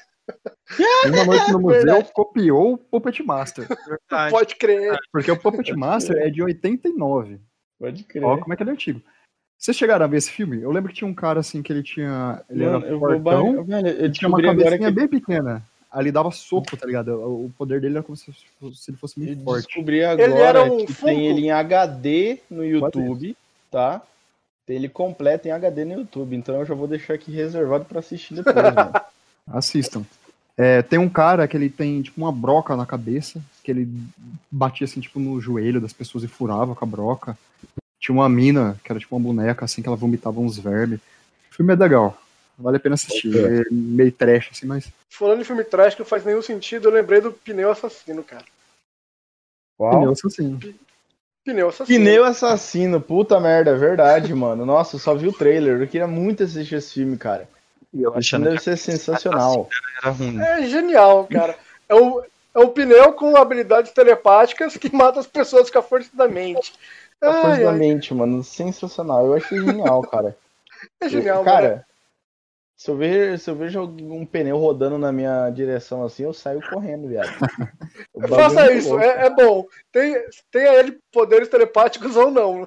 Uma 1.06 1.24
noite 1.24 1.52
no 1.52 1.60
museu 1.60 1.82
Verdade. 1.84 2.10
copiou 2.14 2.74
o 2.74 2.78
Puppet 2.78 3.22
Master, 3.22 3.66
Verdade. 3.68 4.30
Pode 4.30 4.56
crer. 4.56 4.96
porque 5.12 5.30
o 5.30 5.36
Puppet 5.36 5.72
Master 5.74 6.16
é 6.16 6.30
de 6.30 6.42
89. 6.42 7.38
Pode 7.78 8.04
crer. 8.04 8.24
Ó, 8.24 8.38
como 8.38 8.52
é 8.52 8.56
que 8.56 8.62
ele 8.62 8.70
é 8.70 8.72
antigo. 8.72 9.02
Vocês 9.58 9.76
chegaram 9.76 10.04
a 10.04 10.08
ver 10.08 10.16
esse 10.16 10.30
filme? 10.30 10.60
Eu 10.62 10.70
lembro 10.72 10.90
que 10.90 10.98
tinha 10.98 11.08
um 11.08 11.14
cara 11.14 11.40
assim 11.40 11.62
que 11.62 11.72
ele 11.72 11.82
tinha. 11.82 12.42
Ele 12.50 12.64
Mano, 12.64 12.84
era 12.86 12.98
fortão, 12.98 13.54
ba- 13.56 13.62
velho, 13.62 13.88
eu 13.88 14.04
ele 14.04 14.12
tinha 14.12 14.28
uma 14.28 14.42
cabecinha 14.42 14.78
que 14.78 14.90
bem 14.90 15.06
pequena. 15.08 15.62
Ali 15.92 16.10
dava 16.10 16.30
soco, 16.30 16.74
tá 16.76 16.86
ligado? 16.86 17.12
O 17.12 17.52
poder 17.56 17.80
dele 17.80 17.96
era 17.96 18.02
como 18.02 18.16
se, 18.16 18.32
se 18.32 18.90
ele 18.90 18.96
fosse 18.96 19.20
eu 19.20 19.26
muito 19.26 19.44
forte. 19.44 19.66
descobri 19.66 20.02
agora 20.02 20.40
era 20.40 20.64
um 20.64 20.86
que 20.86 20.92
Funko? 20.94 21.06
tem 21.06 21.26
ele 21.26 21.42
em 21.42 21.50
HD 21.50 22.38
no 22.50 22.64
YouTube, 22.64 23.36
tá? 23.70 24.00
Tem 24.66 24.76
ele 24.76 24.88
completo 24.88 25.48
em 25.48 25.50
HD 25.50 25.84
no 25.84 26.00
YouTube, 26.00 26.34
então 26.34 26.56
eu 26.56 26.64
já 26.64 26.74
vou 26.74 26.88
deixar 26.88 27.12
aqui 27.14 27.30
reservado 27.30 27.84
pra 27.84 27.98
assistir 27.98 28.34
depois, 28.34 28.54
mano. 28.74 28.92
Assistam. 29.46 30.02
É, 30.56 30.80
tem 30.82 30.98
um 30.98 31.08
cara 31.08 31.46
que 31.46 31.56
ele 31.56 31.68
tem 31.68 32.00
tipo 32.00 32.20
uma 32.20 32.32
broca 32.32 32.74
na 32.76 32.86
cabeça, 32.86 33.42
que 33.62 33.70
ele 33.70 33.88
batia 34.50 34.86
assim, 34.86 35.00
tipo, 35.00 35.20
no 35.20 35.40
joelho 35.40 35.80
das 35.80 35.92
pessoas 35.92 36.24
e 36.24 36.28
furava 36.28 36.74
com 36.74 36.84
a 36.84 36.88
broca. 36.88 37.36
Tinha 38.00 38.14
uma 38.14 38.28
mina, 38.28 38.80
que 38.82 38.90
era 38.90 38.98
tipo 38.98 39.14
uma 39.14 39.22
boneca, 39.22 39.64
assim, 39.64 39.82
que 39.82 39.88
ela 39.88 39.96
vomitava 39.96 40.40
uns 40.40 40.58
vermes. 40.58 41.00
O 41.50 41.54
filme 41.54 41.72
é 41.72 41.76
legal. 41.76 42.16
Vale 42.62 42.76
a 42.76 42.80
pena 42.80 42.94
assistir. 42.94 43.34
É 43.36 43.64
meio 43.70 44.12
trash, 44.12 44.50
assim, 44.52 44.66
mas. 44.66 44.88
Falando 45.10 45.40
em 45.40 45.44
filme 45.44 45.64
trash 45.64 45.94
que 45.94 46.00
não 46.00 46.06
faz 46.06 46.24
nenhum 46.24 46.40
sentido, 46.40 46.88
eu 46.88 46.92
lembrei 46.92 47.20
do 47.20 47.32
Pneu 47.32 47.70
Assassino, 47.70 48.22
cara. 48.22 48.44
Qual? 49.76 49.98
Pneu 49.98 50.12
assim. 50.12 50.58
Pneu 51.44 51.68
Assassino. 51.68 51.98
Pneu 51.98 52.24
Assassino, 52.24 53.00
puta 53.00 53.40
merda, 53.40 53.72
é 53.72 53.74
verdade, 53.74 54.32
mano. 54.34 54.64
Nossa, 54.64 54.96
eu 54.96 55.00
só 55.00 55.14
vi 55.14 55.26
o 55.26 55.32
trailer. 55.32 55.80
Eu 55.80 55.88
queria 55.88 56.06
muito 56.06 56.44
assistir 56.44 56.76
esse 56.76 56.94
filme, 56.94 57.16
cara. 57.16 57.48
Eu 57.92 58.14
achando 58.14 58.44
deve 58.44 58.58
ser 58.58 58.76
sensacional. 58.78 59.68
era 60.00 60.12
ruim. 60.12 60.40
É 60.40 60.66
genial, 60.66 61.26
cara. 61.30 61.58
É 61.88 61.94
um, 61.94 62.22
é 62.54 62.58
um 62.58 62.68
pneu 62.68 63.12
com 63.12 63.36
habilidades 63.36 63.92
telepáticas 63.92 64.76
que 64.76 64.94
mata 64.94 65.20
as 65.20 65.26
pessoas 65.26 65.68
com 65.68 65.78
a 65.78 65.82
força 65.82 66.08
da 66.14 66.26
mente. 66.26 66.72
A 67.20 67.32
força 67.32 67.48
Ai, 67.48 67.64
da 67.64 67.70
ai, 67.70 67.78
mente, 67.78 68.14
mano. 68.14 68.42
Sensacional. 68.42 69.26
Eu 69.26 69.34
achei 69.34 69.58
genial, 69.58 70.00
cara. 70.02 70.36
é 71.00 71.08
genial, 71.08 71.44
cara. 71.44 71.68
cara. 71.68 71.86
Se 72.82 72.90
eu, 72.90 72.96
ver, 72.96 73.38
se 73.38 73.48
eu 73.48 73.54
vejo 73.54 73.80
um 73.84 74.26
pneu 74.26 74.58
rodando 74.58 74.98
na 74.98 75.12
minha 75.12 75.48
direção 75.50 76.02
assim, 76.02 76.24
eu 76.24 76.32
saio 76.32 76.60
correndo, 76.68 77.06
viado. 77.06 77.28
É 78.20 78.26
Faça 78.28 78.64
muito 78.64 78.76
isso, 78.78 78.98
é, 78.98 79.26
é 79.26 79.30
bom. 79.30 79.64
Tem, 79.92 80.16
tenha 80.50 80.74
ele 80.74 80.98
poderes 81.12 81.48
telepáticos 81.48 82.16
ou 82.16 82.30
não. 82.30 82.66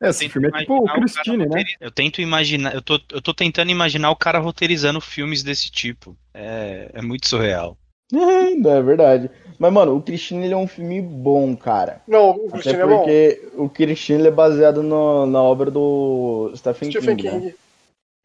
É, 0.00 0.10
esse 0.10 0.28
filme 0.28 0.46
é 0.48 0.52
tipo 0.52 0.76
o 0.76 0.84
Christine, 0.92 1.46
né? 1.48 1.64
Eu 1.80 1.90
tento 1.90 2.20
imaginar, 2.20 2.74
eu 2.74 2.80
tô, 2.82 3.00
eu 3.10 3.20
tô 3.20 3.34
tentando 3.34 3.70
imaginar 3.72 4.10
o 4.10 4.16
cara 4.16 4.38
roteirizando 4.38 5.00
filmes 5.00 5.42
desse 5.42 5.70
tipo. 5.70 6.16
É, 6.32 6.90
é 6.94 7.02
muito 7.02 7.28
surreal. 7.28 7.76
Não, 8.12 8.70
é 8.70 8.82
verdade. 8.82 9.30
Mas, 9.58 9.72
mano, 9.72 9.96
o 9.96 10.02
Christine 10.02 10.44
ele 10.44 10.54
é 10.54 10.56
um 10.56 10.68
filme 10.68 11.02
bom, 11.02 11.56
cara. 11.56 12.02
Não, 12.06 12.36
o 12.36 12.46
Até 12.48 12.52
Christine 12.52 12.80
é 12.82 12.86
bom. 12.86 12.98
porque 12.98 13.48
o 13.56 13.68
Christine 13.68 14.18
ele 14.20 14.28
é 14.28 14.32
baseado 14.32 14.82
no- 14.82 15.26
na 15.26 15.42
obra 15.42 15.70
do 15.70 16.52
Stephen, 16.54 16.90
Stephen 16.92 17.16
King. 17.16 17.46
né? 17.46 17.54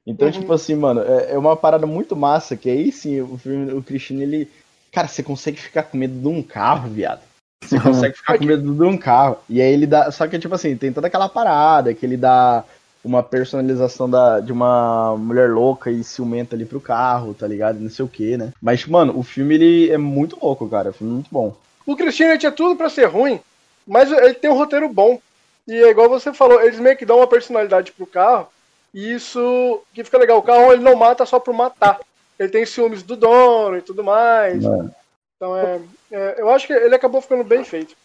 Então, 0.05 0.27
Uhum. 0.27 0.33
tipo 0.33 0.53
assim, 0.53 0.75
mano, 0.75 1.01
é, 1.01 1.33
é 1.33 1.38
uma 1.38 1.55
parada 1.55 1.88
muito 1.88 2.15
massa, 2.15 2.57
que 2.57 2.69
aí 2.69 2.91
sim, 2.91 3.22
o 3.22 3.38
filme, 3.38 3.72
o 3.74 3.81
Christine, 3.81 4.24
ele. 4.24 4.51
Cara, 4.91 5.07
você 5.07 5.24
consegue 5.24 5.60
ficar 5.60 5.83
com 5.83 5.98
medo 5.98 6.19
de 6.19 6.27
um 6.27 6.43
carro, 6.43 6.89
viado. 6.89 7.22
Você 7.63 7.79
consegue 7.79 8.17
ficar 8.17 8.38
com 8.38 8.45
medo 8.45 8.74
de 8.74 8.83
um 8.83 8.98
carro. 8.98 9.38
E 9.50 9.62
aí 9.62 9.72
ele 9.72 9.88
dá. 9.88 10.12
Só 10.12 10.27
que, 10.27 10.38
tipo 10.38 10.53
assim, 10.53 10.75
tem 10.75 10.91
toda 10.91 11.07
aquela 11.07 11.29
parada 11.29 11.93
que 11.93 12.05
ele 12.05 12.17
dá 12.17 12.63
uma 13.03 13.24
personalização 13.24 14.10
da, 14.10 14.39
de 14.39 14.51
uma 14.51 15.15
mulher 15.17 15.50
louca 15.50 15.89
e 15.91 16.03
ciumenta 16.03 16.55
ali 16.55 16.63
pro 16.65 16.79
carro, 16.79 17.33
tá 17.33 17.48
ligado? 17.48 17.79
Não 17.79 17.89
sei 17.89 18.05
o 18.05 18.07
que, 18.07 18.37
né? 18.37 18.53
Mas, 18.61 18.85
mano, 18.85 19.18
o 19.18 19.24
filme 19.24 19.55
ele 19.55 19.92
é 19.92 19.98
muito 19.98 20.37
louco, 20.42 20.68
cara. 20.70 20.94
Filme 20.94 21.11
é 21.11 21.16
muito 21.16 21.29
bom. 21.31 21.55
O 21.85 21.96
Christine 21.96 22.37
tinha 22.37 22.51
tudo 22.51 22.75
pra 22.77 22.89
ser 22.89 23.05
ruim, 23.05 23.39
mas 23.85 24.09
ele 24.11 24.33
tem 24.35 24.50
um 24.50 24.57
roteiro 24.57 24.87
bom. 24.87 25.20
E 25.68 25.74
é 25.74 25.89
igual 25.89 26.07
você 26.09 26.33
falou, 26.33 26.61
eles 26.61 26.79
meio 26.79 26.96
que 26.96 27.05
dão 27.05 27.18
uma 27.18 27.27
personalidade 27.27 27.92
pro 27.92 28.05
carro. 28.05 28.48
E 28.94 29.14
isso 29.14 29.84
que 29.94 30.03
fica 30.03 30.18
legal. 30.18 30.38
O 30.38 30.44
carro 30.44 30.72
ele 30.72 30.84
não 30.84 30.96
mata 30.96 31.25
só 31.25 31.40
por 31.40 31.53
matar. 31.53 32.00
Ele 32.38 32.50
tem 32.50 32.66
ciúmes 32.66 33.03
do 33.03 33.16
dono 33.16 33.77
e 33.77 33.82
tudo 33.82 34.03
mais. 34.03 34.64
Mano. 34.64 34.94
Então 35.36 35.58
é, 35.58 35.82
é, 36.12 36.36
Eu 36.38 36.50
acho 36.50 36.68
que 36.68 36.74
ele 36.74 36.96
acabou 36.96 37.22
ficando 37.22 37.44
bem 37.44 37.64
feito. 37.64 37.96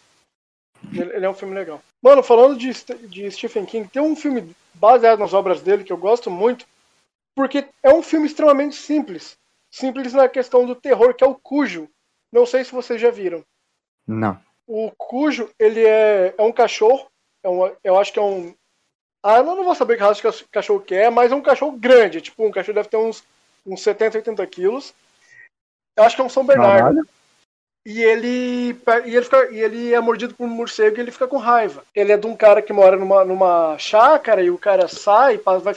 Ele, 0.92 1.16
ele 1.16 1.26
é 1.26 1.30
um 1.30 1.34
filme 1.34 1.54
legal. 1.54 1.80
Mano, 2.02 2.22
falando 2.22 2.56
de, 2.56 2.70
de 3.08 3.30
Stephen 3.30 3.66
King, 3.66 3.88
tem 3.88 4.00
um 4.00 4.16
filme 4.16 4.54
baseado 4.74 5.18
nas 5.18 5.34
obras 5.34 5.60
dele 5.60 5.84
que 5.84 5.92
eu 5.92 5.96
gosto 5.96 6.30
muito, 6.30 6.64
porque 7.34 7.66
é 7.82 7.92
um 7.92 8.02
filme 8.02 8.26
extremamente 8.26 8.76
simples. 8.76 9.36
Simples 9.70 10.12
na 10.12 10.28
questão 10.28 10.64
do 10.64 10.74
terror, 10.74 11.14
que 11.14 11.24
é 11.24 11.26
o 11.26 11.34
Cujo. 11.34 11.88
Não 12.32 12.46
sei 12.46 12.64
se 12.64 12.72
vocês 12.72 13.00
já 13.00 13.10
viram. 13.10 13.44
Não. 14.06 14.40
O 14.66 14.90
Cujo, 14.96 15.50
ele 15.58 15.84
é, 15.84 16.34
é 16.36 16.42
um 16.42 16.52
cachorro. 16.52 17.06
É 17.42 17.48
um, 17.48 17.70
eu 17.82 17.98
acho 17.98 18.12
que 18.12 18.18
é 18.18 18.22
um. 18.22 18.54
Ah, 19.22 19.38
eu 19.38 19.44
não 19.44 19.64
vou 19.64 19.74
saber 19.74 19.96
que 19.96 20.02
raça 20.02 20.14
de 20.14 20.22
cach- 20.22 20.44
cachorro 20.50 20.80
que 20.80 20.94
é, 20.94 21.10
mas 21.10 21.32
é 21.32 21.34
um 21.34 21.42
cachorro 21.42 21.72
grande. 21.72 22.20
Tipo, 22.20 22.46
um 22.46 22.50
cachorro 22.50 22.74
deve 22.74 22.88
ter 22.88 22.96
uns, 22.96 23.22
uns 23.66 23.82
70, 23.82 24.18
80 24.18 24.46
quilos. 24.46 24.94
Eu 25.96 26.04
acho 26.04 26.14
que 26.16 26.22
é 26.22 26.24
um 26.24 26.28
São 26.28 26.44
Bernardo. 26.46 26.78
Caralho. 26.78 27.08
E 27.86 28.02
ele, 28.02 28.72
e, 29.06 29.14
ele 29.16 29.22
fica, 29.22 29.50
e 29.50 29.60
ele 29.60 29.94
é 29.94 30.00
mordido 30.00 30.34
por 30.34 30.44
um 30.44 30.48
morcego 30.48 30.96
e 30.98 31.00
ele 31.00 31.10
fica 31.10 31.26
com 31.26 31.38
raiva. 31.38 31.82
Ele 31.94 32.12
é 32.12 32.16
de 32.16 32.26
um 32.26 32.36
cara 32.36 32.60
que 32.60 32.72
mora 32.72 32.96
numa, 32.96 33.24
numa 33.24 33.78
chácara 33.78 34.42
e 34.42 34.50
o 34.50 34.58
cara 34.58 34.86
sai, 34.88 35.38
vai 35.38 35.74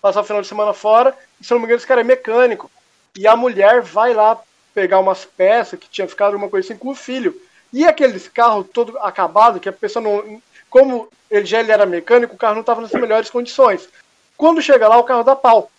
passar 0.00 0.20
o 0.20 0.24
final 0.24 0.42
de 0.42 0.48
semana 0.48 0.74
fora. 0.74 1.16
E 1.40 1.44
se 1.44 1.52
eu 1.52 1.56
não 1.56 1.60
me 1.60 1.66
engano, 1.66 1.78
esse 1.78 1.86
cara 1.86 2.02
é 2.02 2.04
mecânico. 2.04 2.70
E 3.16 3.26
a 3.26 3.34
mulher 3.34 3.80
vai 3.80 4.12
lá 4.12 4.38
pegar 4.74 4.98
umas 5.00 5.24
peças 5.24 5.80
que 5.80 5.88
tinha 5.88 6.06
ficado 6.06 6.36
uma 6.36 6.50
coisa 6.50 6.68
assim 6.68 6.78
com 6.78 6.90
o 6.90 6.94
filho. 6.94 7.34
E 7.72 7.84
aqueles 7.86 8.28
carros 8.28 8.66
todo 8.72 8.98
acabado, 8.98 9.58
que 9.58 9.68
a 9.68 9.72
pessoa 9.72 10.02
não. 10.02 10.42
Como 10.70 11.08
ele 11.30 11.46
já 11.46 11.58
era 11.58 11.86
mecânico, 11.86 12.34
o 12.34 12.38
carro 12.38 12.54
não 12.54 12.60
estava 12.60 12.80
nas 12.80 12.92
melhores 12.92 13.30
condições. 13.30 13.88
Quando 14.36 14.62
chega 14.62 14.88
lá, 14.88 14.98
o 14.98 15.04
carro 15.04 15.24
dá 15.24 15.34
pau. 15.34 15.70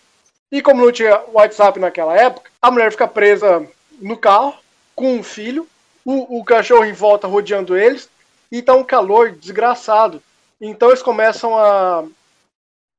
E 0.52 0.62
como 0.62 0.84
não 0.84 0.92
tinha 0.92 1.22
WhatsApp 1.34 1.80
naquela 1.80 2.16
época, 2.16 2.50
a 2.62 2.72
mulher 2.72 2.92
fica 2.92 3.08
presa 3.08 3.68
no 4.00 4.18
carro 4.18 4.56
com 4.96 5.16
um 5.16 5.24
filho, 5.24 5.68
o, 6.06 6.40
o 6.40 6.44
cachorro 6.44 6.86
em 6.86 6.94
volta 6.94 7.28
rodeando 7.28 7.78
eles, 7.78 8.10
e 8.52 8.62
tá 8.62 8.74
um 8.74 8.84
calor 8.84 9.32
desgraçado. 9.32 10.22
Então 10.60 10.90
eles 10.90 11.04
começam 11.04 11.58
a, 11.58 12.06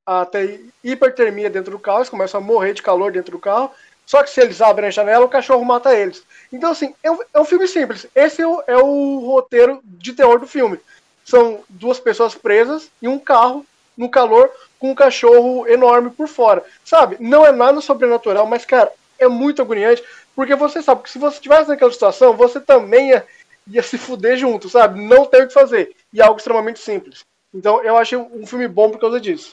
a 0.06 0.26
ter 0.26 0.64
hipertermia 0.84 1.50
dentro 1.50 1.72
do 1.72 1.78
carro, 1.78 1.98
eles 1.98 2.10
começam 2.10 2.40
a 2.40 2.44
morrer 2.44 2.74
de 2.74 2.82
calor 2.82 3.10
dentro 3.10 3.32
do 3.32 3.38
carro. 3.38 3.70
Só 4.06 4.22
que 4.22 4.30
se 4.30 4.40
eles 4.40 4.62
abrem 4.62 4.88
a 4.88 4.90
janela, 4.90 5.24
o 5.24 5.28
cachorro 5.28 5.64
mata 5.64 5.94
eles. 5.94 6.22
Então, 6.50 6.70
assim, 6.70 6.94
é 7.02 7.10
um, 7.10 7.18
é 7.34 7.40
um 7.40 7.44
filme 7.44 7.68
simples. 7.68 8.06
Esse 8.14 8.40
é 8.40 8.46
o, 8.46 8.62
é 8.66 8.76
o 8.78 9.18
roteiro 9.26 9.80
de 9.84 10.14
terror 10.14 10.38
do 10.38 10.46
filme. 10.46 10.80
São 11.28 11.62
duas 11.68 12.00
pessoas 12.00 12.34
presas 12.34 12.90
e 13.02 13.06
um 13.06 13.18
carro 13.18 13.66
no 13.94 14.08
calor 14.08 14.50
com 14.78 14.92
um 14.92 14.94
cachorro 14.94 15.66
enorme 15.68 16.08
por 16.08 16.26
fora. 16.26 16.64
Sabe? 16.82 17.18
Não 17.20 17.44
é 17.44 17.52
nada 17.52 17.82
sobrenatural, 17.82 18.46
mas, 18.46 18.64
cara, 18.64 18.90
é 19.18 19.28
muito 19.28 19.60
agoniante. 19.60 20.02
Porque 20.34 20.54
você 20.54 20.80
sabe 20.80 21.02
que 21.02 21.10
se 21.10 21.18
você 21.18 21.36
estivesse 21.36 21.68
naquela 21.68 21.92
situação, 21.92 22.34
você 22.34 22.58
também 22.58 23.10
ia, 23.10 23.26
ia 23.66 23.82
se 23.82 23.98
fuder 23.98 24.38
junto, 24.38 24.70
sabe? 24.70 25.04
Não 25.04 25.26
tem 25.26 25.42
o 25.42 25.48
que 25.48 25.52
fazer. 25.52 25.94
E 26.14 26.18
é 26.18 26.24
algo 26.24 26.38
extremamente 26.38 26.78
simples. 26.78 27.26
Então 27.52 27.84
eu 27.84 27.98
achei 27.98 28.16
um 28.16 28.46
filme 28.46 28.66
bom 28.66 28.90
por 28.90 28.98
causa 28.98 29.20
disso. 29.20 29.50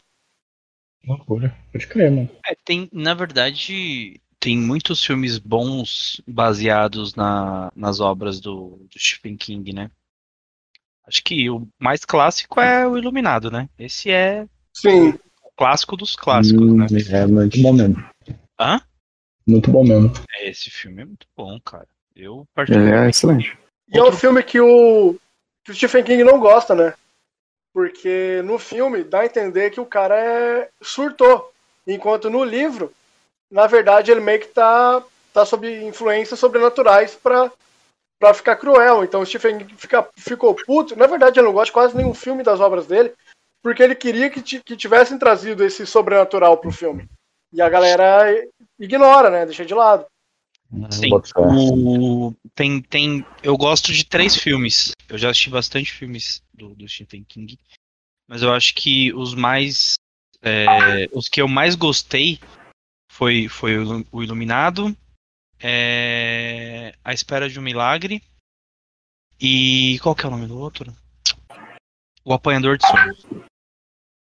Loucura. 1.06 1.54
Pode 1.74 1.88
crer, 1.88 2.10
mano. 2.10 2.30
É, 2.48 2.56
tem, 2.64 2.88
na 2.94 3.14
verdade, 3.14 4.22
tem 4.40 4.58
muitos 4.58 5.04
filmes 5.04 5.38
bons 5.40 6.22
baseados 6.26 7.16
na, 7.16 7.70
nas 7.76 8.00
obras 8.00 8.40
do, 8.40 8.80
do 8.90 8.98
Stephen 8.98 9.36
King, 9.36 9.74
né? 9.74 9.92
Acho 11.08 11.24
que 11.24 11.50
o 11.50 11.68
mais 11.80 12.04
clássico 12.04 12.60
é 12.60 12.88
o 12.88 12.98
Iluminado, 12.98 13.52
né? 13.52 13.70
Esse 13.78 14.10
é 14.12 14.46
Sim. 14.74 15.10
o 15.44 15.50
clássico 15.56 15.96
dos 15.96 16.16
clássicos, 16.16 16.62
Hum, 16.62 16.78
né? 16.78 16.88
É 17.12 17.26
muito 17.28 17.62
bom 17.62 17.74
mesmo. 17.74 18.04
Hã? 18.60 18.82
Muito 19.48 19.70
bom 19.72 19.84
mesmo. 19.84 20.12
É, 20.34 20.50
Esse 20.50 20.72
filme 20.72 21.02
é 21.04 21.06
muito 21.06 21.28
bom, 21.38 21.60
cara. 21.60 21.88
Eu 22.16 22.34
Ele 22.38 22.42
é 22.42 22.46
particularmente. 22.56 23.10
excelente. 23.18 23.58
E 23.88 23.98
é 23.98 24.02
um 24.02 24.06
Outro- 24.06 24.20
filme 24.20 24.42
que 24.42 24.60
o, 24.60 25.16
que 25.64 25.72
o 25.72 25.76
Stephen 25.76 26.04
King 26.04 26.24
não 26.24 26.40
gosta, 26.40 26.74
né? 26.74 26.94
Porque 27.74 28.42
no 28.46 28.58
filme 28.58 29.04
dá 29.04 29.20
a 29.22 29.26
entender 29.26 29.70
que 29.70 29.80
o 29.82 29.86
cara 29.86 30.16
é 30.18 30.70
surtou. 30.82 31.52
Enquanto 31.86 32.30
no 32.32 32.44
livro, 32.44 32.92
na 33.52 33.68
verdade, 33.68 34.10
ele 34.12 34.22
meio 34.22 34.40
que 34.40 34.48
tá, 34.48 35.04
tá 35.34 35.46
sob 35.46 35.70
influências 35.86 36.40
sobrenaturais 36.40 37.14
pra, 37.16 37.52
pra 38.20 38.34
ficar 38.34 38.56
cruel. 38.56 39.04
Então 39.04 39.22
o 39.22 39.26
Stephen 39.26 39.60
King 39.60 39.76
fica, 39.78 40.08
ficou 40.18 40.56
puto. 40.56 40.96
Na 40.96 41.08
verdade, 41.08 41.40
ele 41.40 41.48
não 41.48 41.54
gosta 41.54 41.68
de 41.68 41.72
quase 41.72 41.96
nenhum 41.96 42.14
filme 42.14 42.44
das 42.44 42.60
obras 42.60 42.88
dele, 42.88 43.14
porque 43.62 43.82
ele 43.82 43.96
queria 43.96 44.30
que, 44.30 44.42
que 44.42 44.76
tivessem 44.76 45.18
trazido 45.18 45.64
esse 45.64 45.86
sobrenatural 45.86 46.58
pro 46.58 46.72
filme. 46.72 47.08
E 47.54 47.62
a 47.62 47.70
galera 47.70 48.26
ignora, 48.80 49.30
né? 49.30 49.46
Deixa 49.46 49.66
de 49.66 49.74
lado. 49.74 50.06
Sim. 50.90 51.10
O, 51.38 52.34
tem, 52.54 52.82
tem, 52.82 53.26
eu 53.44 53.56
gosto 53.56 53.94
de 53.94 54.06
três 54.06 54.36
filmes. 54.36 54.92
Eu 55.08 55.18
já 55.18 55.30
assisti 55.30 55.50
bastante 55.50 55.94
filmes 55.94 56.42
do, 56.54 56.76
do 56.76 56.88
Stephen 56.88 57.24
King, 57.24 57.58
mas 58.28 58.42
eu 58.42 58.52
acho 58.52 58.74
que 58.74 59.14
os 59.14 59.34
mais, 59.34 59.96
é, 60.42 61.08
os 61.14 61.30
que 61.30 61.42
eu 61.42 61.48
mais 61.48 61.76
gostei 61.76 62.40
foi, 63.12 63.48
foi 63.48 63.78
o 64.12 64.24
Iluminado, 64.24 64.96
é, 65.68 66.94
A 67.04 67.12
Espera 67.12 67.50
de 67.50 67.60
um 67.60 67.64
Milagre 67.64 68.22
e 69.42 69.98
qual 70.04 70.14
que 70.14 70.24
é 70.24 70.28
o 70.28 70.32
nome 70.32 70.46
do 70.46 70.60
outro? 70.60 70.96
O 72.24 72.34
Apanhador 72.34 72.78
de 72.78 72.88
Sonhos. 72.88 73.26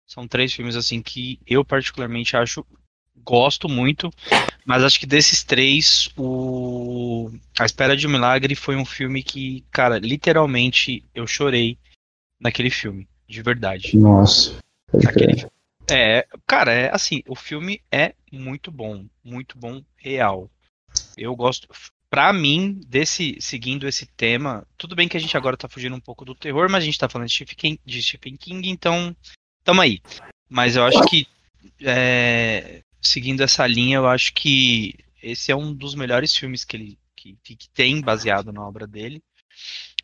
São 0.07 0.29
três 0.29 0.53
filmes 0.53 0.77
assim 0.77 1.03
que 1.03 1.41
eu 1.45 1.65
particularmente 1.65 2.37
acho 2.37 2.65
gosto 3.17 3.69
muito, 3.69 4.11
mas 4.65 4.85
acho 4.85 5.01
que 5.01 5.07
desses 5.07 5.43
três, 5.43 6.09
o 6.17 7.33
A 7.59 7.65
Espera 7.65 7.97
de 7.97 8.07
um 8.07 8.11
Milagre 8.11 8.55
foi 8.55 8.77
um 8.77 8.85
filme 8.85 9.21
que, 9.23 9.65
cara, 9.73 9.99
literalmente 9.99 11.05
eu 11.13 11.27
chorei 11.27 11.77
naquele 12.39 12.71
filme, 12.71 13.09
de 13.29 13.43
verdade. 13.43 13.97
Nossa. 13.97 14.57
pode 14.91 15.07
Aquele- 15.09 15.35
crer. 15.35 15.51
É, 15.91 16.27
cara, 16.47 16.73
é 16.73 16.95
assim, 16.95 17.23
o 17.27 17.35
filme 17.35 17.83
é 17.91 18.15
muito 18.33 18.71
bom, 18.71 19.05
muito 19.23 19.59
bom, 19.59 19.83
real. 19.97 20.49
Eu 21.17 21.35
gosto, 21.35 21.69
pra 22.11 22.33
mim, 22.33 22.81
desse 22.87 23.37
seguindo 23.41 23.89
esse 23.89 24.07
tema, 24.07 24.67
tudo 24.77 24.95
bem 24.97 25.09
que 25.09 25.17
a 25.17 25.21
gente 25.21 25.37
agora 25.37 25.57
tá 25.57 25.69
fugindo 25.69 25.97
um 25.97 26.01
pouco 26.01 26.25
do 26.25 26.35
terror, 26.35 26.69
mas 26.71 26.83
a 26.83 26.87
gente 26.87 26.99
tá 26.99 27.09
falando 27.09 27.29
de 27.29 27.35
Stephen 27.35 27.57
King, 27.57 27.81
de 27.85 28.03
Stephen 28.03 28.37
King, 28.37 28.69
então 28.71 29.17
tamo 29.63 29.81
aí. 29.81 30.01
Mas 30.49 30.77
eu 30.77 30.85
acho 30.85 31.03
que 31.05 31.27
é, 31.81 32.83
seguindo 33.01 33.43
essa 33.43 33.67
linha, 33.67 33.97
eu 33.97 34.07
acho 34.07 34.33
que 34.33 34.95
esse 35.23 35.51
é 35.51 35.57
um 35.57 35.73
dos 35.73 35.95
melhores 35.95 36.37
filmes 36.37 36.65
que 36.65 36.77
ele 36.77 36.99
que, 37.17 37.57
que 37.57 37.69
tem 37.71 38.01
baseado 38.03 38.53
na 38.53 38.67
obra 38.67 38.87
dele. 38.87 39.23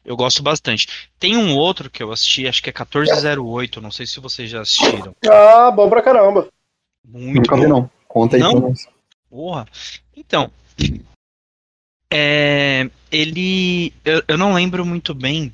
Eu 0.02 0.16
gosto 0.16 0.42
bastante. 0.42 1.10
Tem 1.18 1.36
um 1.36 1.54
outro 1.54 1.90
que 1.90 2.02
eu 2.02 2.10
assisti, 2.10 2.48
acho 2.48 2.62
que 2.62 2.70
é 2.70 2.72
1408, 2.72 3.80
não 3.82 3.90
sei 3.90 4.06
se 4.06 4.18
vocês 4.18 4.48
já 4.48 4.62
assistiram. 4.62 5.14
Ah, 5.30 5.70
bom 5.70 5.90
pra 5.90 6.00
caramba. 6.02 6.48
Muito 7.06 7.36
Nunca 7.42 7.56
vi, 7.56 7.62
bom. 7.62 7.68
não. 7.68 7.90
Conta 8.08 8.36
aí 8.36 8.42
Não? 8.42 8.52
pra 8.52 8.68
nós. 8.68 8.88
Porra. 9.28 9.68
Então, 10.16 10.50
é, 12.12 12.90
ele. 13.10 13.92
Eu, 14.04 14.22
eu 14.26 14.38
não 14.38 14.54
lembro 14.54 14.84
muito 14.84 15.14
bem 15.14 15.52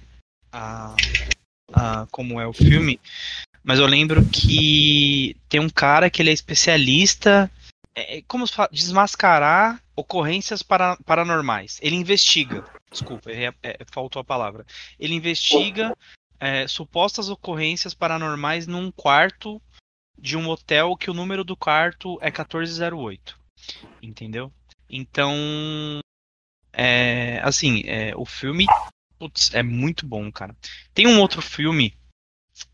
a, 0.52 0.94
a- 1.72 2.06
como 2.10 2.40
é 2.40 2.46
o 2.46 2.52
filme, 2.52 2.98
mas 3.62 3.78
eu 3.78 3.86
lembro 3.86 4.24
que 4.26 5.36
tem 5.48 5.60
um 5.60 5.68
cara 5.68 6.08
que 6.10 6.22
ele 6.22 6.30
é 6.30 6.34
especialista. 6.34 7.50
É, 7.94 8.22
como 8.28 8.46
se 8.46 8.54
fala? 8.54 8.68
Desmascarar 8.72 9.82
ocorrências 9.94 10.62
para, 10.62 10.96
paranormais. 11.04 11.78
Ele 11.82 11.96
investiga. 11.96 12.64
Desculpa, 12.90 13.30
a- 13.30 13.54
é, 13.62 13.78
faltou 13.92 14.20
a 14.20 14.24
palavra. 14.24 14.64
Ele 14.98 15.14
investiga 15.14 15.96
é, 16.38 16.66
supostas 16.68 17.28
ocorrências 17.28 17.94
paranormais 17.94 18.66
num 18.66 18.90
quarto 18.90 19.60
de 20.18 20.36
um 20.36 20.48
hotel 20.48 20.96
que 20.96 21.10
o 21.10 21.14
número 21.14 21.44
do 21.44 21.56
quarto 21.56 22.18
é 22.22 22.30
1408. 22.30 23.38
Entendeu? 24.02 24.52
Então, 24.88 25.34
é, 26.72 27.40
assim, 27.42 27.82
é, 27.86 28.14
o 28.16 28.24
filme 28.24 28.66
putz, 29.18 29.52
é 29.54 29.62
muito 29.62 30.06
bom, 30.06 30.30
cara. 30.30 30.54
Tem 30.94 31.06
um 31.06 31.20
outro 31.20 31.40
filme 31.42 31.94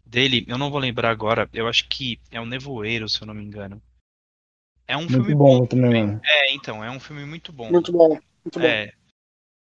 dele, 0.05 0.44
eu 0.48 0.59
não 0.59 0.70
vou 0.70 0.79
lembrar 0.79 1.11
agora, 1.11 1.48
eu 1.53 1.68
acho 1.68 1.88
que 1.88 2.20
é 2.31 2.40
o 2.40 2.46
Nevoeiro, 2.46 3.09
se 3.09 3.20
eu 3.20 3.27
não 3.27 3.35
me 3.35 3.44
engano. 3.44 3.83
É 4.87 4.96
um 4.96 5.09
filme 5.09 5.35
Muito 5.35 5.38
bom 5.38 5.66
também, 5.66 6.07
mano. 6.07 6.20
É, 6.25 6.53
então, 6.53 6.85
é 6.85 6.90
um 6.90 7.01
filme 7.01 7.25
muito 7.25 7.53
bom. 7.53 7.70
Muito 7.70 7.92
bom. 7.92 8.09
Muito 8.44 8.59
bom. 8.59 8.66
É. 8.66 8.92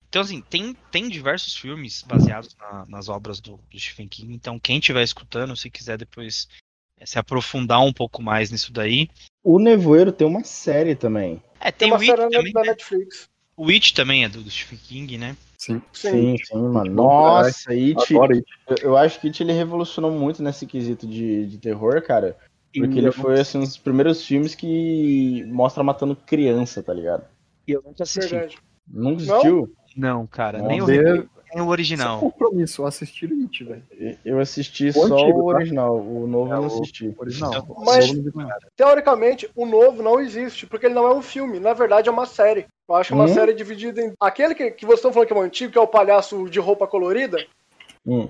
Então, 0.10 0.22
assim, 0.22 0.42
tem, 0.42 0.74
tem 0.92 1.08
diversos 1.08 1.56
filmes 1.56 2.02
baseados 2.02 2.54
na- 2.58 2.86
nas 2.88 3.08
obras 3.08 3.40
do, 3.40 3.58
do 3.70 3.80
Stephen 3.80 4.10
King. 4.10 4.34
Então, 4.34 4.60
quem 4.60 4.78
estiver 4.80 5.04
escutando, 5.04 5.56
se 5.56 5.70
quiser 5.70 5.98
depois 5.98 6.50
é, 6.98 7.06
se 7.06 7.18
aprofundar 7.18 7.82
um 7.82 7.94
pouco 7.94 8.22
mais 8.22 8.52
nisso 8.52 8.74
daí. 8.74 9.10
O 9.42 9.58
Nevoeiro 9.58 10.12
tem 10.12 10.28
uma 10.28 10.44
série 10.44 10.96
também. 10.96 11.42
É, 11.62 11.72
Tem 11.72 11.90
tem, 11.90 11.92
o 11.92 11.96
uma 11.96 12.02
It 12.02 12.06
série 12.08 12.30
também. 12.30 12.54
da 12.54 12.62
né? 12.62 12.68
Netflix. 12.70 13.30
O 13.56 13.70
It 13.70 13.94
também 13.94 14.24
é 14.24 14.30
do, 14.30 14.42
do 14.42 14.50
Stephen 14.50 14.80
King, 14.84 15.18
né? 15.18 15.38
Sim. 15.58 15.82
Sim. 15.94 16.10
Sim, 16.10 16.38
sim, 16.44 16.58
mano. 16.70 16.92
Nossa, 16.92 17.72
It, 17.72 17.96
Adoro 18.16 18.34
It. 18.34 18.46
eu, 18.68 18.78
eu 18.78 18.98
acho 18.98 19.20
que 19.20 19.28
It 19.28 19.44
ele 19.44 19.54
revolucionou 19.54 20.12
muito 20.12 20.42
nesse 20.42 20.66
quesito 20.66 21.06
de, 21.06 21.46
de 21.46 21.58
terror, 21.60 22.02
cara. 22.02 22.36
Porque 22.74 22.98
ele 22.98 23.12
foi 23.12 23.40
assim, 23.40 23.58
um 23.60 23.62
dos 23.62 23.78
primeiros 23.78 24.26
filmes 24.26 24.56
que 24.56 25.44
mostra 25.48 25.84
matando 25.84 26.16
criança, 26.16 26.82
tá 26.82 26.94
ligado? 26.94 27.26
E 27.68 27.74
eu 27.74 27.84
nunca 27.86 28.04
assisti. 28.04 28.32
Verdade. 28.32 28.58
Nunca 28.88 29.24
Não? 29.26 29.36
assistiu? 29.36 29.76
Não, 29.96 30.26
cara, 30.26 30.62
nem 30.62 30.82
o, 30.82 30.86
Nem 31.54 31.62
o 31.62 31.66
Sem 31.66 31.72
original. 31.72 32.20
compromisso, 32.20 32.86
assistir 32.86 33.30
o 33.32 33.42
It, 33.44 33.64
velho. 33.64 33.84
Eu 34.24 34.40
assisti 34.40 34.90
O 34.90 34.94
só 34.94 35.04
antigo, 35.16 35.40
o 35.42 35.52
tá? 35.52 35.58
original, 35.58 35.98
o 36.00 36.26
novo 36.28 36.50
É, 36.52 36.56
eu 36.56 36.62
não 36.62 36.64
o- 36.64 36.68
assisti. 36.68 37.14
Original. 37.18 37.66
Mas- 37.86 38.10
O 38.10 38.14
vi 38.24 38.32
nada. 38.36 38.58
Teoricamente, 38.76 39.50
o 39.56 39.66
novo 39.66 40.02
não 40.02 40.20
existe, 40.20 40.66
porque 40.66 40.86
ele 40.86 40.96
não 40.96 41.06
é 41.08 41.14
um 41.14 41.22
filme. 41.22 41.60
Na 41.60 41.74
verdade, 41.74 42.08
é 42.08 42.12
uma 42.12 42.26
série. 42.26 42.66
Eu 42.88 42.96
acho 42.96 43.14
uma 43.14 43.26
Hum? 43.26 43.34
série 43.34 43.54
dividida 43.54 44.02
em. 44.02 44.14
Aquele 44.20 44.56
que, 44.56 44.72
que 44.72 44.86
vocês 44.86 45.00
estão 45.00 45.12
falando 45.12 45.28
que 45.28 45.34
é 45.34 45.38
o 45.38 45.42
antigo, 45.42 45.72
que 45.74 45.78
é 45.78 45.82
o 45.82 45.88
palhaço 45.88 46.50
de 46.50 46.60
roupa 46.60 46.88
colorida, 46.88 47.38
Hum. 48.06 48.30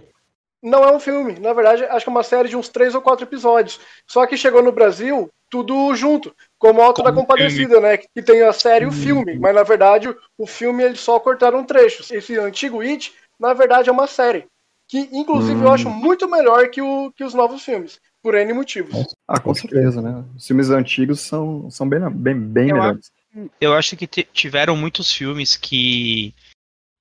não 0.61 0.83
é 0.83 0.91
um 0.91 0.99
filme. 0.99 1.39
Na 1.39 1.53
verdade, 1.53 1.83
acho 1.85 2.05
que 2.05 2.09
é 2.09 2.13
uma 2.13 2.23
série 2.23 2.49
de 2.49 2.57
uns 2.57 2.69
três 2.69 2.93
ou 2.95 3.01
quatro 3.01 3.25
episódios. 3.25 3.79
Só 4.07 4.25
que 4.25 4.35
chegou 4.37 4.61
no 4.63 4.71
Brasil 4.71 5.29
tudo 5.49 5.93
junto, 5.95 6.33
como 6.61 6.79
o 6.79 6.83
Alto 6.83 7.01
da 7.01 7.11
Compadecida, 7.11 7.79
né? 7.81 7.97
Que 7.97 8.21
tem 8.21 8.43
a 8.43 8.53
série 8.53 8.85
e 8.85 8.87
o 8.87 8.91
filme. 8.91 9.39
Mas 9.39 9.55
na 9.55 9.63
verdade, 9.63 10.15
o 10.37 10.45
filme 10.45 10.83
eles 10.83 10.99
só 10.99 11.19
cortaram 11.19 11.65
trechos. 11.65 12.11
Esse 12.11 12.37
antigo 12.37 12.81
It, 12.81 13.11
na 13.39 13.51
verdade, 13.51 13.89
é 13.89 13.91
uma 13.91 14.05
série. 14.05 14.45
Que 14.87 15.09
inclusive 15.11 15.59
eu 15.59 15.71
acho 15.71 15.89
muito 15.89 16.29
melhor 16.29 16.69
que, 16.69 16.79
o, 16.79 17.11
que 17.13 17.23
os 17.23 17.33
novos 17.33 17.63
filmes. 17.63 17.99
Por 18.21 18.35
N 18.35 18.53
motivos. 18.53 19.07
Ah, 19.27 19.39
com 19.39 19.51
certeza, 19.55 20.03
né? 20.03 20.23
Os 20.37 20.45
filmes 20.45 20.69
antigos 20.69 21.21
são, 21.21 21.71
são 21.71 21.89
bem, 21.89 21.99
bem, 22.11 22.35
bem 22.39 22.69
Eu 22.69 22.75
melhores. 22.75 23.11
Eu 23.59 23.73
acho 23.73 23.97
que 23.97 24.05
tiveram 24.05 24.77
muitos 24.77 25.11
filmes 25.11 25.55
que 25.55 26.35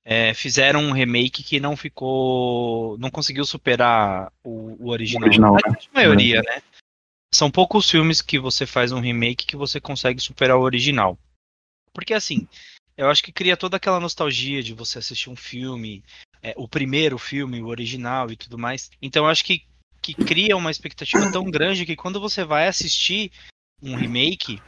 é, 0.03 0.33
fizeram 0.33 0.81
um 0.81 0.93
remake 0.93 1.43
que 1.43 1.61
não 1.61 1.77
ficou. 1.77 2.97
não 2.99 3.11
conseguiu 3.11 3.45
superar 3.45 4.33
o, 4.43 4.77
o 4.81 4.89
original. 4.89 5.25
O 5.25 5.27
original, 5.27 5.57
A 5.57 5.61
grande 5.61 5.91
maioria, 5.93 6.41
né? 6.41 6.63
São 7.33 7.51
poucos 7.51 7.89
filmes 7.89 8.21
que 8.21 8.39
você 8.39 8.67
faz 8.67 8.93
um 8.93 9.01
remake 9.01 9.47
que 9.47 9.57
você 9.57 9.81
consegue 9.81 10.21
superar 10.21 10.57
o 10.57 10.63
original. 10.63 11.19
Porque 11.93 12.13
assim, 12.13 12.47
eu 12.97 13.09
acho 13.09 13.23
que 13.23 13.33
cria 13.33 13.57
toda 13.57 13.77
aquela 13.77 14.01
nostalgia 14.01 14.63
de 14.63 14.75
você 14.75 14.99
assistir 14.99 15.31
um 15.31 15.37
filme, 15.37 16.05
é, 16.43 16.55
o 16.57 16.69
primeiro 16.69 17.19
filme, 17.19 17.63
o 17.63 17.69
original 17.69 18.31
e 18.31 18.37
tudo 18.37 18.59
mais. 18.59 18.91
Então 19.01 19.25
eu 19.25 19.31
acho 19.31 19.45
que, 19.45 19.65
que 20.03 20.15
cria 20.15 20.57
uma 20.57 20.71
expectativa 20.71 21.31
tão 21.31 21.45
grande 21.51 21.87
que 21.87 21.97
quando 21.97 22.21
você 22.21 22.45
vai 22.45 22.69
assistir 22.69 23.31
um 23.83 23.95
remake, 23.95 24.61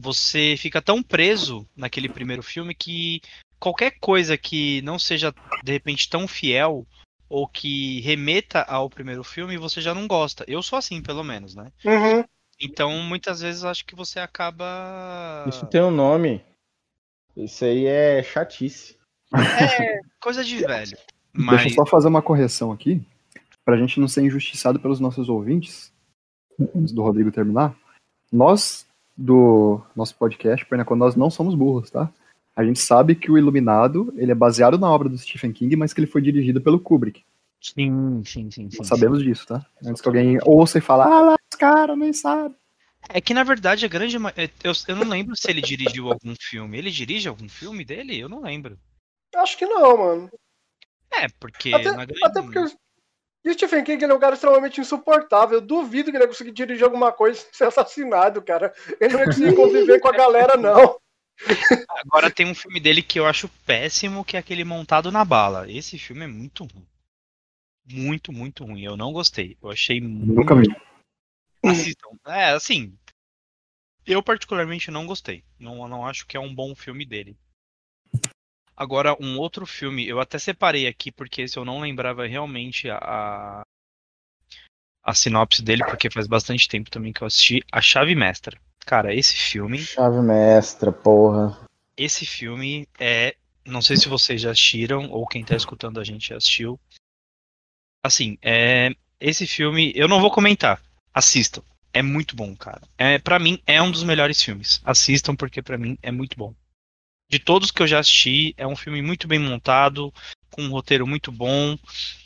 você 0.00 0.56
fica 0.56 0.80
tão 0.80 1.02
preso 1.02 1.68
naquele 1.76 2.08
primeiro 2.08 2.42
filme 2.42 2.74
que 2.74 3.20
qualquer 3.58 3.98
coisa 3.98 4.38
que 4.38 4.80
não 4.82 4.98
seja 4.98 5.34
de 5.62 5.72
repente 5.72 6.08
tão 6.08 6.28
fiel 6.28 6.86
ou 7.30 7.46
que 7.46 8.00
remeta 8.00 8.60
ao 8.62 8.90
primeiro 8.90 9.22
filme, 9.22 9.56
você 9.56 9.80
já 9.80 9.94
não 9.94 10.08
gosta. 10.08 10.44
Eu 10.48 10.60
sou 10.62 10.76
assim, 10.76 11.00
pelo 11.00 11.22
menos, 11.22 11.54
né? 11.54 11.70
Uhum. 11.84 12.24
Então, 12.60 12.90
muitas 12.98 13.40
vezes 13.40 13.64
acho 13.64 13.86
que 13.86 13.94
você 13.94 14.18
acaba 14.18 15.46
Isso 15.48 15.64
tem 15.66 15.80
um 15.80 15.92
nome. 15.92 16.44
Isso 17.36 17.64
aí 17.64 17.86
é 17.86 18.22
chatice. 18.22 18.98
é 19.32 20.00
coisa 20.20 20.44
de 20.44 20.58
velho. 20.58 20.90
Deixa 20.90 21.06
Mas 21.32 21.64
eu 21.66 21.70
só 21.70 21.86
fazer 21.86 22.08
uma 22.08 22.20
correção 22.20 22.72
aqui, 22.72 23.00
pra 23.64 23.78
gente 23.78 24.00
não 24.00 24.08
ser 24.08 24.22
injustiçado 24.22 24.80
pelos 24.80 24.98
nossos 24.98 25.28
ouvintes, 25.28 25.92
antes 26.74 26.92
do 26.92 27.02
Rodrigo 27.02 27.30
terminar. 27.30 27.76
Nós, 28.32 28.84
do 29.16 29.80
nosso 29.94 30.16
podcast, 30.16 30.66
Pernacon, 30.66 30.96
nós 30.96 31.14
não 31.14 31.30
somos 31.30 31.54
burros, 31.54 31.90
tá? 31.90 32.12
A 32.54 32.64
gente 32.64 32.78
sabe 32.78 33.14
que 33.14 33.30
o 33.30 33.38
Iluminado, 33.38 34.12
ele 34.16 34.32
é 34.32 34.34
baseado 34.34 34.78
na 34.78 34.90
obra 34.90 35.08
do 35.08 35.16
Stephen 35.16 35.52
King, 35.52 35.76
mas 35.76 35.92
que 35.92 36.00
ele 36.00 36.06
foi 36.06 36.20
dirigido 36.20 36.60
pelo 36.60 36.80
Kubrick. 36.80 37.24
sim, 37.60 38.22
sim, 38.24 38.50
sim, 38.50 38.70
sim. 38.70 38.78
Nós 38.78 38.86
sabemos 38.86 39.22
disso, 39.22 39.46
tá? 39.46 39.64
Antes 39.84 40.02
que 40.02 40.08
alguém 40.08 40.38
ouça 40.44 40.78
e 40.78 40.80
fale, 40.80 41.02
ah, 41.02 41.20
lá, 41.20 41.36
os 41.52 41.58
caras 41.58 41.96
nem 41.96 42.12
sabem. 42.12 42.56
É 43.08 43.20
que 43.20 43.32
na 43.32 43.42
verdade 43.42 43.84
a 43.84 43.88
grande 43.88 44.16
é, 44.36 44.50
eu, 44.62 44.72
eu 44.88 44.96
não 44.96 45.08
lembro 45.08 45.34
se 45.34 45.50
ele 45.50 45.60
dirigiu 45.60 46.08
algum 46.08 46.34
filme. 46.38 46.76
Ele 46.76 46.90
dirige 46.90 47.28
algum 47.28 47.48
filme 47.48 47.84
dele? 47.84 48.18
Eu 48.18 48.28
não 48.28 48.42
lembro. 48.42 48.78
Acho 49.34 49.56
que 49.56 49.66
não, 49.66 49.96
mano. 49.96 50.30
É, 51.12 51.26
porque 51.40 51.72
Até, 51.72 51.92
na 51.92 52.04
grande 52.04 52.24
até 52.24 52.42
porque 52.42 52.58
o 52.58 53.52
Stephen 53.52 53.84
King 53.84 54.04
ele 54.04 54.12
é 54.12 54.14
um 54.14 54.20
cara 54.20 54.34
extremamente 54.34 54.80
insuportável. 54.80 55.58
Eu 55.58 55.66
duvido 55.66 56.10
que 56.10 56.16
ele 56.16 56.24
ia 56.24 56.28
conseguir 56.28 56.52
dirigir 56.52 56.84
alguma 56.84 57.12
coisa 57.12 57.40
sem 57.50 57.52
ser 57.52 57.64
assassinado, 57.64 58.42
cara. 58.42 58.72
Ele 59.00 59.14
não 59.14 59.20
ia 59.20 59.26
conseguir 59.26 59.54
conviver 59.54 60.00
com 60.00 60.08
a 60.08 60.12
galera, 60.12 60.56
não. 60.56 61.00
Agora 62.04 62.30
tem 62.30 62.46
um 62.46 62.54
filme 62.54 62.80
dele 62.80 63.02
que 63.02 63.18
eu 63.18 63.26
acho 63.26 63.48
péssimo, 63.66 64.24
que 64.24 64.36
é 64.36 64.40
aquele 64.40 64.64
Montado 64.64 65.10
na 65.10 65.24
Bala. 65.24 65.70
Esse 65.70 65.98
filme 65.98 66.24
é 66.24 66.26
muito 66.26 66.64
ruim. 66.64 66.86
Muito, 67.84 68.32
muito 68.32 68.64
ruim. 68.64 68.82
Eu 68.82 68.96
não 68.96 69.12
gostei. 69.12 69.56
Eu 69.62 69.70
achei 69.70 70.00
Nunca 70.00 70.54
muito... 70.54 70.70
vi. 70.70 71.70
Assistam. 71.70 72.10
É, 72.26 72.50
assim. 72.50 72.96
Eu 74.06 74.22
particularmente 74.22 74.90
não 74.90 75.06
gostei. 75.06 75.44
Não, 75.58 75.86
não 75.88 76.06
acho 76.06 76.26
que 76.26 76.36
é 76.36 76.40
um 76.40 76.54
bom 76.54 76.74
filme 76.74 77.04
dele. 77.04 77.36
Agora, 78.76 79.14
um 79.20 79.38
outro 79.38 79.66
filme, 79.66 80.08
eu 80.08 80.20
até 80.20 80.38
separei 80.38 80.86
aqui, 80.86 81.12
porque 81.12 81.42
esse 81.42 81.58
eu 81.58 81.66
não 81.66 81.80
lembrava 81.80 82.26
realmente 82.26 82.88
a, 82.88 83.62
a 85.02 85.14
sinopse 85.14 85.62
dele, 85.62 85.84
porque 85.84 86.10
faz 86.10 86.26
bastante 86.26 86.66
tempo 86.66 86.90
também 86.90 87.12
que 87.12 87.22
eu 87.22 87.26
assisti. 87.26 87.62
A 87.70 87.82
Chave 87.82 88.14
Mestra. 88.14 88.58
Cara, 88.90 89.14
esse 89.14 89.36
filme. 89.36 89.78
Chave 89.78 90.20
Mestra, 90.20 90.90
porra. 90.90 91.56
Esse 91.96 92.26
filme 92.26 92.88
é. 92.98 93.36
Não 93.64 93.80
sei 93.80 93.96
se 93.96 94.08
vocês 94.08 94.40
já 94.40 94.50
assistiram, 94.50 95.08
ou 95.12 95.28
quem 95.28 95.44
tá 95.44 95.54
escutando 95.54 96.00
a 96.00 96.02
gente 96.02 96.30
já 96.30 96.36
assistiu. 96.36 96.76
Assim, 98.04 98.36
é. 98.42 98.90
Esse 99.20 99.46
filme, 99.46 99.92
eu 99.94 100.08
não 100.08 100.20
vou 100.20 100.28
comentar. 100.28 100.82
Assistam. 101.14 101.62
É 101.92 102.02
muito 102.02 102.34
bom, 102.34 102.56
cara. 102.56 102.82
É, 102.98 103.16
para 103.16 103.38
mim, 103.38 103.62
é 103.64 103.80
um 103.80 103.92
dos 103.92 104.02
melhores 104.02 104.42
filmes. 104.42 104.80
Assistam, 104.84 105.36
porque 105.36 105.62
para 105.62 105.78
mim 105.78 105.96
é 106.02 106.10
muito 106.10 106.36
bom 106.36 106.52
de 107.28 107.38
todos 107.38 107.70
que 107.70 107.80
eu 107.80 107.86
já 107.86 108.00
assisti, 108.00 108.52
é 108.56 108.66
um 108.66 108.74
filme 108.74 109.00
muito 109.00 109.28
bem 109.28 109.38
montado, 109.38 110.12
com 110.50 110.62
um 110.62 110.70
roteiro 110.70 111.06
muito 111.06 111.30
bom, 111.30 111.78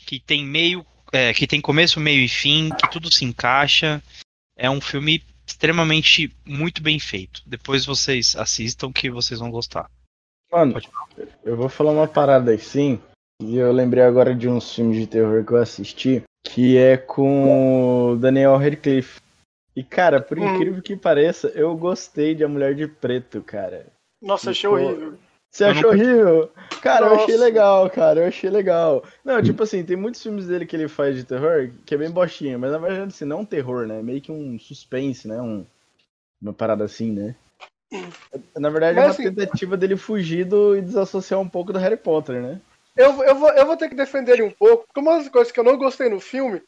que 0.03 0.19
tem 0.19 0.43
meio, 0.43 0.83
é, 1.11 1.31
que 1.31 1.45
tem 1.45 1.61
começo, 1.61 1.99
meio 1.99 2.21
e 2.21 2.27
fim, 2.27 2.71
que 2.71 2.89
tudo 2.89 3.13
se 3.13 3.23
encaixa. 3.23 4.01
É 4.57 4.67
um 4.67 4.81
filme 4.81 5.23
extremamente 5.45 6.35
muito 6.45 6.81
bem 6.81 6.99
feito. 6.99 7.41
Depois 7.45 7.85
vocês 7.85 8.35
assistam 8.35 8.91
que 8.91 9.09
vocês 9.09 9.39
vão 9.39 9.51
gostar. 9.51 9.89
Mano, 10.51 10.79
eu 11.43 11.55
vou 11.55 11.69
falar 11.69 11.91
uma 11.91 12.07
parada 12.07 12.51
aí 12.51 12.59
sim. 12.59 12.99
E 13.41 13.57
eu 13.57 13.71
lembrei 13.71 14.03
agora 14.03 14.33
de 14.33 14.47
uns 14.47 14.73
filmes 14.73 14.97
de 14.97 15.07
terror 15.07 15.43
que 15.43 15.51
eu 15.51 15.57
assisti, 15.57 16.23
que 16.43 16.77
é 16.77 16.95
com 16.95 18.11
o 18.11 18.15
Daniel 18.15 18.57
Radcliffe. 18.57 19.19
E 19.75 19.83
cara, 19.83 20.21
por 20.21 20.39
hum. 20.39 20.55
incrível 20.55 20.81
que 20.81 20.95
pareça, 20.95 21.49
eu 21.49 21.75
gostei 21.75 22.33
de 22.33 22.45
A 22.45 22.47
Mulher 22.47 22.73
de 22.73 22.87
Preto, 22.87 23.41
cara. 23.41 23.87
Nossa, 24.21 24.51
achei 24.51 24.69
horrível. 24.69 25.17
Você 25.55 25.63
achou 25.63 25.91
horrível? 25.91 26.51
Cara, 26.81 27.05
Nossa. 27.05 27.15
eu 27.15 27.23
achei 27.23 27.37
legal, 27.37 27.89
cara, 27.89 28.19
eu 28.19 28.27
achei 28.27 28.49
legal. 28.49 29.05
Não, 29.23 29.41
tipo 29.41 29.63
assim, 29.63 29.85
tem 29.85 29.95
muitos 29.95 30.21
filmes 30.21 30.47
dele 30.47 30.65
que 30.65 30.75
ele 30.75 30.89
faz 30.89 31.15
de 31.15 31.23
terror 31.23 31.71
que 31.85 31.95
é 31.95 31.97
bem 31.97 32.11
bostinha, 32.11 32.57
mas 32.57 32.73
na 32.73 32.77
verdade, 32.77 33.07
assim, 33.07 33.23
não 33.23 33.37
é 33.37 33.39
um 33.39 33.45
terror, 33.45 33.87
né? 33.87 33.99
É 33.99 34.03
meio 34.03 34.19
que 34.19 34.33
um 34.33 34.59
suspense, 34.59 35.29
né? 35.29 35.41
Um, 35.41 35.65
uma 36.41 36.51
parada 36.51 36.83
assim, 36.83 37.09
né? 37.09 37.35
Na 38.57 38.69
verdade, 38.69 38.95
mas, 38.95 39.05
é 39.05 39.07
uma 39.07 39.13
assim, 39.13 39.33
tentativa 39.33 39.77
dele 39.77 39.95
fugir 39.95 40.43
do, 40.43 40.75
e 40.75 40.81
desassociar 40.81 41.39
um 41.39 41.47
pouco 41.47 41.71
do 41.71 41.79
Harry 41.79 41.95
Potter, 41.95 42.41
né? 42.41 42.59
Eu, 42.93 43.23
eu, 43.23 43.35
vou, 43.35 43.49
eu 43.51 43.65
vou 43.65 43.77
ter 43.77 43.87
que 43.87 43.95
defender 43.95 44.33
ele 44.33 44.43
um 44.43 44.51
pouco, 44.51 44.85
porque 44.85 44.99
uma 44.99 45.19
das 45.19 45.29
coisas 45.29 45.53
que 45.53 45.59
eu 45.61 45.63
não 45.63 45.77
gostei 45.77 46.09
no 46.09 46.19
filme 46.19 46.61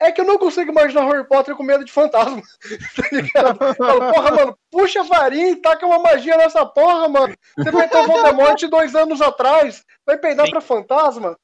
é 0.00 0.12
que 0.12 0.20
eu 0.20 0.24
não 0.24 0.38
consigo 0.38 0.70
imaginar 0.70 1.06
Harry 1.06 1.26
Potter 1.26 1.54
com 1.56 1.62
medo 1.62 1.84
de 1.84 1.92
fantasma. 1.92 2.40
tá 2.96 3.08
ligado? 3.10 3.58
Falo, 3.76 4.12
porra, 4.12 4.30
mano, 4.30 4.58
puxa 4.70 5.00
a 5.00 5.04
varinha 5.04 5.50
e 5.50 5.56
taca 5.56 5.86
uma 5.86 5.98
magia 5.98 6.36
nessa 6.36 6.64
porra, 6.64 7.08
mano. 7.08 7.34
Você 7.56 7.70
vai 7.70 7.88
ter 7.88 7.98
o 7.98 8.06
Voldemort 8.06 8.60
dois 8.70 8.94
anos 8.94 9.20
atrás. 9.20 9.84
Vai 10.06 10.16
peidar 10.16 10.46
Sim. 10.46 10.52
pra 10.52 10.60
fantasma? 10.60 11.36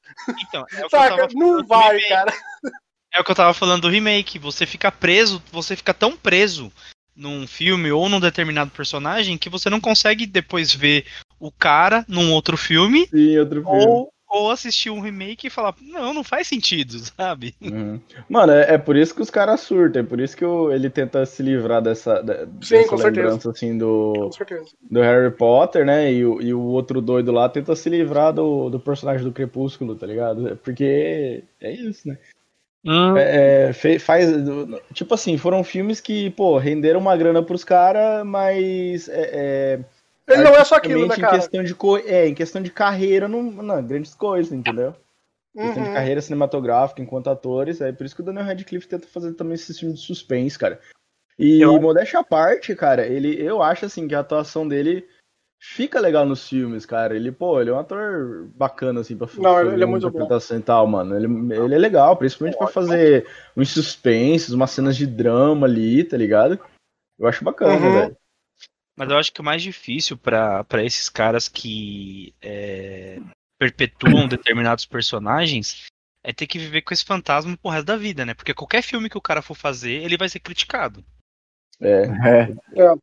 Então, 0.47 0.65
é 0.71 0.89
Saca? 0.89 1.27
Não 1.33 1.65
vai, 1.65 1.99
cara. 2.01 2.33
É 3.13 3.19
o 3.19 3.23
que 3.23 3.31
eu 3.31 3.35
tava 3.35 3.53
falando 3.53 3.83
do 3.83 3.89
remake. 3.89 4.39
Você 4.39 4.65
fica 4.65 4.91
preso, 4.91 5.41
você 5.51 5.75
fica 5.75 5.93
tão 5.93 6.15
preso 6.15 6.71
num 7.15 7.47
filme 7.47 7.91
ou 7.91 8.09
num 8.09 8.19
determinado 8.19 8.71
personagem 8.71 9.37
que 9.37 9.49
você 9.49 9.69
não 9.69 9.79
consegue 9.79 10.25
depois 10.25 10.73
ver 10.73 11.05
o 11.39 11.51
cara 11.51 12.05
num 12.07 12.33
outro 12.33 12.57
filme. 12.57 13.07
Sim, 13.07 13.37
outro 13.37 13.63
filme. 13.63 13.85
Ou 13.85 14.13
ou 14.27 14.51
assistir 14.51 14.89
um 14.89 14.99
remake 14.99 15.47
e 15.47 15.49
falar, 15.49 15.75
não, 15.81 16.13
não 16.13 16.23
faz 16.23 16.47
sentido, 16.47 16.97
sabe? 17.15 17.55
Uhum. 17.61 17.99
Mano, 18.29 18.51
é, 18.51 18.73
é, 18.73 18.77
por 18.77 18.95
isso 18.95 19.13
que 19.13 19.21
os 19.21 19.29
caras 19.29 19.61
surtam, 19.61 20.01
é 20.01 20.05
por 20.05 20.19
isso 20.19 20.35
que 20.35 20.45
o, 20.45 20.71
ele 20.71 20.89
tenta 20.89 21.25
se 21.25 21.41
livrar 21.41 21.81
dessa, 21.81 22.23
Sim, 22.61 22.77
dessa 22.77 22.95
lembrança, 22.95 23.49
assim, 23.49 23.77
do, 23.77 24.29
do 24.89 25.01
Harry 25.01 25.31
Potter, 25.31 25.85
né? 25.85 26.11
E 26.11 26.25
o, 26.25 26.41
e 26.41 26.53
o 26.53 26.61
outro 26.61 27.01
doido 27.01 27.31
lá 27.31 27.47
tenta 27.47 27.75
se 27.75 27.89
livrar 27.89 28.33
do, 28.33 28.69
do 28.69 28.79
personagem 28.79 29.23
do 29.23 29.31
Crepúsculo, 29.31 29.95
tá 29.95 30.05
ligado? 30.05 30.59
Porque 30.63 31.43
é 31.61 31.71
isso, 31.71 32.07
né? 32.07 32.17
Hum. 32.85 33.17
É, 33.17 33.69
é, 33.69 33.99
faz, 33.99 34.29
tipo 34.93 35.15
assim, 35.15 35.37
foram 35.39 35.63
filmes 35.63 35.99
que, 35.99 36.29
pô, 36.31 36.59
renderam 36.59 36.99
uma 36.99 37.17
grana 37.17 37.41
pros 37.41 37.63
caras, 37.63 38.23
mas 38.23 39.09
é, 39.09 39.29
é 39.33 39.79
ele 40.27 40.43
não 40.43 40.55
é 40.55 40.63
só 40.63 40.75
aquilo, 40.75 41.07
né, 41.07 41.15
cara? 41.15 41.37
Em 41.37 41.39
questão 41.39 41.63
de, 41.63 41.75
co... 41.75 41.97
é, 41.97 42.27
em 42.27 42.33
questão 42.33 42.61
de 42.61 42.71
carreira, 42.71 43.27
não, 43.27 43.43
não 43.43 43.85
grandes 43.85 44.13
coisas, 44.15 44.51
entendeu? 44.51 44.95
Em 45.55 45.61
questão 45.61 45.83
uhum. 45.83 45.89
de 45.89 45.95
carreira 45.95 46.21
cinematográfica 46.21 47.01
enquanto 47.01 47.29
atores, 47.29 47.79
é 47.79 47.91
por 47.91 48.05
isso 48.05 48.15
que 48.15 48.21
o 48.21 48.25
Daniel 48.25 48.45
Radcliffe 48.45 48.87
tenta 48.87 49.07
fazer 49.07 49.33
também 49.33 49.55
esse 49.55 49.73
filme 49.73 49.95
de 49.95 50.01
suspense, 50.01 50.57
cara. 50.57 50.79
E 51.37 51.61
eu... 51.61 51.79
modéstia 51.79 52.19
à 52.19 52.23
parte, 52.23 52.75
cara, 52.75 53.05
ele, 53.05 53.41
eu 53.41 53.61
acho 53.61 53.85
assim 53.85 54.07
que 54.07 54.15
a 54.15 54.19
atuação 54.19 54.67
dele 54.67 55.07
fica 55.59 55.99
legal 55.99 56.25
nos 56.25 56.47
filmes, 56.47 56.85
cara. 56.85 57.15
Ele, 57.15 57.31
pô, 57.31 57.59
ele 57.59 57.69
é 57.69 57.73
um 57.73 57.79
ator 57.79 58.47
bacana, 58.55 59.01
assim, 59.01 59.17
pra 59.17 59.27
Não, 59.37 59.55
fazer 59.55 59.73
ele 59.73 59.83
é 59.83 59.85
muito 59.85 60.07
interpretação 60.07 60.57
bom. 60.57 60.61
e 60.61 60.65
tal, 60.65 60.87
mano. 60.87 61.15
Ele, 61.15 61.25
ele 61.53 61.75
é 61.75 61.77
legal, 61.77 62.15
principalmente 62.17 62.57
pra 62.57 62.67
fazer 62.67 63.27
uns 63.55 63.69
suspenses, 63.69 64.51
umas 64.51 64.71
cenas 64.71 64.95
de 64.95 65.07
drama 65.07 65.65
ali, 65.65 66.03
tá 66.03 66.17
ligado? 66.17 66.59
Eu 67.17 67.27
acho 67.27 67.43
bacana, 67.43 67.73
uhum. 67.73 67.93
velho. 67.93 68.17
Mas 68.95 69.09
eu 69.09 69.17
acho 69.17 69.31
que 69.31 69.41
o 69.41 69.43
mais 69.43 69.61
difícil 69.61 70.17
para 70.17 70.65
esses 70.83 71.09
caras 71.09 71.49
que 71.49 72.33
é, 72.41 73.19
perpetuam 73.59 74.27
determinados 74.27 74.85
personagens 74.85 75.85
é 76.23 76.33
ter 76.33 76.47
que 76.47 76.57
viver 76.57 76.81
com 76.81 76.93
esse 76.93 77.05
fantasma 77.05 77.55
pro 77.57 77.69
resto 77.71 77.85
da 77.85 77.97
vida, 77.97 78.25
né? 78.25 78.33
Porque 78.33 78.53
qualquer 78.53 78.81
filme 78.81 79.09
que 79.09 79.17
o 79.17 79.21
cara 79.21 79.41
for 79.41 79.55
fazer, 79.55 80.01
ele 80.03 80.17
vai 80.17 80.27
ser 80.27 80.39
criticado. 80.39 81.03
É. 81.79 82.03
é. 82.75 82.95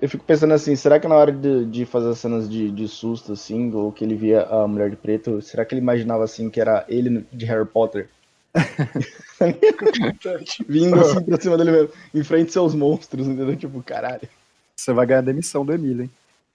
Eu 0.00 0.08
fico 0.08 0.24
pensando 0.24 0.54
assim, 0.54 0.74
será 0.76 0.98
que 0.98 1.08
na 1.08 1.16
hora 1.16 1.32
de, 1.32 1.64
de 1.66 1.84
fazer 1.84 2.08
as 2.08 2.18
cenas 2.18 2.48
de, 2.48 2.70
de 2.70 2.88
susto, 2.88 3.32
assim, 3.32 3.72
ou 3.72 3.92
que 3.92 4.04
ele 4.04 4.14
via 4.14 4.42
a 4.42 4.66
mulher 4.66 4.88
de 4.88 4.96
preto, 4.96 5.42
será 5.42 5.64
que 5.64 5.74
ele 5.74 5.80
imaginava 5.80 6.24
assim 6.24 6.48
que 6.48 6.60
era 6.60 6.84
ele 6.88 7.26
de 7.32 7.44
Harry 7.44 7.66
Potter? 7.66 8.08
Vindo 10.68 11.00
assim 11.00 11.22
pra 11.24 11.40
cima 11.40 11.58
dele 11.58 11.72
mesmo, 11.72 11.90
em 12.14 12.22
frente 12.24 12.56
aos 12.56 12.74
monstros, 12.74 13.26
entendeu? 13.26 13.56
Tipo, 13.56 13.82
caralho. 13.82 14.28
Você 14.76 14.92
vai 14.92 15.06
ganhar 15.06 15.20
a 15.20 15.22
demissão 15.22 15.64
do 15.64 15.72
Emílio, 15.72 16.04
hein? 16.04 16.10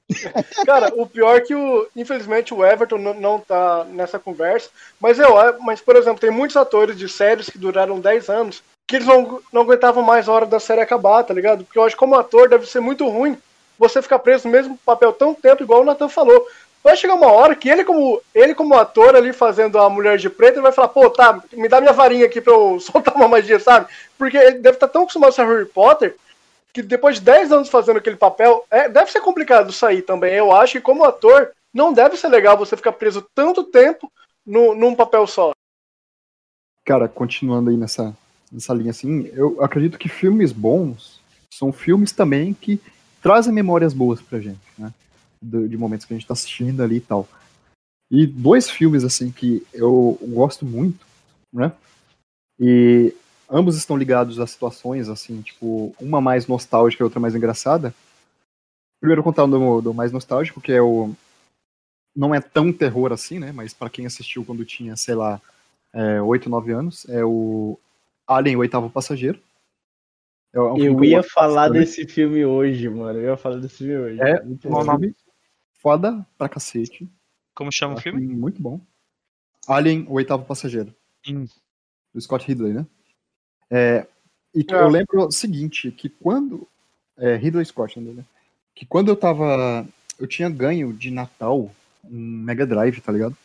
Cara, 0.65 0.91
o 0.95 1.05
pior 1.05 1.37
é 1.37 1.41
que 1.41 1.53
o, 1.53 1.87
infelizmente 1.95 2.53
o 2.53 2.65
Everton 2.65 2.97
não, 2.97 3.39
tá 3.39 3.85
nessa 3.85 4.17
conversa, 4.17 4.69
mas 4.99 5.19
eu, 5.19 5.35
mas 5.61 5.81
por 5.81 5.95
exemplo, 5.95 6.19
tem 6.19 6.31
muitos 6.31 6.57
atores 6.57 6.97
de 6.97 7.07
séries 7.07 7.49
que 7.49 7.59
duraram 7.59 7.99
10 7.99 8.29
anos 8.29 8.63
que 8.87 8.95
eles 8.95 9.07
não, 9.07 9.39
não 9.53 9.61
aguentavam 9.61 10.01
mais 10.01 10.27
a 10.27 10.33
hora 10.33 10.45
da 10.47 10.59
série 10.59 10.81
acabar, 10.81 11.23
tá 11.23 11.31
ligado? 11.31 11.63
Porque 11.63 11.77
eu 11.77 11.83
acho 11.83 11.95
que 11.95 11.99
como 11.99 12.15
ator 12.15 12.49
deve 12.49 12.65
ser 12.65 12.79
muito 12.79 13.07
ruim 13.07 13.37
você 13.77 14.01
ficar 14.01 14.17
preso 14.17 14.47
no 14.47 14.51
mesmo 14.51 14.79
papel 14.83 15.13
tão 15.13 15.31
tempo, 15.33 15.61
igual 15.61 15.81
o 15.81 15.85
Nathan 15.85 16.09
falou. 16.09 16.43
Vai 16.83 16.97
chegar 16.97 17.13
uma 17.13 17.31
hora 17.31 17.55
que 17.55 17.69
ele 17.69 17.83
como, 17.83 18.19
ele 18.33 18.55
como 18.55 18.73
ator 18.73 19.15
ali 19.15 19.31
fazendo 19.31 19.77
a 19.77 19.87
Mulher 19.89 20.17
de 20.17 20.27
Preto, 20.27 20.55
ele 20.55 20.63
vai 20.63 20.71
falar, 20.71 20.87
pô, 20.87 21.07
tá, 21.07 21.39
me 21.53 21.69
dá 21.69 21.79
minha 21.79 21.93
varinha 21.93 22.25
aqui 22.25 22.41
pra 22.41 22.51
eu 22.51 22.79
soltar 22.81 23.15
uma 23.15 23.27
magia, 23.27 23.59
sabe? 23.59 23.85
Porque 24.17 24.35
ele 24.35 24.57
deve 24.57 24.77
estar 24.77 24.87
tá 24.87 24.93
tão 24.93 25.03
acostumado 25.03 25.35
a 25.37 25.45
Harry 25.45 25.65
Potter 25.65 26.15
que 26.73 26.81
depois 26.81 27.15
de 27.15 27.21
10 27.21 27.51
anos 27.51 27.69
fazendo 27.69 27.97
aquele 27.97 28.15
papel, 28.15 28.65
é, 28.69 28.87
deve 28.87 29.11
ser 29.11 29.21
complicado 29.21 29.71
sair 29.71 30.01
também. 30.01 30.33
Eu 30.33 30.53
acho 30.53 30.73
que 30.73 30.81
como 30.81 31.03
ator, 31.03 31.51
não 31.73 31.93
deve 31.93 32.17
ser 32.17 32.27
legal 32.27 32.57
você 32.57 32.75
ficar 32.75 32.91
preso 32.93 33.25
tanto 33.33 33.63
tempo 33.63 34.11
no, 34.45 34.75
num 34.75 34.95
papel 34.95 35.25
só. 35.27 35.51
Cara, 36.85 37.07
continuando 37.07 37.69
aí 37.69 37.77
nessa, 37.77 38.15
nessa 38.51 38.73
linha 38.73 38.91
assim, 38.91 39.29
eu 39.33 39.63
acredito 39.63 39.97
que 39.97 40.09
filmes 40.09 40.51
bons 40.51 41.19
são 41.53 41.71
filmes 41.71 42.11
também 42.11 42.53
que 42.53 42.79
trazem 43.21 43.53
memórias 43.53 43.93
boas 43.93 44.21
pra 44.21 44.39
gente, 44.39 44.59
né? 44.77 44.93
De, 45.41 45.67
de 45.67 45.77
momentos 45.77 46.05
que 46.05 46.13
a 46.13 46.17
gente 46.17 46.27
tá 46.27 46.33
assistindo 46.33 46.81
ali 46.81 46.97
e 46.97 47.01
tal. 47.01 47.27
E 48.11 48.25
dois 48.25 48.69
filmes, 48.69 49.03
assim, 49.03 49.31
que 49.31 49.65
eu 49.73 50.17
gosto 50.21 50.65
muito, 50.65 51.05
né? 51.53 51.71
E 52.59 53.13
ambos 53.49 53.75
estão 53.75 53.97
ligados 53.97 54.39
a 54.39 54.47
situações, 54.47 55.09
assim, 55.09 55.41
tipo, 55.41 55.95
uma 55.99 56.21
mais 56.21 56.47
nostálgica 56.47 57.03
e 57.03 57.05
outra 57.05 57.19
mais 57.19 57.35
engraçada. 57.35 57.93
Primeiro 58.99 59.23
contar 59.23 59.45
do, 59.45 59.81
do 59.81 59.93
mais 59.93 60.11
nostálgico, 60.11 60.61
que 60.61 60.71
é 60.71 60.81
o. 60.81 61.13
Não 62.15 62.35
é 62.35 62.41
tão 62.41 62.71
terror 62.71 63.11
assim, 63.11 63.39
né? 63.39 63.51
Mas 63.51 63.73
para 63.73 63.89
quem 63.89 64.05
assistiu 64.05 64.43
quando 64.43 64.65
tinha, 64.65 64.95
sei 64.95 65.15
lá, 65.15 65.41
é, 65.93 66.21
8, 66.21 66.49
9 66.49 66.71
anos, 66.71 67.07
é 67.09 67.23
o 67.23 67.79
Alien, 68.27 68.57
o 68.57 68.59
Oitavo 68.59 68.89
Passageiro. 68.89 69.39
É 70.51 70.59
um 70.59 70.77
eu 70.77 71.03
ia 71.03 71.23
falar 71.23 71.69
desse 71.69 72.07
filme 72.07 72.43
hoje, 72.43 72.89
mano. 72.89 73.19
Eu 73.19 73.31
ia 73.31 73.37
falar 73.37 73.57
desse 73.57 73.77
filme 73.77 73.95
hoje. 73.97 74.21
É 74.21 74.43
um 74.43 74.57
filme 74.57 75.15
foda 75.75 76.25
pra 76.37 76.49
cacete. 76.49 77.09
Como 77.53 77.71
chama 77.71 77.95
o 77.95 78.01
filme? 78.01 78.25
Muito 78.25 78.61
bom. 78.61 78.81
Alien, 79.67 80.05
o 80.07 80.13
Oitavo 80.13 80.45
Passageiro. 80.45 80.93
Hum. 81.27 81.45
Do 82.13 82.19
Scott 82.19 82.47
Ridley, 82.47 82.73
né? 82.73 82.85
É, 83.71 84.05
e 84.53 84.65
é. 84.69 84.73
eu 84.73 84.87
lembro 84.87 85.27
o 85.27 85.31
seguinte, 85.31 85.91
que 85.91 86.09
quando. 86.09 86.67
É, 87.17 87.35
Ridley 87.35 87.65
Scott, 87.65 87.99
né? 87.99 88.23
Que 88.75 88.85
quando 88.85 89.09
eu 89.09 89.15
tava. 89.15 89.85
Eu 90.17 90.27
tinha 90.27 90.49
ganho 90.49 90.93
de 90.93 91.11
Natal 91.11 91.71
um 92.03 92.43
Mega 92.43 92.65
Drive, 92.65 93.01
tá 93.01 93.11
ligado? 93.11 93.35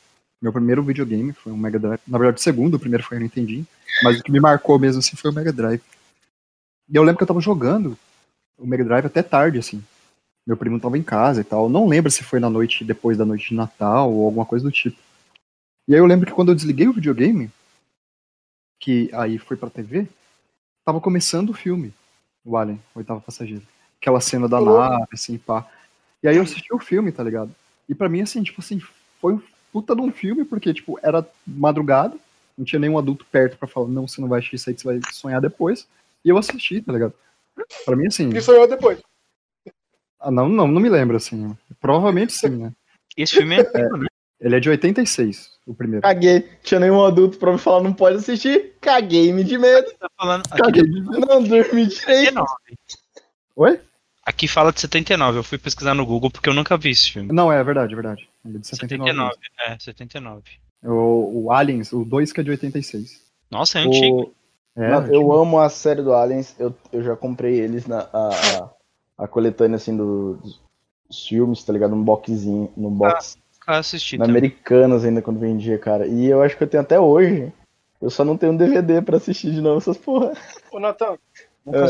Meu 0.41 0.53
primeiro 0.53 0.83
videogame 0.83 1.33
foi 1.33 1.53
um 1.53 1.57
Mega 1.57 1.79
Drive. 1.79 2.01
Na 2.07 2.19
verdade, 2.19 2.41
o 2.41 2.43
segundo, 2.43 2.75
o 2.75 2.81
primeiro 2.81 3.03
foi 3.05 3.17
eu 3.17 3.21
não 3.21 3.27
entendi. 3.27 3.65
Mas 4.03 4.19
o 4.19 4.23
que 4.23 4.33
me 4.33 4.41
marcou 4.41 4.79
mesmo 4.79 4.99
assim 4.99 5.17
foi 5.17 5.31
o 5.31 5.35
Mega 5.35 5.53
Drive. 5.53 5.83
E 6.89 6.97
eu 6.97 7.03
lembro 7.03 7.19
que 7.19 7.23
eu 7.23 7.29
tava 7.29 7.41
jogando 7.41 7.99
o 8.59 8.67
Mega 8.67 8.85
Drive 8.85 9.07
até 9.07 9.23
tarde, 9.23 9.59
assim. 9.59 9.83
Meu 10.47 10.57
primo 10.57 10.79
tava 10.79 10.99
em 10.99 11.03
casa 11.03 11.41
e 11.41 11.45
tal. 11.45 11.69
Não 11.69 11.87
lembro 11.87 12.11
se 12.11 12.23
foi 12.23 12.39
na 12.39 12.51
noite 12.51 12.85
depois 12.85 13.17
da 13.17 13.25
noite 13.25 13.49
de 13.49 13.55
Natal 13.55 14.13
ou 14.13 14.27
alguma 14.27 14.45
coisa 14.45 14.65
do 14.65 14.71
tipo. 14.71 14.99
E 15.89 15.95
aí 15.95 16.01
eu 16.01 16.07
lembro 16.07 16.27
que 16.27 16.33
quando 16.33 16.51
eu 16.51 16.55
desliguei 16.55 16.89
o 16.89 16.93
videogame, 16.93 17.51
que 18.85 19.09
aí 19.15 19.39
foi 19.39 19.57
pra 19.57 19.71
TV, 19.71 20.07
tava 20.85 21.01
começando 21.01 21.49
o 21.49 21.55
filme, 21.55 21.95
o 22.45 22.55
Alien, 22.55 22.79
o 22.95 22.99
oitavo 22.99 23.23
passageiro. 23.23 23.63
Aquela 23.99 24.21
cena 24.21 24.47
da 24.47 24.61
nave, 24.61 25.07
assim, 25.11 25.39
pá. 25.39 25.67
E 26.23 26.29
aí 26.29 26.37
eu 26.37 26.43
assisti 26.43 26.71
o 26.71 26.79
filme, 26.79 27.11
tá 27.11 27.25
ligado? 27.25 27.55
E 27.89 27.95
pra 27.95 28.11
mim, 28.11 28.21
assim, 28.21 28.43
tipo 28.43 28.61
assim, 28.61 28.79
foi 29.23 29.33
um 29.33 29.43
puta 29.73 29.97
de 29.97 30.03
um 30.03 30.13
filme, 30.13 30.45
porque, 30.45 30.75
tipo, 30.75 30.99
era 31.03 31.27
madrugada, 31.47 32.15
não 32.59 32.65
tinha 32.67 32.79
nenhum 32.79 32.99
adulto 32.99 33.25
perto 33.33 33.57
pra 33.57 33.67
falar, 33.67 33.89
não, 33.89 34.07
você 34.07 34.21
não 34.21 34.29
vai 34.29 34.41
assistir 34.41 34.57
isso 34.57 34.69
aí, 34.69 34.77
você 34.77 34.85
vai 34.85 35.13
sonhar 35.13 35.41
depois. 35.41 35.89
E 36.23 36.29
eu 36.29 36.37
assisti, 36.37 36.83
tá 36.83 36.93
ligado? 36.93 37.15
Pra 37.87 37.97
mim, 37.97 38.09
assim. 38.09 38.29
E 38.29 38.41
sonhou 38.43 38.69
depois. 38.69 39.01
Ah, 40.21 40.31
não, 40.31 40.47
não, 40.47 40.69
não 40.69 40.81
me 40.81 40.91
lembro, 40.91 41.17
assim. 41.17 41.57
Provavelmente 41.81 42.35
sim, 42.35 42.51
né? 42.51 42.73
Esse 43.17 43.37
filme 43.37 43.57
é 43.57 43.61
antigo, 43.61 43.97
né? 43.97 44.09
Ele 44.45 44.57
é 44.57 44.61
de 44.61 44.69
86, 44.69 45.53
o 45.67 45.73
primeiro. 45.73 46.03
Caguei. 46.03 46.47
Tinha 46.63 46.79
nenhum 46.79 47.03
adulto 47.03 47.39
pra 47.39 47.51
me 47.51 47.59
falar, 47.59 47.83
não 47.83 47.95
pode 47.95 48.19
assistir. 48.19 48.75
Caguei-me 48.79 49.43
de 49.43 49.57
medo. 49.57 49.91
Tá 49.99 50.07
falando 50.19 50.47
Caguei. 50.51 50.83
Não 50.83 51.43
dormi 51.43 51.87
de 51.87 51.95
direito. 51.95 52.35
79. 52.35 52.53
Oi? 53.57 53.81
Aqui 54.23 54.47
fala 54.47 54.71
de 54.71 54.83
79. 54.83 55.39
Eu 55.39 55.43
fui 55.43 55.57
pesquisar 55.57 55.95
no 55.95 56.05
Google 56.05 56.31
porque 56.31 56.51
eu 56.51 56.53
nunca 56.53 56.77
vi 56.77 56.91
esse 56.91 57.11
filme. 57.11 57.33
Não, 57.33 57.51
é 57.51 57.65
verdade, 57.65 57.95
é 57.95 57.97
verdade. 57.97 58.29
Ele 58.45 58.59
é 58.59 58.61
de 58.61 58.67
79. 58.67 59.11
79. 59.13 59.35
É, 59.67 59.79
79. 59.79 60.43
O, 60.83 61.45
o 61.45 61.51
Aliens, 61.51 61.91
o 61.95 62.05
2 62.05 62.31
que 62.31 62.41
é 62.41 62.45
de 62.45 62.51
86. 62.51 63.23
Nossa, 63.51 63.79
é 63.79 63.83
antigo. 63.83 64.25
O... 64.25 64.35
É, 64.77 64.91
Mano, 64.91 65.15
eu 65.15 65.33
amo 65.33 65.59
a 65.59 65.71
série 65.71 66.03
do 66.03 66.13
Aliens. 66.13 66.55
Eu, 66.59 66.75
eu 66.93 67.03
já 67.03 67.17
comprei 67.17 67.59
eles 67.59 67.87
na 67.87 68.01
a, 68.13 68.29
a, 69.19 69.25
a 69.25 69.27
coletânea 69.27 69.77
assim 69.77 69.97
do, 69.97 70.35
dos 71.09 71.27
filmes, 71.27 71.65
tá 71.65 71.73
ligado? 71.73 71.97
Num 71.97 72.05
boxzinho, 72.05 72.71
num 72.77 72.91
box. 72.91 73.39
Ah, 73.39 73.44
assisti 73.67 74.17
na 74.19 74.27
também. 74.27 74.39
Americanas 74.39 75.05
ainda 75.05 75.23
quando 75.23 75.39
vendia, 75.41 75.79
cara. 75.79 76.07
E 76.07 76.27
eu 76.27 76.43
acho 76.43 76.57
que 76.57 76.63
eu 76.63 76.69
tenho 76.69 76.83
até 76.83 76.99
hoje. 77.01 77.53
Eu 78.03 78.11
só 78.11 78.25
não 78.25 78.37
tenho 78.37 78.53
um 78.53 78.57
DVD 78.57 79.01
pra 79.01 79.17
assistir 79.17 79.51
de 79.53 79.61
novo 79.61 79.79
essas 79.79 79.97
porra. 79.97 80.33
Ô, 80.71 80.79
Natan, 80.79 81.17
É. 81.73 81.81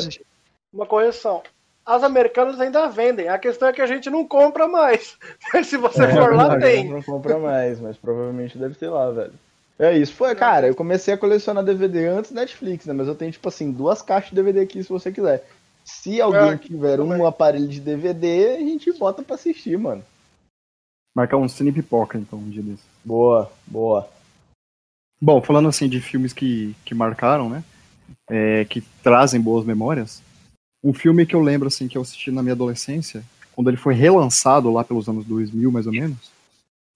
uma 0.73 0.87
correção. 0.87 1.43
As 1.85 2.03
americanas 2.03 2.61
ainda 2.61 2.87
vendem. 2.89 3.29
A 3.29 3.39
questão 3.39 3.69
é 3.69 3.73
que 3.73 3.83
a 3.83 3.87
gente 3.87 4.09
não 4.09 4.27
compra 4.27 4.67
mais. 4.69 5.17
Se 5.65 5.77
você 5.77 6.05
É, 6.05 6.13
for 6.15 6.35
lá, 6.35 6.49
verdade. 6.51 6.63
tem. 6.73 6.89
Não 6.89 7.03
compra 7.03 7.39
mais, 7.39 7.81
mas 7.81 7.97
provavelmente 7.97 8.57
deve 8.57 8.75
ter 8.75 8.89
lá, 8.89 9.11
velho. 9.11 9.33
É 9.79 9.93
isso. 9.99 10.15
Foi, 10.15 10.35
cara, 10.37 10.69
eu 10.69 10.75
comecei 10.75 11.13
a 11.13 11.19
colecionar 11.19 11.65
DVD 11.65 12.07
antes 12.07 12.31
da 12.33 12.43
Netflix, 12.43 12.87
né? 12.87 12.93
Mas 12.95 13.09
eu 13.09 13.15
tenho, 13.15 13.33
tipo 13.33 13.49
assim, 13.49 13.73
duas 13.73 14.01
caixas 14.01 14.31
de 14.31 14.37
DVD 14.37 14.61
aqui 14.61 14.83
se 14.83 14.89
você 14.89 15.11
quiser. 15.11 15.45
Se 15.85 16.21
alguém 16.21 16.41
Ah, 16.53 16.57
tiver 16.57 16.97
também. 16.97 17.21
um 17.21 17.27
aparelho 17.27 17.67
de 17.67 17.81
DVD, 17.81 18.55
a 18.55 18.61
gente 18.61 18.91
bota 18.93 19.23
pra 19.23 19.35
assistir, 19.35 19.77
mano. 19.77 20.03
Marcar 21.15 21.37
um 21.37 21.49
cine 21.49 21.73
pipoca, 21.73 22.19
então, 22.19 22.39
um 22.39 22.51
dia 22.51 22.63
desse. 22.63 22.83
Boa, 23.05 23.51
boa. 23.67 24.09
Bom, 25.21 25.41
falando 25.41 25.69
assim 25.69 25.89
de 25.89 26.01
filmes 26.01 26.33
que, 26.33 26.75
que 26.85 26.95
marcaram, 26.95 27.49
né? 27.49 27.63
é, 28.29 28.65
que 28.65 28.81
trazem 29.03 29.41
boas 29.41 29.65
memórias. 29.65 30.23
Um 30.83 30.93
filme 30.93 31.27
que 31.27 31.35
eu 31.35 31.41
lembro, 31.41 31.69
assim, 31.69 31.89
que 31.89 31.97
eu 31.97 32.03
assisti 32.03 32.31
na 32.31 32.43
minha 32.43 32.53
adolescência, 32.53 33.25
quando 33.53 33.69
ele 33.69 33.77
foi 33.77 33.95
relançado 33.95 34.71
lá 34.73 34.85
pelos 34.85 35.09
anos 35.09 35.25
2000, 35.25 35.71
mais 35.71 35.87
ou 35.87 35.93
menos, 35.93 36.31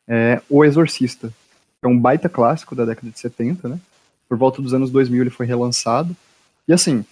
é 0.08 0.42
O 0.48 0.64
Exorcista. 0.64 1.32
É 1.82 1.86
um 1.86 1.98
baita 1.98 2.28
clássico 2.28 2.74
da 2.74 2.84
década 2.84 3.10
de 3.10 3.18
70, 3.18 3.68
né? 3.68 3.78
Por 4.28 4.36
volta 4.36 4.60
dos 4.60 4.74
anos 4.74 4.90
2000 4.90 5.22
ele 5.22 5.30
foi 5.30 5.46
relançado. 5.46 6.14
E 6.66 6.72
assim, 6.72 7.04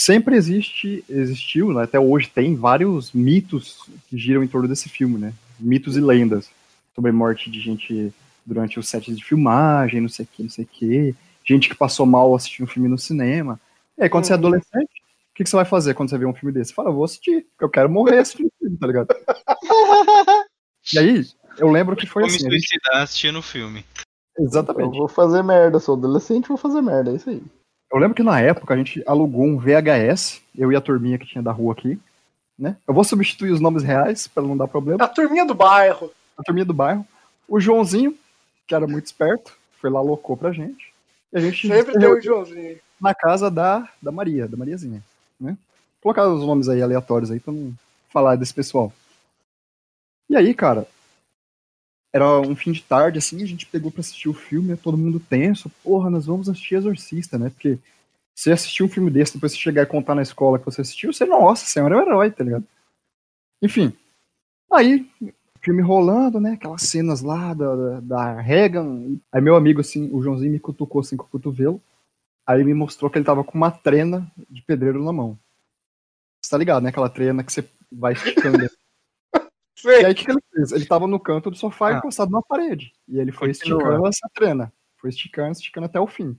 sempre 0.00 0.36
existe, 0.36 1.04
existiu, 1.08 1.72
né, 1.72 1.84
até 1.84 2.00
hoje 2.00 2.30
tem 2.30 2.56
vários 2.56 3.12
mitos 3.12 3.88
que 4.08 4.18
giram 4.18 4.42
em 4.42 4.48
torno 4.48 4.66
desse 4.66 4.88
filme, 4.88 5.18
né? 5.18 5.34
Mitos 5.60 5.96
e 5.96 6.00
lendas 6.00 6.50
sobre 6.94 7.10
a 7.10 7.14
morte 7.14 7.50
de 7.50 7.60
gente 7.60 8.12
durante 8.44 8.78
os 8.78 8.88
sets 8.88 9.16
de 9.16 9.24
filmagem, 9.24 10.00
não 10.00 10.08
sei 10.08 10.24
o 10.24 10.28
que, 10.30 10.42
não 10.42 10.50
sei 10.50 10.64
o 10.64 10.68
que. 10.68 11.14
Gente 11.44 11.68
que 11.68 11.74
passou 11.74 12.04
mal 12.06 12.34
assistindo 12.34 12.64
um 12.64 12.68
filme 12.70 12.88
no 12.88 12.98
cinema. 12.98 13.60
E 13.98 14.02
aí, 14.02 14.08
quando 14.08 14.24
você 14.24 14.32
é 14.32 14.36
Uhum. 14.36 14.40
adolescente, 14.40 14.90
o 15.30 15.34
que, 15.34 15.44
que 15.44 15.50
você 15.50 15.56
vai 15.56 15.64
fazer 15.64 15.94
quando 15.94 16.10
você 16.10 16.18
vê 16.18 16.26
um 16.26 16.34
filme 16.34 16.52
desse? 16.52 16.70
Você 16.70 16.74
fala, 16.74 16.90
eu 16.90 16.94
vou 16.94 17.04
assistir, 17.04 17.46
porque 17.50 17.64
eu 17.64 17.70
quero 17.70 17.88
morrer 17.90 18.18
assistindo 18.18 18.46
o 18.48 18.52
filme, 18.58 18.76
tá 18.76 18.86
ligado? 18.86 19.08
e 20.94 20.98
aí, 20.98 21.26
eu 21.58 21.70
lembro 21.70 21.96
que 21.96 22.06
foi 22.06 22.22
Vou 22.22 22.30
me 22.30 22.36
assim. 22.36 22.46
a 22.46 22.50
gente- 22.50 22.66
suicidar 22.68 23.02
assistindo 23.02 23.38
o 23.38 23.42
filme. 23.42 23.84
Eu 24.38 24.44
Exatamente. 24.44 24.96
vou 24.96 25.08
fazer 25.08 25.42
merda, 25.42 25.78
sou 25.78 25.96
adolescente, 25.96 26.48
vou 26.48 26.56
fazer 26.56 26.80
merda, 26.80 27.10
é 27.12 27.16
isso 27.16 27.28
aí. 27.30 27.42
Eu 27.92 27.98
lembro 27.98 28.14
que 28.14 28.22
na 28.22 28.40
época 28.40 28.72
a 28.72 28.76
gente 28.76 29.02
alugou 29.06 29.44
um 29.44 29.58
VHS, 29.58 30.40
eu 30.56 30.70
e 30.72 30.76
a 30.76 30.80
turminha 30.80 31.18
que 31.18 31.26
tinha 31.26 31.42
da 31.42 31.50
rua 31.52 31.72
aqui, 31.72 31.98
né? 32.60 32.76
Eu 32.86 32.92
vou 32.92 33.02
substituir 33.02 33.50
os 33.50 33.60
nomes 33.60 33.82
reais 33.82 34.28
para 34.28 34.42
não 34.42 34.56
dar 34.56 34.68
problema. 34.68 35.02
A 35.02 35.08
turminha 35.08 35.46
do 35.46 35.54
bairro. 35.54 36.12
A 36.36 36.42
turminha 36.42 36.64
do 36.66 36.74
bairro. 36.74 37.06
O 37.48 37.58
Joãozinho, 37.58 38.16
que 38.66 38.74
era 38.74 38.86
muito 38.86 39.06
esperto, 39.06 39.56
foi 39.80 39.88
lá, 39.88 39.98
alocou 39.98 40.36
pra 40.36 40.52
gente. 40.52 40.92
E 41.32 41.38
a 41.38 41.40
gente 41.40 41.66
Sempre 41.66 41.94
se 41.94 41.98
tem 41.98 42.08
o 42.08 42.20
Joãozinho. 42.20 42.78
na 43.00 43.14
casa 43.14 43.50
da, 43.50 43.88
da 44.00 44.12
Maria, 44.12 44.46
da 44.46 44.56
Mariazinha, 44.56 45.02
né? 45.40 45.56
Vou 46.02 46.12
colocar 46.14 46.28
os 46.28 46.44
nomes 46.44 46.68
aí 46.68 46.82
aleatórios 46.82 47.30
aí 47.30 47.40
pra 47.40 47.52
não 47.52 47.72
falar 48.10 48.36
desse 48.36 48.52
pessoal. 48.52 48.92
E 50.28 50.36
aí, 50.36 50.54
cara, 50.54 50.86
era 52.12 52.40
um 52.40 52.54
fim 52.54 52.72
de 52.72 52.82
tarde, 52.82 53.18
assim, 53.18 53.42
a 53.42 53.46
gente 53.46 53.66
pegou 53.66 53.90
pra 53.90 54.00
assistir 54.00 54.28
o 54.28 54.34
filme, 54.34 54.76
todo 54.76 54.98
mundo 54.98 55.20
tenso, 55.20 55.70
porra, 55.82 56.10
nós 56.10 56.26
vamos 56.26 56.48
assistir 56.48 56.74
Exorcista, 56.74 57.38
né? 57.38 57.50
Porque 57.50 57.78
você 58.34 58.52
assistir 58.52 58.82
um 58.82 58.88
filme 58.88 59.10
desse, 59.10 59.34
depois 59.34 59.52
você 59.52 59.58
chegar 59.58 59.82
e 59.82 59.86
contar 59.86 60.14
na 60.14 60.22
escola 60.22 60.58
que 60.58 60.64
você 60.64 60.80
assistiu, 60.80 61.12
você, 61.12 61.24
nossa 61.24 61.66
senhora, 61.66 61.94
é 61.94 61.98
um 61.98 62.02
herói, 62.02 62.30
tá 62.30 62.42
ligado? 62.42 62.64
Enfim, 63.62 63.92
aí, 64.72 65.06
filme 65.60 65.82
rolando, 65.82 66.40
né? 66.40 66.52
Aquelas 66.52 66.82
cenas 66.82 67.20
lá 67.20 67.52
da, 67.54 68.00
da, 68.00 68.40
Reagan. 68.40 69.18
Aí 69.30 69.40
meu 69.40 69.56
amigo, 69.56 69.80
assim, 69.80 70.08
o 70.12 70.22
Joãozinho 70.22 70.52
me 70.52 70.60
cutucou 70.60 71.00
assim 71.00 71.16
com 71.16 71.24
o 71.24 71.28
cotovelo. 71.28 71.80
Aí 72.46 72.58
ele 72.58 72.64
me 72.64 72.74
mostrou 72.74 73.10
que 73.10 73.18
ele 73.18 73.24
tava 73.24 73.44
com 73.44 73.56
uma 73.56 73.70
trena 73.70 74.30
de 74.48 74.62
pedreiro 74.62 75.04
na 75.04 75.12
mão. 75.12 75.38
Você 76.42 76.50
tá 76.50 76.56
ligado, 76.56 76.82
né? 76.82 76.88
Aquela 76.88 77.10
trena 77.10 77.44
que 77.44 77.52
você 77.52 77.68
vai 77.92 78.14
esticando. 78.14 78.58
e 79.84 79.88
aí 80.04 80.12
o 80.12 80.14
que, 80.14 80.24
que 80.24 80.30
ele 80.30 80.40
fez? 80.52 80.72
Ele 80.72 80.86
tava 80.86 81.06
no 81.06 81.20
canto 81.20 81.50
do 81.50 81.56
sofá 81.56 81.90
Ah. 81.90 81.98
encostado 81.98 82.30
na 82.30 82.42
parede. 82.42 82.92
E 83.06 83.18
ele 83.18 83.30
foi 83.30 83.48
Continua. 83.48 83.78
esticando 83.78 84.06
essa 84.06 84.30
trena. 84.34 84.72
Foi 84.96 85.10
esticando, 85.10 85.52
esticando 85.52 85.86
até 85.86 86.00
o 86.00 86.06
fim. 86.06 86.36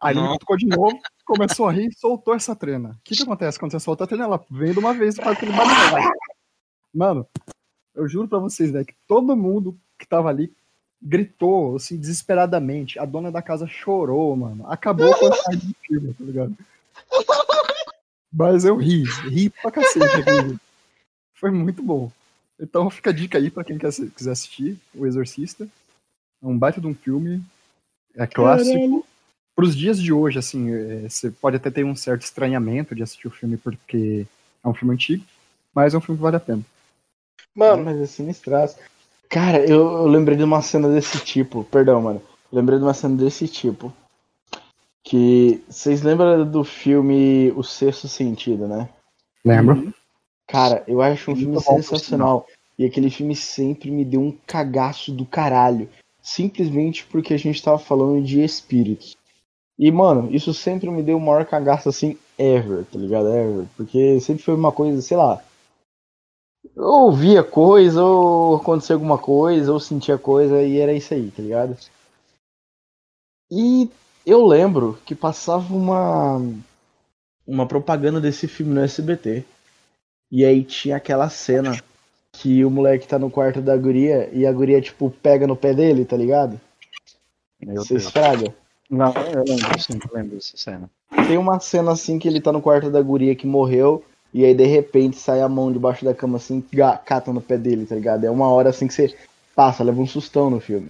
Aí 0.00 0.12
ele 0.12 0.20
me 0.20 0.26
Não. 0.26 0.32
cutucou 0.34 0.56
de 0.56 0.66
novo, 0.66 0.98
começou 1.24 1.68
a 1.68 1.72
rir 1.72 1.88
e 1.88 1.98
soltou 1.98 2.34
essa 2.34 2.54
trena. 2.54 2.90
O 2.90 2.96
que, 3.04 3.16
que 3.16 3.22
acontece 3.22 3.58
quando 3.58 3.72
você 3.72 3.80
solta 3.80 4.04
a 4.04 4.06
trena? 4.06 4.24
Ela 4.24 4.44
vem 4.50 4.72
de 4.72 4.78
uma 4.78 4.94
vez 4.94 5.16
e 5.16 5.22
faz 5.22 5.36
aquele 5.36 5.52
barulho. 5.52 6.12
Mano, 6.94 7.26
eu 7.94 8.08
juro 8.08 8.28
pra 8.28 8.38
vocês, 8.38 8.70
velho, 8.70 8.86
que 8.86 8.94
todo 9.06 9.36
mundo 9.36 9.78
que 9.98 10.06
tava 10.06 10.28
ali 10.28 10.52
gritou, 11.00 11.76
assim, 11.76 11.96
desesperadamente. 11.96 12.98
A 12.98 13.04
dona 13.04 13.30
da 13.30 13.42
casa 13.42 13.66
chorou, 13.66 14.34
mano. 14.36 14.66
Acabou 14.68 15.14
com 15.16 15.26
a 15.26 15.30
tarde 15.30 15.66
do 15.66 15.74
filme, 15.82 16.14
tá 16.14 16.24
ligado? 16.24 16.56
Mas 18.32 18.64
eu 18.64 18.76
ri, 18.76 19.04
ri 19.28 19.50
pra 19.50 19.70
cacete. 19.70 20.06
Foi 21.34 21.50
muito 21.50 21.82
bom. 21.82 22.10
Então 22.60 22.90
fica 22.90 23.10
a 23.10 23.12
dica 23.12 23.38
aí 23.38 23.50
pra 23.50 23.64
quem 23.64 23.78
quer, 23.78 23.92
quiser 24.14 24.32
assistir 24.32 24.78
O 24.94 25.06
Exorcista. 25.06 25.68
É 26.42 26.46
um 26.46 26.58
baita 26.58 26.80
de 26.80 26.86
um 26.86 26.94
filme. 26.94 27.42
É 28.14 28.26
clássico. 28.26 29.06
Pros 29.58 29.74
dias 29.74 30.00
de 30.00 30.12
hoje, 30.12 30.38
assim, 30.38 30.72
é, 30.72 31.08
você 31.08 31.32
pode 31.32 31.56
até 31.56 31.68
ter 31.68 31.84
um 31.84 31.96
certo 31.96 32.22
estranhamento 32.22 32.94
de 32.94 33.02
assistir 33.02 33.26
o 33.26 33.32
filme 33.32 33.56
porque 33.56 34.24
é 34.62 34.68
um 34.68 34.72
filme 34.72 34.94
antigo, 34.94 35.24
mas 35.74 35.92
é 35.92 35.98
um 35.98 36.00
filme 36.00 36.16
que 36.16 36.22
vale 36.22 36.36
a 36.36 36.40
pena. 36.40 36.62
Mano, 37.52 37.84
Mas 37.84 38.00
é 38.00 38.06
sinistraço. 38.06 38.76
Cara, 39.28 39.58
eu, 39.58 39.80
eu 39.80 40.06
lembrei 40.06 40.36
de 40.36 40.44
uma 40.44 40.62
cena 40.62 40.88
desse 40.88 41.18
tipo. 41.24 41.64
Perdão, 41.64 42.00
mano. 42.00 42.22
Lembrei 42.52 42.78
de 42.78 42.84
uma 42.84 42.94
cena 42.94 43.16
desse 43.16 43.48
tipo. 43.48 43.92
Que. 45.02 45.60
Vocês 45.68 46.02
lembram 46.02 46.48
do 46.48 46.62
filme 46.62 47.52
O 47.56 47.64
Sexto 47.64 48.06
Sentido, 48.06 48.68
né? 48.68 48.88
Lembra? 49.44 49.92
Cara, 50.46 50.84
eu 50.86 51.02
acho 51.02 51.32
um 51.32 51.34
Muito 51.34 51.60
filme 51.60 51.82
sensacional. 51.82 52.46
E 52.78 52.84
aquele 52.84 53.10
filme 53.10 53.34
sempre 53.34 53.90
me 53.90 54.04
deu 54.04 54.20
um 54.20 54.30
cagaço 54.46 55.10
do 55.10 55.26
caralho. 55.26 55.88
Simplesmente 56.22 57.04
porque 57.06 57.34
a 57.34 57.38
gente 57.38 57.60
tava 57.60 57.80
falando 57.80 58.24
de 58.24 58.40
espíritos. 58.40 59.18
E, 59.78 59.90
mano, 59.92 60.28
isso 60.34 60.52
sempre 60.52 60.90
me 60.90 61.02
deu 61.02 61.16
o 61.16 61.20
maior 61.20 61.44
cagaço 61.46 61.88
assim, 61.88 62.18
ever, 62.36 62.84
tá 62.86 62.98
ligado? 62.98 63.28
Ever. 63.28 63.66
Porque 63.76 64.18
sempre 64.20 64.42
foi 64.42 64.54
uma 64.54 64.72
coisa, 64.72 65.00
sei 65.00 65.16
lá. 65.16 65.42
Eu 66.74 66.84
ouvia 66.84 67.44
coisa, 67.44 68.02
ou 68.02 68.56
acontecia 68.56 68.96
alguma 68.96 69.18
coisa, 69.18 69.72
ou 69.72 69.78
sentia 69.78 70.18
coisa, 70.18 70.60
e 70.62 70.78
era 70.78 70.92
isso 70.92 71.14
aí, 71.14 71.30
tá 71.30 71.42
ligado? 71.42 71.76
E 73.50 73.88
eu 74.26 74.44
lembro 74.44 74.98
que 75.06 75.14
passava 75.14 75.72
uma. 75.74 76.38
Uma 77.46 77.66
propaganda 77.66 78.20
desse 78.20 78.46
filme 78.46 78.74
no 78.74 78.80
SBT. 78.80 79.44
E 80.30 80.44
aí 80.44 80.62
tinha 80.62 80.96
aquela 80.96 81.30
cena 81.30 81.72
que 82.32 82.62
o 82.62 82.70
moleque 82.70 83.08
tá 83.08 83.18
no 83.18 83.30
quarto 83.30 83.62
da 83.62 83.74
guria 83.76 84.28
e 84.34 84.44
a 84.44 84.52
guria, 84.52 84.82
tipo, 84.82 85.10
pega 85.10 85.46
no 85.46 85.56
pé 85.56 85.72
dele, 85.72 86.04
tá 86.04 86.16
ligado? 86.16 86.60
Meu 87.58 87.82
Você 87.82 87.94
Deus. 87.94 88.04
esfraga. 88.06 88.54
Não, 88.90 89.12
eu 89.12 89.44
lembro 89.44 89.80
sim, 89.80 89.98
eu 90.02 90.16
lembro 90.16 90.36
dessa 90.36 90.56
cena. 90.56 90.90
Tem 91.26 91.36
uma 91.36 91.60
cena 91.60 91.92
assim 91.92 92.18
que 92.18 92.26
ele 92.26 92.40
tá 92.40 92.52
no 92.52 92.62
quarto 92.62 92.90
da 92.90 93.02
guria 93.02 93.34
que 93.34 93.46
morreu. 93.46 94.04
E 94.32 94.44
aí 94.44 94.54
de 94.54 94.66
repente 94.66 95.16
sai 95.16 95.40
a 95.40 95.48
mão 95.48 95.72
debaixo 95.72 96.04
da 96.04 96.14
cama 96.14 96.36
assim, 96.36 96.62
cata 97.04 97.32
no 97.32 97.40
pé 97.40 97.56
dele, 97.56 97.86
tá 97.86 97.94
ligado? 97.94 98.24
É 98.24 98.30
uma 98.30 98.48
hora 98.48 98.70
assim 98.70 98.86
que 98.86 98.94
você 98.94 99.14
passa, 99.54 99.82
leva 99.82 100.00
um 100.00 100.06
sustão 100.06 100.50
no 100.50 100.60
filme. 100.60 100.88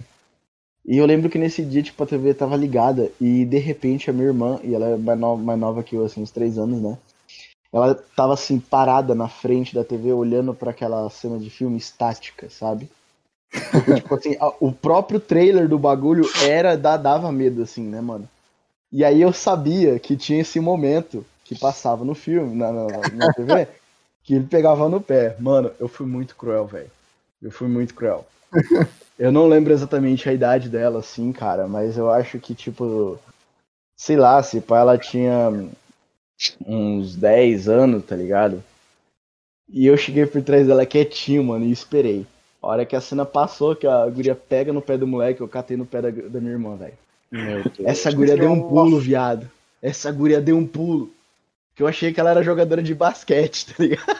E 0.85 0.97
eu 0.97 1.05
lembro 1.05 1.29
que 1.29 1.37
nesse 1.37 1.63
dia, 1.63 1.83
tipo, 1.83 2.03
a 2.03 2.07
TV 2.07 2.33
tava 2.33 2.55
ligada 2.55 3.11
e 3.19 3.45
de 3.45 3.57
repente 3.57 4.09
a 4.09 4.13
minha 4.13 4.27
irmã, 4.27 4.59
e 4.63 4.73
ela 4.73 4.87
é 4.87 4.97
mais 4.97 5.19
nova, 5.19 5.41
mais 5.41 5.59
nova 5.59 5.83
que 5.83 5.95
eu, 5.95 6.05
assim, 6.05 6.21
uns 6.21 6.31
três 6.31 6.57
anos, 6.57 6.81
né? 6.81 6.97
Ela 7.71 7.93
tava 7.93 8.33
assim, 8.33 8.59
parada 8.59 9.13
na 9.13 9.27
frente 9.27 9.75
da 9.75 9.83
TV, 9.83 10.11
olhando 10.11 10.53
pra 10.53 10.71
aquela 10.71 11.07
cena 11.09 11.37
de 11.37 11.49
filme 11.49 11.77
estática, 11.77 12.49
sabe? 12.49 12.89
Porque, 13.51 13.93
tipo 13.95 14.15
assim, 14.15 14.35
a- 14.39 14.53
o 14.59 14.71
próprio 14.71 15.19
trailer 15.19 15.67
do 15.67 15.79
bagulho 15.79 16.23
era, 16.35 16.75
da- 16.77 16.97
dava 16.97 17.31
medo, 17.31 17.63
assim, 17.63 17.83
né, 17.83 18.01
mano? 18.01 18.27
E 18.91 19.03
aí 19.05 19.21
eu 19.21 19.33
sabia 19.33 19.99
que 19.99 20.17
tinha 20.17 20.41
esse 20.41 20.59
momento 20.59 21.25
que 21.45 21.55
passava 21.57 22.05
no 22.05 22.15
filme, 22.15 22.55
na, 22.55 22.71
na, 22.71 22.87
na 23.07 23.33
TV, 23.33 23.67
que 24.23 24.35
ele 24.35 24.47
pegava 24.47 24.89
no 24.89 25.01
pé. 25.01 25.35
Mano, 25.39 25.71
eu 25.79 25.87
fui 25.87 26.05
muito 26.07 26.35
cruel, 26.35 26.65
velho. 26.67 26.91
Eu 27.41 27.51
fui 27.51 27.67
muito 27.67 27.93
cruel. 27.95 28.25
Eu 29.19 29.31
não 29.31 29.47
lembro 29.47 29.73
exatamente 29.73 30.29
a 30.29 30.33
idade 30.33 30.69
dela, 30.69 30.99
assim, 30.99 31.31
cara, 31.31 31.67
mas 31.67 31.97
eu 31.97 32.09
acho 32.11 32.39
que, 32.39 32.55
tipo, 32.55 33.19
sei 33.97 34.17
lá, 34.17 34.41
se 34.43 34.61
pá, 34.61 34.79
ela 34.79 34.97
tinha 34.97 35.51
uns 36.65 37.15
10 37.15 37.67
anos, 37.67 38.05
tá 38.05 38.15
ligado? 38.15 38.63
E 39.67 39.85
eu 39.85 39.97
cheguei 39.97 40.25
por 40.25 40.41
trás 40.43 40.67
dela 40.67 40.85
quietinho, 40.85 41.43
mano, 41.43 41.65
e 41.65 41.71
esperei. 41.71 42.25
A 42.61 42.67
hora 42.67 42.85
que 42.85 42.95
a 42.95 43.01
cena 43.01 43.25
passou, 43.25 43.75
que 43.75 43.87
a 43.87 44.05
guria 44.07 44.35
pega 44.35 44.73
no 44.73 44.81
pé 44.81 44.97
do 44.97 45.07
moleque, 45.07 45.41
eu 45.41 45.47
catei 45.47 45.77
no 45.77 45.85
pé 45.85 46.01
da, 46.01 46.09
da 46.09 46.39
minha 46.39 46.53
irmã, 46.53 46.75
velho. 46.75 46.97
Essa 47.85 48.11
guria 48.11 48.35
deu 48.35 48.51
um 48.51 48.67
pulo, 48.67 48.99
viado. 48.99 49.49
Essa 49.81 50.11
guria 50.11 50.41
deu 50.41 50.57
um 50.57 50.67
pulo. 50.67 51.11
Que 51.75 51.83
eu 51.83 51.87
achei 51.87 52.11
que 52.11 52.19
ela 52.19 52.31
era 52.31 52.43
jogadora 52.43 52.83
de 52.83 52.93
basquete, 52.93 53.67
tá 53.67 53.83
ligado? 53.83 54.19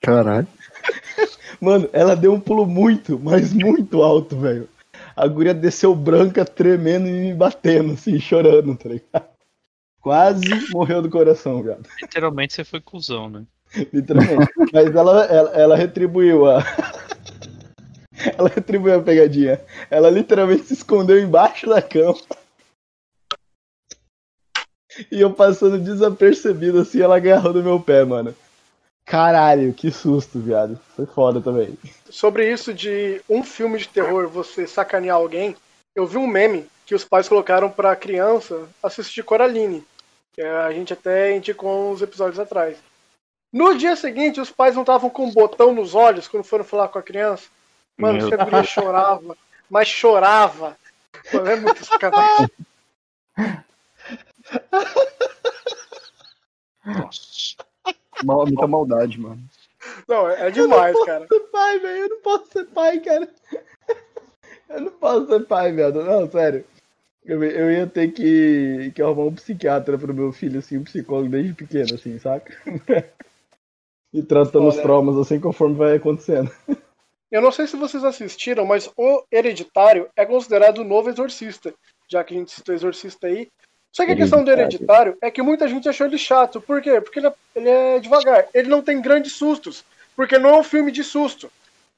Caralho. 0.00 0.46
Mano, 1.60 1.88
ela 1.92 2.16
deu 2.16 2.32
um 2.32 2.40
pulo 2.40 2.66
muito, 2.66 3.20
mas 3.22 3.52
muito 3.52 4.02
alto, 4.02 4.36
velho. 4.36 4.68
A 5.14 5.26
guria 5.26 5.52
desceu 5.52 5.94
branca, 5.94 6.44
tremendo 6.44 7.06
e 7.06 7.12
me 7.12 7.34
batendo, 7.34 7.92
assim, 7.92 8.18
chorando, 8.18 8.74
tá 8.74 8.88
ligado? 8.88 9.28
Quase 10.00 10.72
morreu 10.72 11.02
do 11.02 11.10
coração, 11.10 11.62
viado. 11.62 11.88
Literalmente 12.00 12.54
você 12.54 12.64
foi 12.64 12.80
cuzão, 12.80 13.28
né? 13.28 13.44
Literalmente. 13.92 14.50
Mas 14.72 14.94
ela, 14.94 15.24
ela, 15.26 15.50
ela 15.50 15.76
retribuiu 15.76 16.46
a. 16.46 16.64
Ela 18.38 18.48
retribuiu 18.48 18.98
a 18.98 19.02
pegadinha. 19.02 19.60
Ela 19.90 20.10
literalmente 20.10 20.64
se 20.64 20.74
escondeu 20.74 21.18
embaixo 21.18 21.68
da 21.68 21.82
cama. 21.82 22.18
E 25.10 25.20
eu 25.20 25.32
passando 25.32 25.78
desapercebido 25.78 26.80
assim, 26.80 27.00
ela 27.00 27.16
agarrou 27.16 27.54
no 27.54 27.62
meu 27.62 27.80
pé, 27.80 28.04
mano. 28.04 28.34
Caralho, 29.04 29.72
que 29.72 29.90
susto, 29.90 30.38
viado. 30.38 30.78
Foi 30.94 31.06
foda 31.06 31.40
também. 31.40 31.76
Sobre 32.10 32.50
isso 32.50 32.72
de 32.72 33.20
um 33.28 33.42
filme 33.42 33.78
de 33.78 33.88
terror 33.88 34.28
você 34.28 34.66
sacanear 34.66 35.16
alguém, 35.16 35.56
eu 35.94 36.06
vi 36.06 36.18
um 36.18 36.26
meme 36.26 36.66
que 36.86 36.94
os 36.94 37.04
pais 37.04 37.28
colocaram 37.28 37.70
pra 37.70 37.96
criança 37.96 38.68
assistir 38.82 39.22
Coraline. 39.22 39.84
Que 40.34 40.42
a 40.42 40.70
gente 40.72 40.92
até 40.92 41.36
indicou 41.36 41.90
uns 41.90 42.00
episódios 42.00 42.38
atrás. 42.38 42.76
No 43.52 43.76
dia 43.76 43.96
seguinte, 43.96 44.40
os 44.40 44.50
pais 44.50 44.74
não 44.74 44.82
estavam 44.82 45.10
com 45.10 45.26
um 45.26 45.32
botão 45.32 45.74
nos 45.74 45.94
olhos 45.94 46.28
quando 46.28 46.44
foram 46.44 46.64
falar 46.64 46.88
com 46.88 46.98
a 46.98 47.02
criança. 47.02 47.48
Mano, 47.98 48.18
Meu 48.18 48.26
essa 48.26 48.44
guria 48.44 48.64
chorava, 48.64 49.36
mas 49.70 49.88
chorava. 49.88 50.76
Mano, 51.32 51.50
é 51.50 51.56
muito 51.56 51.84
sacanagem. 51.84 52.50
Nossa. 56.84 57.56
Mal- 58.24 58.46
muita 58.46 58.66
maldade, 58.66 59.20
mano. 59.20 59.42
Não, 60.08 60.28
é 60.28 60.50
demais, 60.50 60.96
cara. 61.04 61.26
ser 61.26 61.40
pai, 61.40 61.78
velho. 61.78 62.02
Eu 62.02 62.08
não 62.08 62.20
posso 62.20 62.52
ser 62.52 62.64
pai, 62.66 63.00
cara. 63.00 63.28
Eu 64.68 64.80
não 64.80 64.92
posso 64.92 65.26
ser 65.26 65.40
pai, 65.46 65.72
viado. 65.72 66.02
Não, 66.02 66.30
sério. 66.30 66.64
Eu, 67.24 67.42
eu 67.44 67.70
ia 67.70 67.86
ter 67.86 68.12
que, 68.12 68.92
que 68.94 69.02
arrumar 69.02 69.24
um 69.24 69.34
psiquiatra 69.34 69.96
pro 69.96 70.14
meu 70.14 70.32
filho, 70.32 70.58
assim, 70.58 70.78
um 70.78 70.84
psicólogo 70.84 71.28
desde 71.28 71.54
pequeno, 71.54 71.94
assim, 71.94 72.18
saca? 72.18 72.52
e 74.12 74.22
tratando 74.22 74.68
os 74.68 74.74
Foda. 74.74 74.82
traumas 74.82 75.16
assim 75.16 75.38
conforme 75.38 75.76
vai 75.76 75.96
acontecendo. 75.96 76.50
Eu 77.32 77.40
não 77.40 77.50
sei 77.50 77.66
se 77.66 77.76
vocês 77.76 78.04
assistiram, 78.04 78.66
mas 78.66 78.90
o 78.94 79.24
Hereditário 79.32 80.06
é 80.14 80.26
considerado 80.26 80.78
o 80.78 80.84
novo 80.84 81.08
Exorcista, 81.08 81.72
já 82.06 82.22
que 82.22 82.34
a 82.34 82.36
gente 82.36 82.52
citou 82.52 82.74
Exorcista 82.74 83.26
aí. 83.26 83.48
Só 83.90 84.04
que 84.04 84.12
a 84.12 84.16
questão 84.16 84.44
do 84.44 84.50
Hereditário 84.50 85.16
é 85.18 85.30
que 85.30 85.40
muita 85.40 85.66
gente 85.66 85.88
achou 85.88 86.06
ele 86.06 86.18
chato. 86.18 86.60
Por 86.60 86.82
quê? 86.82 87.00
Porque 87.00 87.20
ele 87.20 87.28
é, 87.28 87.34
ele 87.56 87.68
é 87.70 87.98
devagar. 88.00 88.48
Ele 88.52 88.68
não 88.68 88.82
tem 88.82 89.00
grandes 89.00 89.32
sustos, 89.32 89.82
porque 90.14 90.38
não 90.38 90.50
é 90.50 90.58
um 90.58 90.62
filme 90.62 90.92
de 90.92 91.02
susto. 91.02 91.50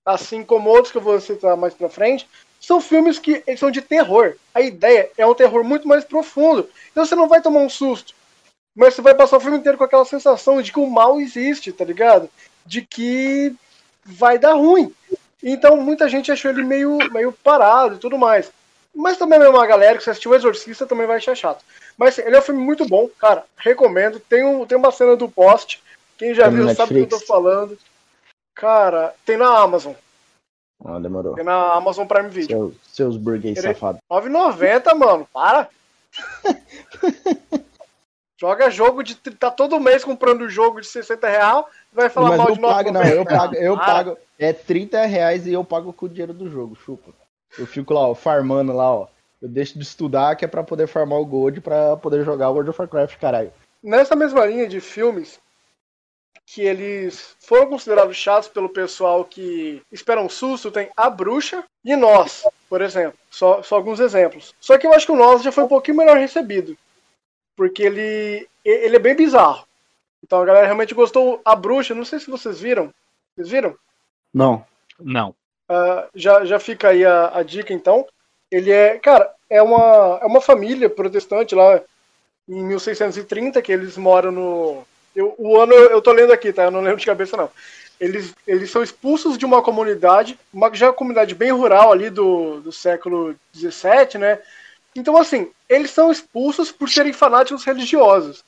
Assim 0.06 0.44
como 0.44 0.70
outros 0.70 0.92
que 0.92 0.98
eu 0.98 1.02
vou 1.02 1.20
citar 1.20 1.56
mais 1.56 1.74
pra 1.74 1.88
frente, 1.88 2.28
são 2.60 2.80
filmes 2.80 3.18
que 3.18 3.42
são 3.56 3.72
de 3.72 3.82
terror. 3.82 4.36
A 4.54 4.60
ideia 4.60 5.10
é 5.18 5.26
um 5.26 5.34
terror 5.34 5.64
muito 5.64 5.88
mais 5.88 6.04
profundo. 6.04 6.70
Então 6.92 7.04
você 7.04 7.16
não 7.16 7.28
vai 7.28 7.42
tomar 7.42 7.60
um 7.60 7.68
susto. 7.68 8.14
Mas 8.72 8.94
você 8.94 9.02
vai 9.02 9.16
passar 9.16 9.38
o 9.38 9.40
filme 9.40 9.58
inteiro 9.58 9.78
com 9.78 9.84
aquela 9.84 10.04
sensação 10.04 10.62
de 10.62 10.72
que 10.72 10.78
o 10.78 10.86
mal 10.86 11.20
existe, 11.20 11.72
tá 11.72 11.84
ligado? 11.84 12.30
De 12.64 12.82
que 12.82 13.52
vai 14.04 14.38
dar 14.38 14.54
ruim. 14.54 14.94
Então 15.44 15.76
muita 15.76 16.08
gente 16.08 16.32
achou 16.32 16.50
ele 16.50 16.64
meio, 16.64 16.96
meio 17.12 17.30
parado 17.30 17.96
e 17.96 17.98
tudo 17.98 18.16
mais. 18.16 18.50
Mas 18.94 19.18
também 19.18 19.38
é 19.38 19.48
uma 19.48 19.66
galera 19.66 19.98
que 19.98 20.04
se 20.04 20.10
assistiu 20.10 20.30
o 20.30 20.34
Exorcista 20.34 20.86
também 20.86 21.06
vai 21.06 21.16
achar 21.18 21.34
chato. 21.34 21.62
Mas 21.98 22.10
assim, 22.10 22.26
ele 22.26 22.36
é 22.36 22.38
um 22.38 22.42
filme 22.42 22.62
muito 22.62 22.86
bom, 22.88 23.08
cara. 23.18 23.44
Recomendo. 23.56 24.18
Tem, 24.20 24.44
um, 24.44 24.64
tem 24.64 24.78
uma 24.78 24.90
cena 24.90 25.16
do 25.16 25.28
poste. 25.28 25.82
Quem 26.16 26.32
já 26.32 26.44
Tem 26.44 26.52
no 26.58 26.66
viu 26.66 26.74
sabe 26.74 26.94
do 26.94 27.06
que 27.06 27.14
eu 27.14 27.18
tô 27.18 27.26
falando. 27.26 27.76
Cara, 28.54 29.14
tem 29.26 29.36
na 29.36 29.48
Amazon. 29.58 29.94
Ah, 30.84 30.98
demorou. 30.98 31.34
Tem 31.34 31.44
na 31.44 31.74
Amazon 31.74 32.06
Prime 32.06 32.28
Video. 32.28 32.56
Seus, 32.56 32.94
seus 32.94 33.16
burguês 33.16 33.58
Ele- 33.58 33.74
safados. 33.74 34.00
9,90, 34.10 34.94
mano. 34.94 35.28
Para. 35.32 35.68
Joga 38.40 38.70
jogo 38.70 39.02
de. 39.02 39.14
Tá 39.14 39.50
todo 39.50 39.80
mês 39.80 40.04
comprando 40.04 40.48
jogo 40.48 40.80
de 40.80 40.86
60 40.86 41.28
real. 41.28 41.68
Vai 41.94 42.08
falar 42.10 42.30
Mas 42.30 42.38
mal 42.38 42.48
eu 42.48 42.54
de 42.56 42.60
pago, 42.60 42.92
não, 42.92 43.02
eu 43.04 43.24
9,90. 43.24 43.28
pago, 43.38 43.54
eu 43.54 43.76
Para. 43.76 43.86
pago. 43.86 44.18
É 44.38 44.52
30 44.52 45.06
reais 45.06 45.46
e 45.46 45.52
eu 45.52 45.64
pago 45.64 45.92
com 45.92 46.06
o 46.06 46.08
dinheiro 46.08 46.34
do 46.34 46.50
jogo, 46.50 46.74
chupa. 46.74 47.12
Eu 47.56 47.66
fico 47.66 47.94
lá, 47.94 48.08
ó, 48.08 48.14
farmando 48.14 48.72
lá, 48.72 48.92
ó. 48.92 49.06
Eu 49.40 49.48
deixo 49.48 49.78
de 49.78 49.84
estudar 49.84 50.34
que 50.34 50.44
é 50.44 50.48
pra 50.48 50.64
poder 50.64 50.88
farmar 50.88 51.20
o 51.20 51.24
Gold 51.26 51.60
pra 51.60 51.96
poder 51.96 52.24
jogar 52.24 52.50
World 52.50 52.70
of 52.70 52.80
Warcraft, 52.80 53.16
caralho. 53.18 53.52
nessa 53.82 54.16
mesma 54.16 54.44
linha 54.44 54.66
de 54.66 54.80
filmes 54.80 55.38
que 56.46 56.62
eles 56.62 57.34
foram 57.40 57.68
considerados 57.68 58.16
chatos 58.16 58.48
pelo 58.48 58.68
pessoal 58.68 59.24
que 59.24 59.80
espera 59.90 60.20
um 60.20 60.28
susto, 60.28 60.70
tem 60.70 60.90
A 60.96 61.08
Bruxa 61.08 61.64
e 61.84 61.94
Nós, 61.96 62.42
por 62.68 62.82
exemplo. 62.82 63.18
Só, 63.30 63.62
só 63.62 63.76
alguns 63.76 64.00
exemplos. 64.00 64.52
Só 64.60 64.76
que 64.76 64.86
eu 64.86 64.92
acho 64.92 65.06
que 65.06 65.12
o 65.12 65.16
Nós 65.16 65.42
já 65.42 65.52
foi 65.52 65.64
um 65.64 65.68
pouquinho 65.68 65.96
melhor 65.96 66.18
recebido. 66.18 66.76
Porque 67.56 67.82
ele, 67.84 68.46
ele 68.64 68.96
é 68.96 68.98
bem 68.98 69.14
bizarro. 69.14 69.64
Então 70.24 70.40
a 70.40 70.44
galera 70.44 70.64
realmente 70.64 70.94
gostou. 70.94 71.40
A 71.44 71.54
Bruxa, 71.54 71.94
não 71.94 72.04
sei 72.04 72.18
se 72.18 72.30
vocês 72.30 72.58
viram. 72.58 72.92
Vocês 73.36 73.50
viram? 73.50 73.76
Não. 74.32 74.64
Não. 74.98 75.34
Ah, 75.68 76.08
já, 76.14 76.46
já 76.46 76.58
fica 76.58 76.88
aí 76.88 77.04
a, 77.04 77.36
a 77.36 77.42
dica, 77.42 77.74
então. 77.74 78.06
Ele 78.50 78.72
é, 78.72 78.98
cara, 78.98 79.30
é 79.50 79.60
uma, 79.60 80.18
é 80.22 80.24
uma 80.24 80.40
família 80.40 80.88
protestante 80.88 81.54
lá 81.54 81.78
em 82.48 82.64
1630, 82.64 83.60
que 83.60 83.70
eles 83.70 83.98
moram 83.98 84.32
no. 84.32 84.86
Eu, 85.14 85.34
o 85.36 85.60
ano 85.60 85.74
eu, 85.74 85.90
eu 85.90 86.00
tô 86.00 86.10
lendo 86.10 86.32
aqui, 86.32 86.52
tá? 86.52 86.64
Eu 86.64 86.70
não 86.70 86.80
lembro 86.80 86.98
de 86.98 87.06
cabeça, 87.06 87.36
não. 87.36 87.50
Eles, 88.00 88.34
eles 88.46 88.70
são 88.70 88.82
expulsos 88.82 89.36
de 89.36 89.44
uma 89.44 89.62
comunidade, 89.62 90.38
uma 90.52 90.74
já 90.74 90.86
uma 90.86 90.94
comunidade 90.94 91.34
bem 91.34 91.52
rural 91.52 91.92
ali 91.92 92.08
do, 92.08 92.60
do 92.60 92.72
século 92.72 93.36
XVII, 93.54 94.18
né? 94.18 94.40
Então, 94.96 95.16
assim, 95.18 95.50
eles 95.68 95.90
são 95.90 96.10
expulsos 96.10 96.72
por 96.72 96.88
serem 96.88 97.12
fanáticos 97.12 97.64
religiosos. 97.64 98.42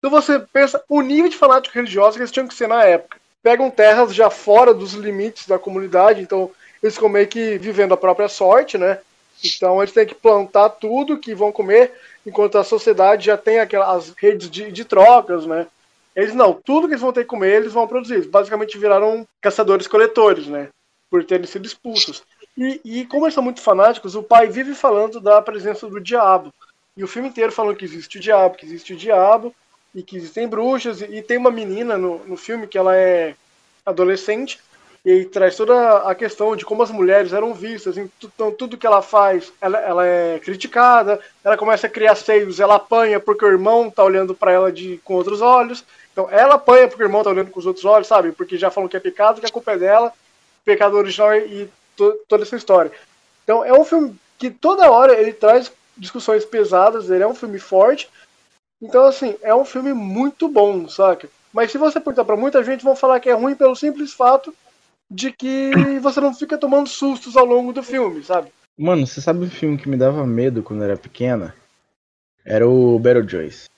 Então 0.00 0.10
você 0.10 0.40
pensa 0.40 0.82
o 0.88 1.02
nível 1.02 1.28
de 1.28 1.36
fanático 1.36 1.74
religioso 1.74 2.16
que 2.16 2.22
eles 2.22 2.32
tinham 2.32 2.48
que 2.48 2.54
ser 2.54 2.66
na 2.66 2.82
época. 2.84 3.18
Pegam 3.42 3.70
terras 3.70 4.14
já 4.14 4.30
fora 4.30 4.72
dos 4.72 4.94
limites 4.94 5.46
da 5.46 5.58
comunidade, 5.58 6.22
então 6.22 6.50
eles 6.82 6.94
ficam 6.94 7.08
meio 7.08 7.28
que 7.28 7.58
vivendo 7.58 7.92
a 7.92 7.98
própria 7.98 8.28
sorte, 8.28 8.78
né? 8.78 8.98
Então 9.44 9.80
eles 9.80 9.92
têm 9.92 10.06
que 10.06 10.14
plantar 10.14 10.70
tudo 10.70 11.18
que 11.18 11.34
vão 11.34 11.52
comer, 11.52 11.92
enquanto 12.26 12.56
a 12.56 12.64
sociedade 12.64 13.26
já 13.26 13.36
tem 13.36 13.60
aquelas 13.60 14.10
redes 14.16 14.50
de, 14.50 14.72
de 14.72 14.84
trocas, 14.86 15.44
né? 15.44 15.66
Eles 16.16 16.34
não, 16.34 16.54
tudo 16.54 16.86
que 16.86 16.94
eles 16.94 17.02
vão 17.02 17.12
ter 17.12 17.22
que 17.22 17.28
comer, 17.28 17.56
eles 17.56 17.72
vão 17.72 17.86
produzir. 17.86 18.26
Basicamente 18.26 18.78
viraram 18.78 19.26
caçadores-coletores, 19.40 20.46
né? 20.46 20.68
Por 21.10 21.24
terem 21.24 21.46
sido 21.46 21.66
expulsos. 21.66 22.22
E, 22.56 22.80
e 22.84 23.06
como 23.06 23.26
eles 23.26 23.34
são 23.34 23.42
muito 23.42 23.60
fanáticos, 23.60 24.14
o 24.14 24.22
pai 24.22 24.48
vive 24.48 24.74
falando 24.74 25.20
da 25.20 25.40
presença 25.42 25.86
do 25.86 26.00
diabo. 26.00 26.52
E 26.96 27.04
o 27.04 27.08
filme 27.08 27.28
inteiro 27.28 27.52
falando 27.52 27.76
que 27.76 27.84
existe 27.84 28.18
o 28.18 28.20
diabo, 28.20 28.56
que 28.56 28.66
existe 28.66 28.92
o 28.92 28.96
diabo, 28.96 29.54
e 29.94 30.02
que 30.02 30.16
existem 30.16 30.48
bruxas. 30.48 31.00
E, 31.00 31.16
e 31.16 31.22
tem 31.22 31.36
uma 31.36 31.50
menina 31.50 31.96
no, 31.96 32.18
no 32.26 32.36
filme 32.36 32.66
que 32.66 32.78
ela 32.78 32.96
é 32.96 33.34
adolescente, 33.84 34.60
e 35.04 35.24
traz 35.24 35.56
toda 35.56 35.98
a 35.98 36.14
questão 36.14 36.54
de 36.54 36.64
como 36.64 36.82
as 36.82 36.90
mulheres 36.90 37.32
eram 37.32 37.54
vistas, 37.54 37.96
então 37.96 38.52
tudo 38.52 38.76
que 38.76 38.86
ela 38.86 39.00
faz, 39.00 39.50
ela, 39.60 39.78
ela 39.78 40.06
é 40.06 40.38
criticada, 40.38 41.18
ela 41.42 41.56
começa 41.56 41.86
a 41.86 41.90
criar 41.90 42.14
seios, 42.14 42.60
ela 42.60 42.74
apanha 42.74 43.18
porque 43.18 43.44
o 43.44 43.48
irmão 43.48 43.90
tá 43.90 44.04
olhando 44.04 44.34
para 44.34 44.52
ela 44.52 44.70
de, 44.70 44.98
com 45.02 45.14
outros 45.14 45.40
olhos. 45.40 45.84
Então 46.12 46.28
ela 46.30 46.56
apanha 46.56 46.86
porque 46.86 47.02
o 47.02 47.06
irmão 47.06 47.22
tá 47.22 47.30
olhando 47.30 47.50
com 47.50 47.58
os 47.58 47.66
outros 47.66 47.84
olhos, 47.84 48.08
sabe? 48.08 48.32
Porque 48.32 48.58
já 48.58 48.70
falou 48.70 48.90
que 48.90 48.96
é 48.96 49.00
pecado, 49.00 49.40
que 49.40 49.46
a 49.46 49.50
culpa 49.50 49.72
é 49.72 49.78
dela, 49.78 50.12
pecado 50.64 50.96
original 50.96 51.34
e 51.34 51.68
to, 51.96 52.20
toda 52.28 52.42
essa 52.42 52.56
história. 52.56 52.92
Então 53.42 53.64
é 53.64 53.72
um 53.72 53.84
filme 53.84 54.14
que 54.38 54.50
toda 54.50 54.90
hora 54.90 55.18
ele 55.18 55.32
traz 55.32 55.72
discussões 55.96 56.44
pesadas, 56.44 57.08
ele 57.08 57.22
é 57.22 57.26
um 57.26 57.34
filme 57.34 57.58
forte. 57.58 58.08
Então, 58.80 59.04
assim, 59.04 59.34
é 59.42 59.54
um 59.54 59.64
filme 59.64 59.92
muito 59.92 60.48
bom, 60.48 60.88
saca? 60.88 61.28
Mas 61.52 61.70
se 61.70 61.78
você 61.78 62.00
perguntar 62.00 62.24
pra 62.24 62.36
muita 62.36 62.62
gente, 62.64 62.84
vão 62.84 62.96
falar 62.96 63.20
que 63.20 63.28
é 63.28 63.34
ruim 63.34 63.54
pelo 63.54 63.74
simples 63.76 64.12
fato 64.12 64.54
de 65.10 65.32
que 65.32 65.70
você 66.00 66.20
não 66.20 66.34
fica 66.34 66.56
tomando 66.56 66.88
sustos 66.88 67.36
ao 67.36 67.44
longo 67.44 67.72
do 67.72 67.82
filme, 67.82 68.22
sabe? 68.22 68.50
Mano, 68.78 69.06
você 69.06 69.20
sabe 69.20 69.44
um 69.44 69.50
filme 69.50 69.76
que 69.76 69.88
me 69.88 69.96
dava 69.96 70.26
medo 70.26 70.62
quando 70.62 70.80
eu 70.80 70.86
era 70.86 70.96
pequena? 70.96 71.54
Era 72.44 72.66
o 72.66 72.98
Beetlejuice. 72.98 73.68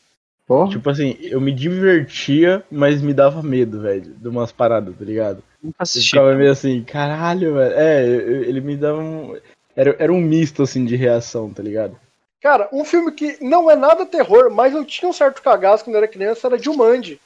Porra. 0.47 0.71
Tipo 0.71 0.91
assim, 0.91 1.17
eu 1.21 1.41
me 1.41 1.53
divertia, 1.53 2.65
mas 2.71 3.01
me 3.01 3.13
dava 3.15 3.43
medo, 3.43 3.81
velho, 3.81 4.15
de 4.15 4.29
umas 4.29 4.53
paradas, 4.53 4.95
tá 4.97 5.05
ligado? 5.05 5.43
Nunca 5.63 5.77
Eu 5.79 5.83
assisti. 5.83 6.11
ficava 6.11 6.35
meio 6.35 6.53
assim, 6.53 6.83
caralho, 6.85 7.55
velho. 7.55 7.75
É, 7.75 8.05
ele 8.07 8.61
me 8.61 8.77
dava 8.77 8.99
um. 9.01 9.37
Era, 9.75 9.97
era 9.99 10.13
um 10.13 10.21
misto, 10.21 10.63
assim, 10.63 10.85
de 10.85 10.95
reação, 10.95 11.51
tá 11.51 11.63
ligado? 11.63 11.97
Cara, 12.43 12.69
um 12.73 12.85
filme 12.85 13.13
que 13.13 13.39
não 13.41 13.71
é 13.71 13.77
nada 13.77 14.05
terror, 14.05 14.51
mas 14.51 14.75
eu 14.75 14.85
tinha 14.85 15.09
um 15.09 15.13
certo 15.13 15.41
cagaço 15.41 15.85
quando 15.85 15.95
eu 15.95 16.03
era 16.03 16.09
criança, 16.09 16.49
era 16.49 16.59
Jumanji. 16.59 17.21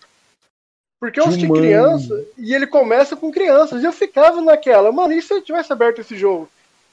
Porque 1.01 1.19
eu 1.19 1.25
assisti 1.25 1.49
criança 1.49 2.25
e 2.37 2.55
ele 2.55 2.67
começa 2.67 3.17
com 3.17 3.33
crianças. 3.33 3.83
E 3.83 3.87
eu 3.87 3.93
ficava 3.93 4.41
naquela, 4.43 4.93
mano, 4.93 5.13
e 5.13 5.23
se 5.23 5.33
eu 5.33 5.43
tivesse 5.43 5.73
aberto 5.73 6.01
esse 6.01 6.17
jogo? 6.17 6.49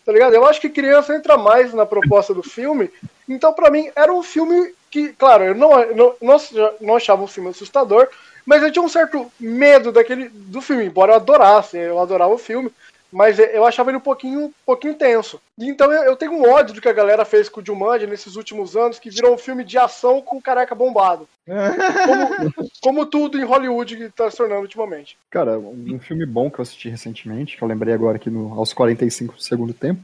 Tá 0.05 0.11
ligado? 0.11 0.34
Eu 0.34 0.45
acho 0.45 0.61
que 0.61 0.69
criança 0.69 1.15
entra 1.15 1.38
mais 1.38 1.74
na 1.74 1.86
proposta 1.86 2.34
do 2.34 2.43
filme. 2.43 2.89
Então, 3.28 3.53
pra 3.53 3.69
mim, 3.69 3.89
era 3.95 4.13
um 4.13 4.24
filme 4.24 4.74
que, 4.91 5.09
claro, 5.13 5.43
eu 5.43 5.55
não, 5.55 5.69
não, 5.93 6.15
não, 6.21 6.38
não 6.80 6.95
achava 6.95 7.24
um 7.24 7.28
filme 7.28 7.49
assustador, 7.49 8.07
mas 8.45 8.61
eu 8.61 8.71
tinha 8.71 8.84
um 8.84 8.89
certo 8.89 9.32
medo 9.39 9.91
daquele 9.91 10.30
do 10.30 10.61
filme, 10.61 10.86
embora 10.86 11.13
eu 11.13 11.15
adorasse, 11.15 11.78
eu 11.78 11.99
adorava 11.99 12.34
o 12.34 12.38
filme. 12.38 12.71
Mas 13.14 13.38
eu 13.38 13.64
achava 13.64 13.91
ele 13.91 13.97
um 13.97 14.01
pouquinho, 14.01 14.45
um 14.45 14.53
pouquinho 14.66 14.95
tenso. 14.95 15.39
E 15.57 15.70
Então 15.70 15.91
eu, 15.93 16.03
eu 16.03 16.16
tenho 16.16 16.32
um 16.32 16.49
ódio 16.49 16.74
do 16.74 16.82
que 16.82 16.89
a 16.89 16.93
galera 16.93 17.24
fez 17.24 17.47
com 17.47 17.61
o 17.61 17.66
Jumanji 17.66 18.07
nesses 18.07 18.36
últimos 18.36 18.76
anos, 18.76 18.97
que 18.97 19.11
virou 19.11 19.36
um 19.36 19.38
filme 19.38 19.64
de 19.64 19.78
ação 19.78 20.20
com 20.20 20.41
careca 20.41 20.74
bombado. 20.74 21.28
Como, 21.45 22.70
como 22.82 23.05
tudo 23.05 23.39
em 23.39 23.43
Hollywood 23.43 23.97
que 23.97 24.09
tá 24.09 24.32
se 24.32 24.38
tornando 24.38 24.61
ultimamente. 24.61 25.16
Cara, 25.30 25.59
um 25.59 25.99
filme 25.99 26.26
bom 26.26 26.49
que 26.49 26.59
eu 26.59 26.64
assisti 26.64 26.89
recentemente, 26.89 27.55
que 27.55 27.64
eu 27.64 27.68
lembrei 27.68 27.93
agora 27.93 28.16
aqui 28.16 28.32
no, 28.32 28.51
aos 28.57 28.74
45 28.74 29.36
do 29.36 29.43
segundo 29.43 29.74
tempo, 29.74 30.01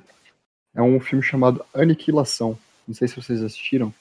é 0.75 0.81
um 0.81 0.99
filme 0.99 1.23
chamado 1.23 1.65
Aniquilação. 1.73 2.57
Não 2.87 2.93
sei 2.93 3.07
se 3.07 3.15
vocês 3.15 3.41
assistiram. 3.41 3.91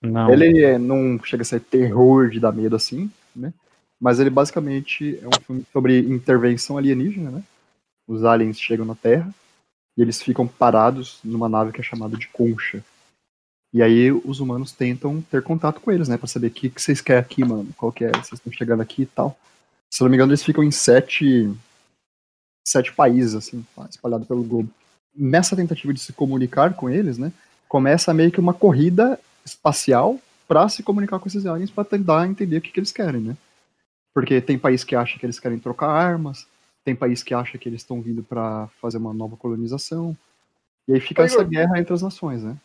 Não. 0.00 0.32
Ele 0.32 0.62
é- 0.62 0.78
não 0.78 1.18
chega 1.24 1.42
a 1.42 1.44
ser 1.44 1.60
terror 1.60 2.28
de 2.30 2.38
dar 2.38 2.52
medo 2.52 2.76
assim, 2.76 3.10
né? 3.34 3.52
Mas 4.00 4.20
ele 4.20 4.30
basicamente 4.30 5.18
é 5.22 5.26
um 5.26 5.44
filme 5.44 5.64
sobre 5.72 5.98
intervenção 5.98 6.76
alienígena, 6.78 7.30
né? 7.30 7.42
Os 8.06 8.24
aliens 8.24 8.60
chegam 8.60 8.84
na 8.84 8.94
Terra 8.94 9.32
e 9.96 10.02
eles 10.02 10.22
ficam 10.22 10.46
parados 10.46 11.18
numa 11.22 11.48
nave 11.48 11.72
que 11.72 11.80
é 11.80 11.84
chamada 11.84 12.16
de 12.16 12.28
Concha. 12.28 12.82
E 13.72 13.82
aí 13.82 14.12
os 14.12 14.40
humanos 14.40 14.72
tentam 14.72 15.22
ter 15.22 15.42
contato 15.42 15.80
com 15.80 15.90
eles, 15.90 16.08
né? 16.08 16.18
Pra 16.18 16.26
saber 16.26 16.48
o 16.48 16.50
que, 16.50 16.68
que 16.68 16.82
vocês 16.82 17.00
querem 17.00 17.20
aqui, 17.20 17.42
mano. 17.44 17.72
Qual 17.76 17.90
que 17.90 18.04
é? 18.04 18.10
Vocês 18.10 18.34
estão 18.34 18.52
chegando 18.52 18.82
aqui 18.82 19.02
e 19.02 19.06
tal. 19.06 19.38
Se 19.90 20.02
não 20.02 20.10
me 20.10 20.16
engano, 20.16 20.30
eles 20.30 20.42
ficam 20.42 20.62
em 20.62 20.70
sete, 20.70 21.50
sete 22.66 22.92
países, 22.92 23.34
assim, 23.34 23.64
espalhados 23.88 24.26
pelo 24.26 24.42
globo. 24.42 24.70
Nessa 25.14 25.56
tentativa 25.56 25.92
de 25.92 26.00
se 26.00 26.12
comunicar 26.12 26.74
com 26.74 26.88
eles, 26.88 27.16
né? 27.16 27.32
Começa 27.66 28.12
meio 28.12 28.30
que 28.30 28.40
uma 28.40 28.52
corrida 28.52 29.18
espacial 29.44 30.18
para 30.46 30.68
se 30.68 30.82
comunicar 30.82 31.18
com 31.18 31.28
esses 31.28 31.46
aliens 31.46 31.70
para 31.70 31.84
tentar 31.84 32.26
entender 32.26 32.58
o 32.58 32.60
que, 32.60 32.70
que 32.70 32.80
eles 32.80 32.92
querem, 32.92 33.20
né? 33.20 33.36
Porque 34.14 34.40
tem 34.40 34.58
país 34.58 34.84
que 34.84 34.94
acha 34.94 35.18
que 35.18 35.24
eles 35.24 35.40
querem 35.40 35.58
trocar 35.58 35.88
armas, 35.88 36.46
tem 36.84 36.94
país 36.96 37.22
que 37.22 37.34
acha 37.34 37.58
que 37.58 37.68
eles 37.68 37.80
estão 37.80 38.00
vindo 38.00 38.22
para 38.22 38.68
fazer 38.80 38.98
uma 38.98 39.12
nova 39.12 39.36
colonização. 39.36 40.16
E 40.88 40.94
aí 40.94 41.00
fica 41.00 41.22
essa 41.22 41.44
guerra 41.44 41.78
entre 41.78 41.94
as 41.94 42.02
nações, 42.02 42.42
né? 42.42 42.56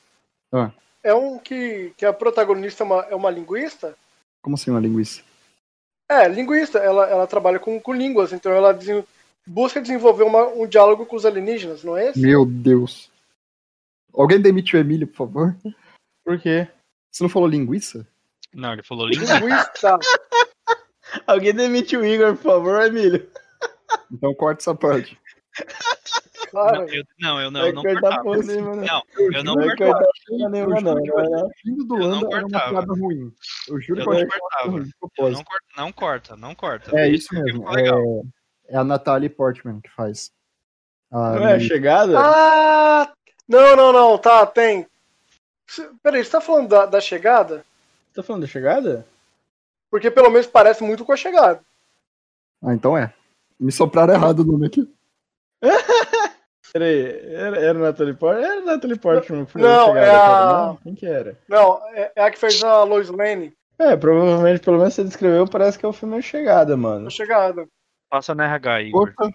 É 1.03 1.13
um 1.13 1.37
que, 1.37 1.93
que 1.95 2.05
a 2.05 2.11
protagonista 2.11 2.83
é 2.83 2.85
uma, 2.85 3.01
é 3.11 3.15
uma 3.15 3.29
linguista. 3.29 3.95
Como 4.41 4.55
assim 4.55 4.71
uma 4.71 4.79
linguiça? 4.79 5.21
É, 6.09 6.27
linguista, 6.27 6.79
ela, 6.79 7.05
ela 7.07 7.27
trabalha 7.27 7.59
com, 7.59 7.79
com 7.79 7.93
línguas, 7.93 8.31
então 8.33 8.51
ela 8.51 8.73
desen- 8.73 9.05
busca 9.45 9.81
desenvolver 9.81 10.23
uma- 10.23 10.47
um 10.47 10.65
diálogo 10.65 11.05
com 11.05 11.15
os 11.15 11.25
alienígenas, 11.25 11.83
não 11.83 11.95
é 11.97 12.09
esse? 12.09 12.19
Meu 12.19 12.45
Deus. 12.45 13.11
Alguém 14.13 14.41
demite 14.41 14.75
o 14.75 14.79
Emílio, 14.79 15.05
por 15.07 15.17
favor? 15.17 15.55
Por 16.25 16.39
quê? 16.39 16.67
Você 17.11 17.23
não 17.23 17.29
falou 17.29 17.47
linguiça? 17.47 18.07
Não, 18.53 18.73
ele 18.73 18.83
falou. 18.83 19.07
Linguista. 19.11 19.99
Alguém 21.25 21.53
demite 21.53 21.95
o 21.95 22.05
Igor, 22.05 22.35
por 22.35 22.43
favor, 22.43 22.81
Emílio. 22.81 23.29
Então 24.11 24.33
corta 24.33 24.61
essa 24.61 24.75
parte. 24.75 25.19
Não, 26.53 26.87
eu 26.87 27.03
não, 27.19 27.41
eu 27.41 27.51
não, 27.51 27.65
eu 27.67 27.73
não 27.73 27.83
cortar 27.83 28.21
cortava. 28.21 28.43
nenhuma, 28.47 28.75
não. 28.77 29.03
Eu 29.17 29.43
não 29.43 29.55
Vai 29.55 29.75
cortava. 29.75 30.07
nenhuma, 30.49 30.81
não. 30.81 30.95
Vindo 31.65 31.83
do 31.85 32.01
Eu 32.01 32.07
não 32.09 32.21
cortava. 32.21 32.81
ruim. 32.87 33.33
Eu 33.67 33.81
juro 33.81 33.99
Eu 34.01 34.05
que 34.05 34.23
não 34.23 34.27
cortava. 34.29 34.77
Eu 34.77 35.31
não, 35.31 35.43
corta, 35.43 35.65
não 35.75 35.91
corta, 35.91 36.35
não 36.37 36.55
corta. 36.55 36.99
É 36.99 37.09
isso 37.09 37.33
mesmo. 37.33 37.67
É, 37.77 37.89
é 38.69 38.77
a 38.77 38.83
Natalie 38.83 39.29
Portman 39.29 39.81
que 39.81 39.89
faz. 39.89 40.31
A 41.11 41.31
Não 41.33 41.47
é 41.47 41.55
a 41.55 41.59
chegada? 41.59 42.17
Ah, 42.17 43.11
não, 43.47 43.75
não, 43.75 43.91
não, 43.91 44.17
tá, 44.17 44.45
tem. 44.45 44.87
Peraí, 46.01 46.23
você 46.23 46.31
tá 46.31 46.39
falando 46.39 46.69
da, 46.69 46.85
da 46.85 47.01
chegada? 47.01 47.65
Tá 48.13 48.23
falando 48.23 48.43
da 48.43 48.47
chegada? 48.47 49.05
Porque 49.91 50.09
pelo 50.09 50.29
menos 50.29 50.47
parece 50.47 50.81
muito 50.83 51.03
com 51.03 51.11
a 51.11 51.17
chegada. 51.17 51.61
Ah, 52.63 52.73
então 52.73 52.97
é. 52.97 53.13
Me 53.59 53.71
sopraram 53.71 54.13
errado 54.13 54.39
o 54.41 54.45
nome 54.45 54.67
aqui. 54.67 54.87
Peraí, 56.73 57.05
era, 57.33 57.57
era 57.59 57.79
Natalie 57.79 58.13
Portman? 58.13 58.45
Era 58.45 58.61
Natalie 58.61 58.99
Portman 58.99 59.47
Não, 59.55 59.95
é 59.97 60.09
a- 60.09 60.45
não? 60.67 60.75
Quem 60.77 60.95
que 60.95 61.05
era? 61.05 61.37
Não, 61.47 61.79
é, 61.93 62.11
é 62.15 62.23
a 62.23 62.29
que 62.29 62.37
fez 62.37 62.61
a 62.63 62.83
Lois 62.83 63.09
Lane, 63.09 63.53
É, 63.79 63.95
provavelmente, 63.95 64.59
pelo 64.61 64.77
menos 64.77 64.93
você 64.93 65.03
descreveu, 65.03 65.47
parece 65.47 65.79
que 65.79 65.85
é 65.85 65.89
o 65.89 65.93
filme 65.93 66.17
A 66.17 66.21
Chegada, 66.21 66.75
mano. 66.75 67.07
a 67.07 67.09
chegada. 67.09 67.65
Passa 68.09 68.35
na 68.35 68.45
RH, 68.45 68.81
Igor. 68.83 69.13
Puta. 69.15 69.31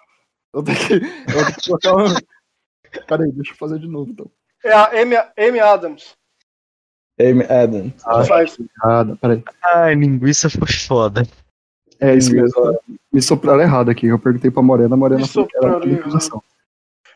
Eu 0.55 0.63
tenho 0.63 0.79
que, 0.79 0.95
eu 0.95 1.01
tenho 1.45 1.55
que 1.57 1.69
colocar. 1.91 2.23
Peraí, 3.09 3.33
deixa 3.33 3.53
eu 3.53 3.57
fazer 3.57 3.79
de 3.79 3.89
novo 3.89 4.11
então. 4.11 4.31
É 4.63 4.71
a 4.73 5.01
Amy, 5.01 5.17
Amy 5.39 5.59
Adams. 5.61 6.15
Amy 7.19 7.45
Adams. 7.45 7.95
faz. 8.29 8.57
Nada, 8.85 9.17
peraí. 9.17 9.43
Ai, 9.65 9.95
linguiça 9.95 10.49
foi 10.51 10.69
foda. 10.69 11.23
É 12.03 12.17
isso 12.17 12.35
mesmo. 12.35 12.79
Me 13.13 13.23
sopraram 13.23 13.61
errado 13.61 13.91
aqui. 13.91 14.09
Eu 14.09 14.19
perguntei 14.19 14.51
pra 14.51 14.61
Morena, 14.61 14.95
a 14.95 14.99
Morena 14.99 15.27
falou 15.27 15.49
que 15.49 15.57
era 15.57 15.77
aniquilação. 15.77 16.43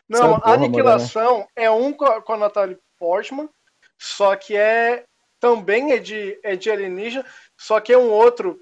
Não, 0.07 0.19
Sai, 0.19 0.31
a 0.31 0.39
porra, 0.39 0.53
Aniquilação 0.53 1.47
é 1.53 1.69
um 1.69 1.91
com 1.91 2.33
a, 2.33 2.37
Natalie 2.37 2.77
Portman, 2.97 3.49
só 3.97 4.33
que 4.37 4.55
é 4.55 5.03
também 5.39 5.91
é 5.91 5.97
de, 5.97 6.39
é 6.41 6.55
de 6.55 6.71
alienígena, 6.71 7.25
só 7.57 7.81
que 7.81 7.91
é 7.91 7.97
um 7.97 8.09
outro. 8.09 8.61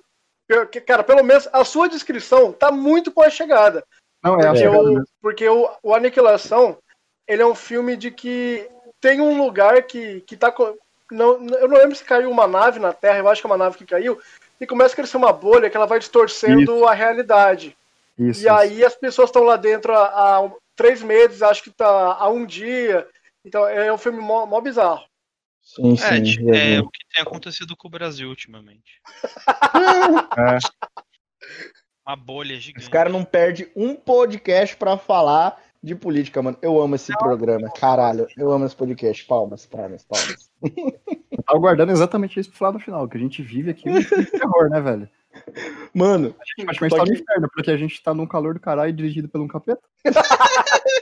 que- 0.71 0.81
Cara, 0.81 1.03
pelo 1.03 1.23
menos 1.23 1.47
a 1.53 1.63
sua 1.63 1.87
descrição 1.87 2.51
tá 2.51 2.71
muito 2.71 3.11
com 3.11 3.21
a 3.21 3.29
chegada. 3.29 3.83
Não, 4.23 4.39
é 4.39 4.47
a 4.47 4.51
Porque, 4.51 4.57
chegada 4.57 4.91
o, 4.91 5.03
porque 5.21 5.47
o, 5.47 5.69
o 5.83 5.93
Aniquilação, 5.93 6.79
ele 7.27 7.43
é 7.43 7.45
um 7.45 7.53
filme 7.55 7.95
de 7.95 8.09
que 8.09 8.67
tem 8.99 9.21
um 9.21 9.37
lugar 9.37 9.83
que, 9.83 10.21
que 10.21 10.35
tá. 10.35 10.51
Não, 11.11 11.45
eu 11.59 11.67
não 11.67 11.77
lembro 11.77 11.95
se 11.95 12.03
caiu 12.03 12.31
uma 12.31 12.47
nave 12.47 12.79
na 12.79 12.91
Terra, 12.91 13.19
eu 13.19 13.29
acho 13.29 13.39
que 13.39 13.45
é 13.45 13.51
uma 13.51 13.57
nave 13.57 13.77
que 13.77 13.85
caiu, 13.85 14.19
e 14.59 14.65
começa 14.67 14.93
a 14.93 14.95
crescer 14.95 15.17
uma 15.17 15.33
bolha 15.33 15.69
que 15.69 15.77
ela 15.77 15.85
vai 15.87 15.99
distorcendo 15.99 16.85
a 16.87 16.93
realidade. 16.93 17.75
Isso, 18.17 18.39
E 18.41 18.43
isso. 18.43 18.49
aí 18.51 18.83
as 18.85 18.95
pessoas 18.95 19.29
estão 19.29 19.43
lá 19.43 19.57
dentro 19.57 19.93
há, 19.93 20.05
há 20.45 20.51
três 20.75 21.01
meses, 21.03 21.41
acho 21.41 21.63
que 21.63 21.69
tá 21.71 21.87
há 22.17 22.29
um 22.29 22.45
dia. 22.45 23.07
Então 23.43 23.67
é 23.67 23.91
um 23.91 23.97
filme 23.97 24.19
mó, 24.19 24.45
mó 24.45 24.59
bizarro. 24.61 25.03
Sim, 25.61 25.93
É, 25.93 25.97
sim. 26.25 26.49
é 26.51 26.75
vi. 26.75 26.79
o 26.79 26.89
que 26.89 27.05
tem 27.13 27.21
acontecido 27.23 27.75
com 27.75 27.87
o 27.87 27.91
Brasil 27.91 28.29
ultimamente. 28.29 29.01
É. 30.37 30.57
Uma 32.07 32.15
bolha 32.15 32.55
gigante. 32.59 32.83
Os 32.83 32.87
caras 32.89 33.11
não 33.11 33.23
perdem 33.25 33.67
um 33.75 33.95
podcast 33.95 34.75
pra 34.77 34.95
falar 34.97 35.59
de 35.81 35.95
política, 35.95 36.41
mano. 36.41 36.57
Eu 36.61 36.79
amo 36.79 36.95
esse 36.95 37.11
programa. 37.17 37.69
Caralho, 37.71 38.27
eu 38.37 38.51
amo 38.51 38.65
esse 38.65 38.75
podcast. 38.75 39.25
Palmas, 39.25 39.65
palmas, 39.65 40.03
palmas. 40.03 40.49
Eu 40.61 41.43
tava 41.45 41.59
guardando 41.59 41.91
exatamente 41.91 42.39
isso 42.39 42.49
pra 42.49 42.57
falar 42.57 42.73
no 42.73 42.79
final, 42.79 43.07
que 43.07 43.17
a 43.17 43.19
gente 43.19 43.41
vive 43.41 43.71
aqui 43.71 43.89
um 43.89 44.01
filme 44.01 44.25
de 44.25 44.31
terror, 44.31 44.69
né, 44.69 44.81
velho? 44.81 45.09
Mano, 45.93 46.33
A 46.39 46.45
gente 46.45 46.77
praticamente 46.77 46.95
tá 46.95 47.05
no 47.05 47.13
inferno, 47.13 47.49
porque 47.53 47.71
a 47.71 47.77
gente 47.77 48.03
tá 48.03 48.13
num 48.13 48.25
calor 48.25 48.53
do 48.53 48.59
caralho 48.59 48.93
dirigido 48.93 49.27
por 49.27 49.41
um 49.41 49.47
capeta. 49.47 49.81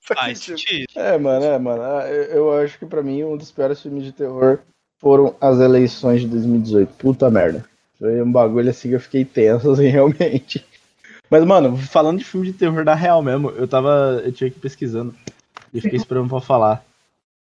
Faz 0.00 0.38
sentido. 0.38 0.86
é, 0.94 1.18
mano, 1.18 1.44
é, 1.44 1.58
mano. 1.58 1.82
Ah, 1.82 2.08
Eu, 2.08 2.22
eu 2.24 2.58
acho 2.58 2.78
que 2.78 2.86
pra 2.86 3.02
mim 3.02 3.24
um 3.24 3.36
dos 3.36 3.50
piores 3.50 3.80
filmes 3.82 4.04
de 4.04 4.12
terror 4.12 4.60
foram 4.98 5.34
as 5.40 5.58
eleições 5.58 6.20
de 6.20 6.28
2018. 6.28 6.92
Puta 6.94 7.28
merda. 7.28 7.64
Foi 7.98 8.22
um 8.22 8.30
bagulho 8.30 8.70
assim 8.70 8.90
que 8.90 8.94
eu 8.94 9.00
fiquei 9.00 9.24
tenso, 9.24 9.68
assim, 9.72 9.88
realmente. 9.88 10.64
Mas, 11.28 11.44
mano, 11.44 11.76
falando 11.76 12.18
de 12.18 12.24
filme 12.24 12.46
de 12.46 12.52
terror 12.52 12.84
da 12.84 12.94
real 12.94 13.20
mesmo, 13.20 13.50
eu 13.50 13.66
tava. 13.66 14.22
Eu 14.24 14.32
tinha 14.32 14.48
que 14.48 14.58
ir 14.58 14.60
pesquisando. 14.60 15.12
E 15.74 15.80
fiquei 15.80 15.98
esperando 15.98 16.28
pra 16.28 16.40
falar. 16.40 16.84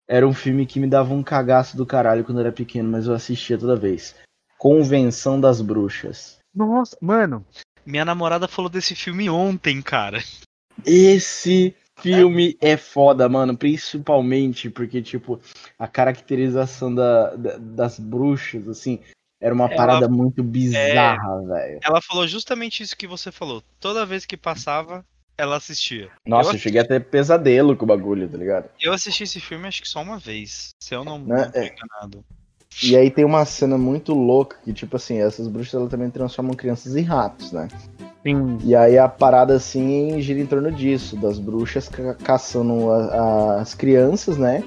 Era 0.07 0.27
um 0.27 0.33
filme 0.33 0.65
que 0.65 0.79
me 0.79 0.87
dava 0.87 1.13
um 1.13 1.23
cagaço 1.23 1.77
do 1.77 1.85
caralho 1.85 2.23
quando 2.23 2.39
eu 2.39 2.45
era 2.45 2.51
pequeno, 2.51 2.89
mas 2.91 3.07
eu 3.07 3.13
assistia 3.13 3.57
toda 3.57 3.75
vez. 3.75 4.15
Convenção 4.57 5.39
das 5.39 5.61
Bruxas. 5.61 6.37
Nossa, 6.53 6.97
mano. 7.01 7.45
Minha 7.85 8.05
namorada 8.05 8.47
falou 8.47 8.69
desse 8.69 8.95
filme 8.95 9.29
ontem, 9.29 9.81
cara. 9.81 10.23
Esse 10.85 11.75
filme 11.99 12.57
é 12.61 12.77
foda, 12.77 13.27
mano. 13.29 13.57
Principalmente 13.57 14.69
porque, 14.69 15.01
tipo, 15.01 15.39
a 15.77 15.87
caracterização 15.87 16.93
da, 16.93 17.35
da- 17.35 17.57
das 17.57 17.99
bruxas, 17.99 18.67
assim, 18.67 18.99
era 19.41 19.53
uma 19.53 19.65
Ela- 19.65 19.75
parada 19.75 20.07
muito 20.09 20.43
bizarra, 20.43 21.41
velho. 21.45 21.79
Ela 21.83 22.01
falou 22.01 22.27
justamente 22.27 22.83
isso 22.83 22.95
que 22.97 23.07
você 23.07 23.31
falou. 23.31 23.63
Toda 23.79 24.05
vez 24.05 24.25
que 24.25 24.37
passava, 24.37 25.05
ela 25.37 25.57
assistia. 25.57 26.09
Nossa, 26.25 26.51
eu, 26.51 26.53
eu 26.53 26.59
cheguei 26.59 26.81
a 26.81 26.85
ter 26.87 27.03
pesadelo 27.05 27.75
com 27.75 27.85
o 27.85 27.87
bagulho, 27.87 28.27
tá 28.29 28.37
ligado? 28.37 28.69
eu 28.81 28.93
assisti 28.93 29.23
esse 29.23 29.39
filme 29.39 29.67
acho 29.67 29.81
que 29.81 29.87
só 29.87 30.01
uma 30.01 30.17
vez. 30.17 30.69
Se 30.79 30.93
eu 30.95 31.03
não, 31.03 31.17
Né? 31.19 31.45
não 31.45 31.51
tô 31.51 31.59
É. 31.59 31.65
enganado. 31.75 32.25
E 32.83 32.97
aí 32.97 33.11
tem 33.11 33.23
uma 33.23 33.45
cena 33.45 33.77
muito 33.77 34.13
louca 34.15 34.57
que, 34.63 34.73
tipo 34.73 34.95
assim, 34.95 35.19
essas 35.21 35.47
bruxas 35.47 35.75
elas 35.75 35.89
também 35.91 36.09
transformam 36.09 36.55
crianças 36.55 36.95
em 36.95 37.03
ratos, 37.03 37.51
né? 37.51 37.67
Sim. 38.25 38.57
E 38.63 38.75
aí 38.75 38.97
a 38.97 39.07
parada 39.07 39.53
assim 39.55 40.19
gira 40.21 40.39
em 40.39 40.45
torno 40.45 40.71
disso, 40.71 41.15
das 41.17 41.37
bruxas 41.37 41.87
ca- 41.89 42.15
caçando 42.15 42.89
a- 42.91 43.61
as 43.61 43.75
crianças, 43.75 44.37
né? 44.37 44.63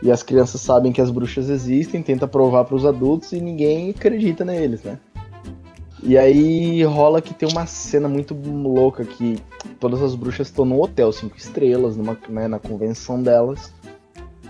E 0.00 0.12
as 0.12 0.22
crianças 0.22 0.60
sabem 0.60 0.92
que 0.92 1.00
as 1.00 1.10
bruxas 1.10 1.48
existem, 1.48 2.00
tenta 2.00 2.28
provar 2.28 2.64
pros 2.64 2.86
adultos 2.86 3.32
e 3.32 3.40
ninguém 3.40 3.90
acredita 3.90 4.44
neles, 4.44 4.82
né? 4.84 5.00
E 6.02 6.16
aí 6.16 6.82
rola 6.84 7.20
que 7.20 7.34
tem 7.34 7.48
uma 7.48 7.66
cena 7.66 8.08
muito 8.08 8.34
louca 8.34 9.04
que 9.04 9.38
todas 9.80 10.00
as 10.02 10.14
bruxas 10.14 10.46
estão 10.48 10.64
num 10.64 10.80
hotel 10.80 11.12
cinco 11.12 11.36
estrelas, 11.36 11.96
numa, 11.96 12.16
né, 12.28 12.46
na 12.48 12.58
convenção 12.58 13.22
delas. 13.22 13.72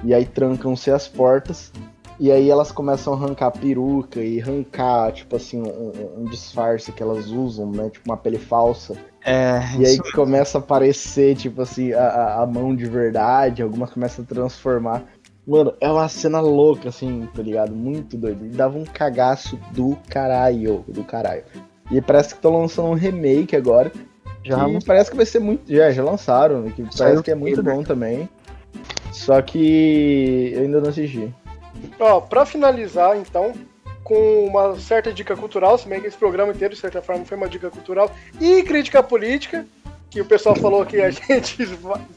E 0.05 0.13
aí 0.15 0.25
trancam-se 0.27 0.91
as 0.91 1.09
portas. 1.09 1.73
E 2.21 2.33
aí 2.33 2.51
elas 2.51 2.73
começam 2.73 3.13
a 3.13 3.17
arrancar 3.17 3.53
peruca 3.53 4.21
e 4.21 4.41
arrancar, 4.41 5.13
tipo 5.13 5.37
assim, 5.37 5.63
um, 5.63 5.93
um- 6.19 6.25
disfarce 6.25 6.91
que 6.91 7.01
elas 7.03 7.29
usam, 7.31 7.71
né? 7.71 7.89
Tipo 7.91 8.11
uma 8.11 8.17
pele 8.17 8.39
falsa. 8.39 8.97
É, 9.25 9.61
E 9.79 9.87
aí 9.87 9.99
começa 10.13 10.59
a 10.59 10.61
aparecer, 10.61 11.37
tipo 11.37 11.63
assim, 11.63 11.93
a, 11.93 12.03
a- 12.09 12.43
a 12.43 12.47
mão 12.47 12.75
de 12.75 12.87
verdade, 12.87 13.63
algumas 13.63 13.91
começam 13.91 14.25
a 14.25 14.27
transformar. 14.27 15.05
Mano, 15.49 15.73
é 15.81 15.91
uma 15.91 16.07
cena 16.11 16.41
louca, 16.41 16.91
assim, 16.91 17.27
tá 17.35 17.43
ligado? 17.43 17.75
Muito 17.75 18.19
doido. 18.19 18.45
E 18.45 18.51
dava 18.51 18.77
um 18.77 18.85
cagaço 18.85 19.59
do 19.71 19.97
caralho, 20.11 20.85
do 20.87 21.03
caralho. 21.03 21.43
E 21.91 22.03
parece 22.03 22.29
que 22.29 22.35
estão 22.35 22.61
lançando 22.61 22.89
um 22.89 22.95
remake 22.95 23.57
agora. 23.57 23.91
Já 24.45 24.63
que 24.67 24.85
parece 24.85 25.11
que 25.11 25.17
vai 25.17 25.25
ser 25.25 25.39
muito. 25.39 25.75
Já, 25.75 25.91
já 25.91 26.05
lançaram, 26.05 26.65
que 26.65 26.83
Saiu 26.95 26.99
parece 26.99 27.23
que 27.23 27.31
é 27.31 27.35
muito 27.35 27.63
bom 27.63 27.83
também. 27.83 28.29
Só 29.11 29.41
que 29.41 30.53
eu 30.55 30.65
ainda 30.65 30.83
não 30.83 30.91
assisti. 30.91 31.33
Ó, 31.99 32.21
pra 32.21 32.45
finalizar, 32.45 33.17
então, 33.17 33.55
com 34.05 34.45
uma 34.45 34.77
certa 34.77 35.15
dica 35.15 35.35
cultural, 35.35 35.79
se 35.79 35.89
bem 35.89 35.99
que 35.99 36.09
esse 36.09 36.19
programa 36.19 36.53
inteiro, 36.53 36.75
de 36.75 36.81
certa 36.81 37.01
forma, 37.01 37.25
foi 37.25 37.39
uma 37.39 37.49
dica 37.49 37.71
cultural, 37.71 38.11
e 38.39 38.63
crítica 38.65 39.03
política, 39.03 39.67
que 40.11 40.21
o 40.21 40.27
pessoal 40.27 40.55
falou 40.57 40.85
que 40.85 41.01
a 41.01 41.09
gente 41.11 41.67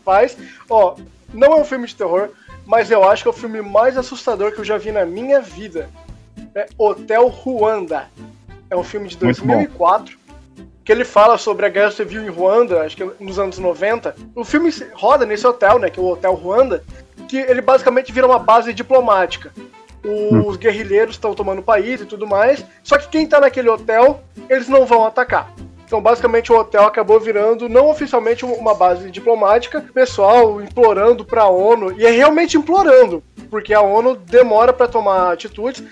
faz. 0.03 0.37
Ó, 0.69 0.97
não 1.33 1.53
é 1.53 1.55
um 1.61 1.65
filme 1.65 1.87
de 1.87 1.95
terror, 1.95 2.29
mas 2.65 2.91
eu 2.91 3.03
acho 3.03 3.23
que 3.23 3.29
é 3.29 3.31
o 3.31 3.33
filme 3.33 3.61
mais 3.61 3.97
assustador 3.97 4.51
que 4.51 4.59
eu 4.59 4.65
já 4.65 4.77
vi 4.77 4.91
na 4.91 5.05
minha 5.05 5.41
vida. 5.41 5.89
É 6.55 6.67
Hotel 6.77 7.27
Ruanda. 7.27 8.07
É 8.69 8.75
um 8.75 8.83
filme 8.83 9.07
de 9.07 9.21
Muito 9.23 9.41
bom. 9.41 9.47
2004. 9.47 10.19
Que 10.83 10.91
ele 10.91 11.05
fala 11.05 11.37
sobre 11.37 11.65
a 11.65 11.69
guerra 11.69 11.91
civil 11.91 12.23
em 12.23 12.29
Ruanda, 12.29 12.81
acho 12.81 12.97
que 12.97 13.09
nos 13.19 13.37
anos 13.37 13.59
90. 13.59 14.15
O 14.35 14.43
filme 14.43 14.71
roda 14.93 15.25
nesse 15.25 15.45
hotel, 15.45 15.77
né? 15.77 15.89
Que 15.89 15.99
é 15.99 16.03
o 16.03 16.07
Hotel 16.07 16.33
Ruanda, 16.33 16.83
que 17.27 17.37
ele 17.37 17.61
basicamente 17.61 18.11
vira 18.11 18.25
uma 18.25 18.39
base 18.39 18.73
diplomática. 18.73 19.53
Os 20.03 20.57
guerrilheiros 20.57 21.15
estão 21.15 21.35
tomando 21.35 21.59
o 21.59 21.63
país 21.63 22.01
e 22.01 22.05
tudo 22.05 22.25
mais. 22.25 22.65
Só 22.83 22.97
que 22.97 23.07
quem 23.07 23.27
tá 23.27 23.39
naquele 23.39 23.69
hotel, 23.69 24.23
eles 24.49 24.67
não 24.67 24.85
vão 24.85 25.05
atacar. 25.05 25.53
Então, 25.91 26.01
basicamente, 26.01 26.53
o 26.53 26.57
hotel 26.57 26.85
acabou 26.85 27.19
virando, 27.19 27.67
não 27.67 27.89
oficialmente, 27.89 28.45
uma 28.45 28.73
base 28.73 29.11
diplomática, 29.11 29.83
pessoal 29.93 30.61
implorando 30.61 31.25
pra 31.25 31.49
ONU, 31.49 31.91
e 31.99 32.05
é 32.05 32.09
realmente 32.09 32.55
implorando, 32.55 33.21
porque 33.49 33.73
a 33.73 33.81
ONU 33.81 34.15
demora 34.15 34.71
pra 34.71 34.87
tomar 34.87 35.33
atitudes, 35.33 35.83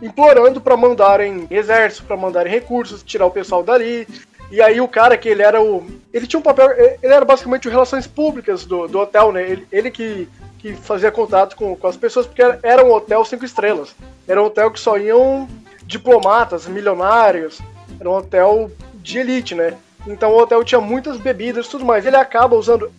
implorando 0.00 0.60
pra 0.60 0.76
mandarem 0.76 1.48
exército, 1.50 2.04
pra 2.04 2.16
mandarem 2.16 2.52
recursos, 2.52 3.02
tirar 3.02 3.26
o 3.26 3.32
pessoal 3.32 3.64
dali. 3.64 4.06
E 4.48 4.62
aí 4.62 4.80
o 4.80 4.86
cara 4.86 5.16
que 5.16 5.28
ele 5.28 5.42
era 5.42 5.60
o. 5.60 5.84
Ele 6.12 6.28
tinha 6.28 6.38
um 6.38 6.42
papel. 6.42 6.70
Ele 7.02 7.12
era 7.12 7.24
basicamente 7.24 7.66
o 7.66 7.70
relações 7.70 8.06
públicas 8.06 8.64
do, 8.64 8.86
do 8.86 9.00
hotel, 9.00 9.32
né? 9.32 9.42
Ele, 9.42 9.66
ele 9.72 9.90
que, 9.90 10.28
que 10.60 10.72
fazia 10.74 11.10
contato 11.10 11.56
com, 11.56 11.74
com 11.74 11.88
as 11.88 11.96
pessoas, 11.96 12.28
porque 12.28 12.42
era, 12.42 12.60
era 12.62 12.84
um 12.84 12.92
hotel 12.92 13.24
cinco 13.24 13.44
estrelas. 13.44 13.92
Era 14.28 14.40
um 14.40 14.46
hotel 14.46 14.70
que 14.70 14.78
só 14.78 14.96
iam 14.96 15.48
diplomatas, 15.84 16.68
milionários. 16.68 17.60
Era 17.98 18.08
um 18.08 18.14
hotel 18.14 18.70
de 19.02 19.18
elite, 19.18 19.54
né? 19.54 19.76
Então 20.06 20.30
o 20.30 20.38
hotel 20.38 20.64
tinha 20.64 20.80
muitas 20.80 21.16
bebidas 21.16 21.66
e 21.66 21.70
tudo 21.70 21.84
mais. 21.84 22.06
Ele 22.06 22.16
acaba 22.16 22.56
usando 22.56 22.90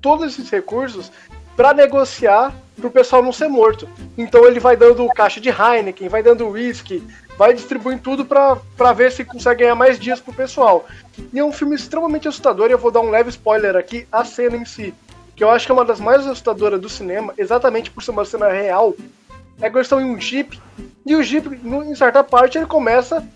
todos 0.00 0.32
esses 0.32 0.50
recursos 0.50 1.10
para 1.56 1.72
negociar 1.72 2.54
pro 2.76 2.90
pessoal 2.90 3.22
não 3.22 3.32
ser 3.32 3.48
morto. 3.48 3.88
Então 4.16 4.46
ele 4.46 4.58
vai 4.58 4.76
dando 4.76 5.06
caixa 5.08 5.40
de 5.40 5.48
Heineken, 5.48 6.08
vai 6.08 6.22
dando 6.22 6.48
whisky, 6.48 7.02
vai 7.36 7.54
distribuindo 7.54 8.02
tudo 8.02 8.24
pra 8.24 8.92
ver 8.92 9.12
se 9.12 9.24
consegue 9.24 9.60
ganhar 9.60 9.74
mais 9.74 9.98
dias 9.98 10.20
pro 10.20 10.32
pessoal. 10.32 10.86
E 11.32 11.38
é 11.38 11.44
um 11.44 11.52
filme 11.52 11.74
extremamente 11.74 12.28
assustador, 12.28 12.68
e 12.68 12.72
eu 12.72 12.78
vou 12.78 12.90
dar 12.90 13.00
um 13.00 13.10
leve 13.10 13.30
spoiler 13.30 13.76
aqui, 13.76 14.06
a 14.10 14.24
cena 14.24 14.56
em 14.56 14.64
si, 14.64 14.94
que 15.36 15.44
eu 15.44 15.50
acho 15.50 15.66
que 15.66 15.72
é 15.72 15.74
uma 15.74 15.84
das 15.84 16.00
mais 16.00 16.26
assustadoras 16.26 16.80
do 16.80 16.88
cinema, 16.88 17.34
exatamente 17.36 17.90
por 17.90 18.02
ser 18.02 18.10
uma 18.10 18.24
cena 18.24 18.48
real, 18.48 18.94
é 19.60 19.68
que 19.68 19.76
eles 19.76 19.86
estão 19.86 20.00
em 20.00 20.04
um 20.04 20.20
jeep, 20.20 20.60
e 21.04 21.16
o 21.16 21.22
jeep, 21.22 21.48
em 21.48 21.94
certa 21.94 22.22
parte, 22.22 22.58
ele 22.58 22.66
começa 22.66 23.26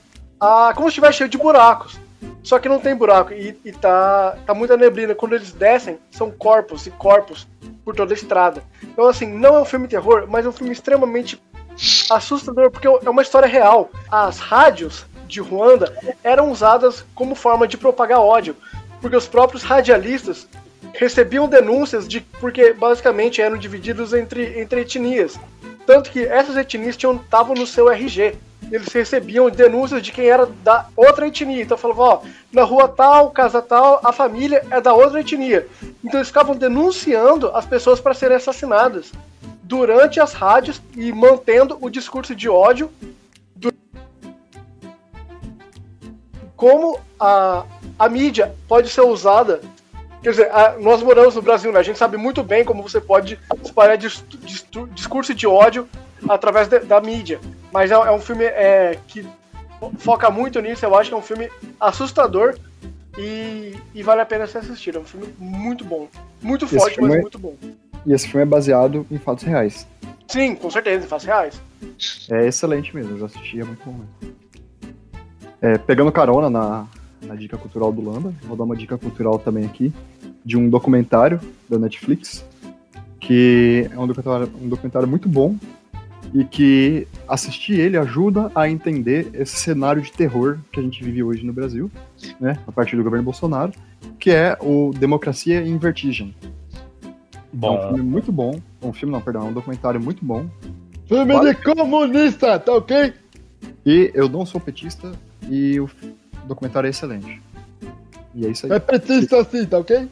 a. 0.40 0.72
como 0.74 0.88
se 0.88 0.92
estivesse 0.92 1.18
cheio 1.18 1.30
de 1.30 1.38
buracos. 1.38 1.98
Só 2.42 2.58
que 2.58 2.68
não 2.68 2.78
tem 2.78 2.94
buraco 2.94 3.32
e, 3.32 3.58
e 3.64 3.72
tá, 3.72 4.36
tá 4.46 4.54
muita 4.54 4.76
neblina. 4.76 5.14
Quando 5.14 5.34
eles 5.34 5.52
descem, 5.52 5.98
são 6.10 6.30
corpos 6.30 6.86
e 6.86 6.90
corpos 6.90 7.46
por 7.84 7.94
toda 7.94 8.12
a 8.12 8.16
estrada. 8.16 8.62
Então, 8.82 9.06
assim, 9.08 9.26
não 9.26 9.56
é 9.56 9.60
um 9.60 9.64
filme 9.64 9.88
terror, 9.88 10.26
mas 10.28 10.44
é 10.44 10.48
um 10.48 10.52
filme 10.52 10.72
extremamente 10.72 11.40
assustador, 12.10 12.70
porque 12.70 12.86
é 12.86 13.10
uma 13.10 13.22
história 13.22 13.48
real. 13.48 13.90
As 14.10 14.38
rádios 14.38 15.06
de 15.26 15.40
Ruanda 15.40 15.96
eram 16.22 16.50
usadas 16.50 17.04
como 17.14 17.34
forma 17.34 17.66
de 17.66 17.76
propagar 17.76 18.20
ódio, 18.20 18.56
porque 19.00 19.16
os 19.16 19.26
próprios 19.26 19.62
radialistas 19.62 20.48
recebiam 20.94 21.48
denúncias 21.48 22.08
de 22.08 22.20
porque 22.20 22.72
basicamente 22.72 23.42
eram 23.42 23.56
divididos 23.56 24.12
entre, 24.12 24.60
entre 24.60 24.80
etnias. 24.80 25.38
Tanto 25.86 26.10
que 26.10 26.24
essas 26.24 26.56
etnias 26.56 26.96
estavam 26.96 27.54
no 27.54 27.66
seu 27.66 27.88
RG. 27.88 28.36
Eles 28.70 28.88
recebiam 28.92 29.48
denúncias 29.48 30.02
de 30.02 30.10
quem 30.10 30.26
era 30.26 30.46
da 30.46 30.86
outra 30.96 31.26
etnia. 31.28 31.62
Então 31.62 31.76
falavam, 31.78 32.04
ó, 32.04 32.20
na 32.52 32.64
rua 32.64 32.88
tal, 32.88 33.30
casa 33.30 33.62
tal, 33.62 34.00
a 34.04 34.12
família 34.12 34.64
é 34.70 34.80
da 34.80 34.92
outra 34.92 35.20
etnia. 35.20 35.66
Então 36.04 36.18
eles 36.18 36.28
ficavam 36.28 36.56
denunciando 36.56 37.48
as 37.54 37.64
pessoas 37.64 38.00
para 38.00 38.14
serem 38.14 38.36
assassinadas 38.36 39.12
durante 39.62 40.20
as 40.20 40.32
rádios 40.32 40.80
e 40.96 41.12
mantendo 41.12 41.78
o 41.80 41.88
discurso 41.90 42.34
de 42.34 42.48
ódio 42.48 42.90
do- 43.54 43.72
como 46.56 46.98
a, 47.20 47.64
a 47.98 48.08
mídia 48.08 48.54
pode 48.68 48.88
ser 48.88 49.02
usada. 49.02 49.60
Quer 50.22 50.30
dizer, 50.30 50.50
nós 50.80 51.02
moramos 51.02 51.36
no 51.36 51.42
Brasil, 51.42 51.70
né? 51.70 51.78
A 51.78 51.82
gente 51.84 51.98
sabe 51.98 52.16
muito 52.16 52.42
bem 52.42 52.64
como 52.64 52.82
você 52.82 53.00
pode 53.00 53.38
espalhar 53.64 53.96
dis- 53.96 54.24
dis- 54.40 54.66
discurso 54.92 55.32
de 55.34 55.46
ódio 55.46 55.88
através 56.28 56.68
de- 56.68 56.80
da 56.80 57.00
mídia. 57.00 57.40
Mas 57.72 57.90
é, 57.90 57.94
é 57.94 58.10
um 58.12 58.20
filme 58.20 58.44
é, 58.44 58.98
que 59.08 59.22
fo- 59.80 59.92
foca 59.98 60.30
muito 60.30 60.60
nisso. 60.60 60.84
Eu 60.84 60.96
acho 60.96 61.10
que 61.10 61.14
é 61.14 61.18
um 61.18 61.22
filme 61.22 61.50
assustador 61.80 62.56
e, 63.18 63.74
e 63.94 64.02
vale 64.02 64.20
a 64.20 64.26
pena 64.26 64.46
ser 64.46 64.58
assistido. 64.58 64.98
É 64.98 65.00
um 65.00 65.04
filme 65.04 65.28
muito 65.38 65.84
bom. 65.84 66.08
Muito 66.42 66.66
forte, 66.66 67.00
mas 67.00 67.12
é- 67.14 67.20
muito 67.20 67.38
bom. 67.38 67.54
E 68.06 68.12
esse 68.12 68.28
filme 68.28 68.42
é 68.42 68.46
baseado 68.46 69.04
em 69.10 69.18
fatos 69.18 69.44
reais. 69.44 69.86
Sim, 70.28 70.54
com 70.54 70.70
certeza, 70.70 71.04
em 71.04 71.08
fatos 71.08 71.26
reais. 71.26 71.60
É 72.30 72.46
excelente 72.46 72.94
mesmo, 72.94 73.12
eu 73.12 73.18
já 73.20 73.26
assisti, 73.26 73.60
é 73.60 73.64
muito 73.64 73.82
bom. 73.84 74.00
É, 75.60 75.78
pegando 75.78 76.12
carona 76.12 76.50
na, 76.50 76.86
na 77.22 77.34
dica 77.34 77.56
cultural 77.56 77.92
do 77.92 78.08
Lamba, 78.08 78.32
vou 78.42 78.56
dar 78.56 78.64
uma 78.64 78.76
dica 78.76 78.96
cultural 78.98 79.38
também 79.38 79.64
aqui, 79.64 79.92
de 80.44 80.56
um 80.56 80.68
documentário 80.68 81.40
da 81.68 81.78
Netflix, 81.78 82.44
que 83.20 83.88
é 83.92 83.98
um 83.98 84.06
documentário, 84.06 84.52
um 84.62 84.68
documentário 84.68 85.08
muito 85.08 85.28
bom 85.28 85.56
e 86.34 86.44
que 86.44 87.06
assistir 87.28 87.78
ele 87.78 87.96
ajuda 87.96 88.50
a 88.54 88.68
entender 88.68 89.28
esse 89.34 89.56
cenário 89.56 90.02
de 90.02 90.12
terror 90.12 90.58
que 90.72 90.80
a 90.80 90.82
gente 90.82 91.02
vive 91.02 91.22
hoje 91.22 91.44
no 91.44 91.52
Brasil, 91.52 91.90
né, 92.40 92.58
a 92.66 92.72
partir 92.72 92.96
do 92.96 93.02
governo 93.04 93.24
Bolsonaro, 93.24 93.72
que 94.18 94.30
é 94.30 94.56
o 94.60 94.92
Democracia 94.96 95.62
em 95.62 95.76
Vertigem. 95.78 96.34
É 97.62 97.66
um 97.66 97.88
filme 97.88 98.02
muito 98.02 98.30
bom, 98.30 98.60
um 98.82 98.92
filme 98.92 99.12
não, 99.12 99.20
perdão, 99.20 99.46
é 99.46 99.50
um 99.50 99.52
documentário 99.52 100.00
muito 100.00 100.24
bom, 100.24 100.46
Filme 101.06 101.32
Vale- 101.32 101.54
de 101.54 101.62
comunista, 101.62 102.58
tá 102.58 102.72
ok? 102.74 103.14
E 103.84 104.10
eu 104.12 104.28
não 104.28 104.44
sou 104.44 104.60
petista 104.60 105.12
e 105.48 105.78
o 105.78 105.88
documentário 106.46 106.88
é 106.88 106.90
excelente. 106.90 107.40
E 108.34 108.44
é 108.44 108.50
isso 108.50 108.66
aí. 108.66 108.72
É 108.72 108.78
petista 108.80 109.38
assim, 109.40 109.64
tá 109.64 109.78
ok? 109.78 110.08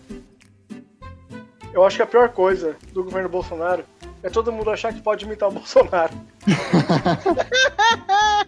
Eu 1.73 1.85
acho 1.85 1.97
que 1.97 2.03
a 2.03 2.07
pior 2.07 2.29
coisa 2.29 2.77
do 2.93 3.03
governo 3.03 3.29
Bolsonaro 3.29 3.85
é 4.25 4.31
todo 4.31 4.51
mundo 4.51 4.71
achar 4.71 4.93
que 4.93 5.01
pode 5.01 5.25
imitar 5.25 5.49
o 5.49 5.53
Bolsonaro. 5.53 6.13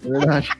É 0.04 0.08
verdade. 0.08 0.50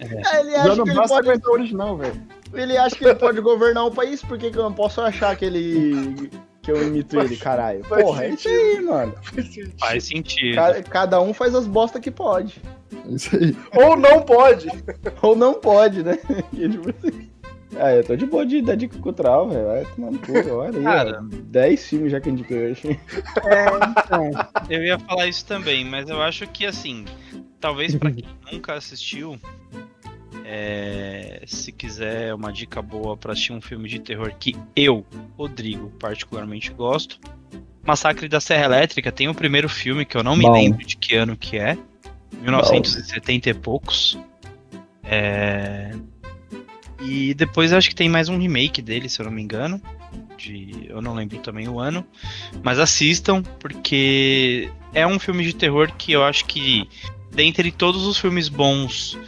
É, 0.00 0.40
ele 0.40 0.50
Já 0.52 0.62
acha 0.62 0.76
não 0.76 0.84
que 0.84 0.90
ele 0.90 1.08
pode 1.08 1.28
aguentar 1.28 1.50
o 1.50 1.54
original, 1.54 1.96
velho. 1.96 2.22
Ele 2.52 2.76
acha 2.76 2.96
que 2.96 3.04
ele 3.04 3.14
pode 3.14 3.40
governar 3.40 3.86
um 3.86 3.90
país, 3.90 4.22
por 4.22 4.38
que, 4.38 4.50
que 4.50 4.58
eu 4.58 4.62
não 4.62 4.72
posso 4.72 5.00
achar 5.00 5.34
que 5.36 5.44
ele. 5.44 6.30
que 6.62 6.70
eu 6.70 6.82
imito 6.86 7.18
ele, 7.18 7.36
caralho? 7.36 7.82
faz 7.84 8.02
Porra, 8.02 8.24
é 8.24 8.28
isso 8.30 8.48
aí, 8.48 8.80
mano. 8.80 9.14
Faz 9.78 10.04
sentido. 10.04 10.54
Ca- 10.54 10.82
Cada 10.82 11.20
um 11.20 11.34
faz 11.34 11.54
as 11.54 11.66
bosta 11.66 11.98
que 12.00 12.10
pode. 12.10 12.60
É 13.04 13.10
Isso 13.14 13.36
aí. 13.36 13.56
Ou 13.74 13.96
não 13.96 14.22
pode. 14.22 14.68
Ou 15.22 15.34
não 15.34 15.54
pode, 15.54 16.02
né? 16.02 16.18
Ah, 17.78 17.92
eu 17.92 18.04
tô 18.04 18.16
de 18.16 18.26
boa 18.26 18.44
de 18.44 18.62
dar 18.62 18.76
dica 18.76 18.98
cultural, 18.98 19.48
velho. 19.48 19.66
Vai 19.66 19.84
tomar 19.84 20.10
no 20.10 20.18
cu, 20.18 20.32
olha 20.54 20.78
aí. 20.78 20.84
Cara. 20.84 21.20
ó. 21.22 21.36
10 21.44 21.88
filmes 21.88 22.12
já 22.12 22.20
que 22.20 22.30
indiquei 22.30 22.72
hoje. 22.72 23.00
Eu 24.68 24.82
ia 24.82 24.98
falar 24.98 25.26
isso 25.26 25.44
também, 25.44 25.84
mas 25.84 26.08
eu 26.08 26.20
acho 26.22 26.46
que 26.48 26.66
assim, 26.66 27.04
talvez 27.60 27.94
pra 27.94 28.10
quem 28.10 28.24
nunca 28.50 28.74
assistiu, 28.74 29.38
é, 30.44 31.42
se 31.46 31.72
quiser 31.72 32.34
uma 32.34 32.52
dica 32.52 32.80
boa 32.82 33.16
pra 33.16 33.32
assistir 33.32 33.52
um 33.52 33.60
filme 33.60 33.88
de 33.88 33.98
terror 33.98 34.32
que 34.38 34.56
eu, 34.74 35.04
Rodrigo, 35.36 35.90
particularmente 35.98 36.72
gosto, 36.72 37.20
Massacre 37.86 38.28
da 38.28 38.40
Serra 38.40 38.64
Elétrica 38.64 39.12
tem 39.12 39.28
o 39.28 39.34
primeiro 39.34 39.68
filme 39.68 40.04
que 40.04 40.16
eu 40.16 40.22
não 40.22 40.34
me 40.34 40.42
Bom. 40.42 40.52
lembro 40.52 40.84
de 40.84 40.96
que 40.96 41.14
ano 41.14 41.36
que 41.36 41.56
é, 41.56 41.78
1970 42.40 43.50
e 43.50 43.54
poucos. 43.54 44.18
É, 45.04 45.92
E 47.00 47.34
depois 47.34 47.72
eu 47.72 47.78
acho 47.78 47.88
que 47.88 47.94
tem 47.94 48.08
mais 48.08 48.28
um 48.28 48.38
remake 48.38 48.80
dele, 48.80 49.08
se 49.08 49.20
eu 49.20 49.24
não 49.24 49.32
me 49.32 49.42
engano. 49.42 49.80
De... 50.38 50.86
Eu 50.88 51.02
não 51.02 51.14
lembro 51.14 51.38
também 51.38 51.68
o 51.68 51.78
ano. 51.78 52.06
Mas 52.62 52.78
assistam, 52.78 53.42
porque 53.60 54.70
é 54.94 55.06
um 55.06 55.18
filme 55.18 55.44
de 55.44 55.54
terror 55.54 55.92
que 55.96 56.12
eu 56.12 56.24
acho 56.24 56.44
que, 56.46 56.88
dentre 57.32 57.70
todos 57.70 58.06
os 58.06 58.18
filmes 58.18 58.48
bons 58.48 59.18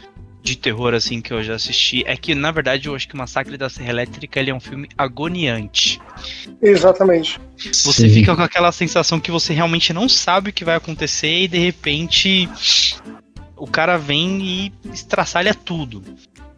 de 0.41 0.55
terror 0.55 0.93
assim 0.93 1.21
que 1.21 1.31
eu 1.31 1.43
já 1.43 1.55
assisti, 1.55 2.03
é 2.07 2.15
que 2.15 2.33
na 2.33 2.51
verdade 2.51 2.87
eu 2.87 2.95
acho 2.95 3.07
que 3.07 3.13
o 3.13 3.17
Massacre 3.17 3.57
da 3.57 3.69
Serra 3.69 3.89
Elétrica 3.89 4.39
ele 4.39 4.49
é 4.49 4.55
um 4.55 4.59
filme 4.59 4.87
agoniante. 4.97 5.99
Exatamente. 6.61 7.39
Você 7.83 8.09
fica 8.09 8.35
com 8.35 8.41
aquela 8.41 8.71
sensação 8.71 9.19
que 9.19 9.31
você 9.31 9.53
realmente 9.53 9.93
não 9.93 10.07
sabe 10.07 10.49
o 10.49 10.53
que 10.53 10.65
vai 10.65 10.75
acontecer 10.75 11.43
e 11.43 11.47
de 11.47 11.57
repente 11.57 12.49
o 13.55 13.67
cara 13.67 13.97
vem 13.97 14.41
e 14.41 14.73
estraçalha 14.93 15.53
tudo. 15.53 16.03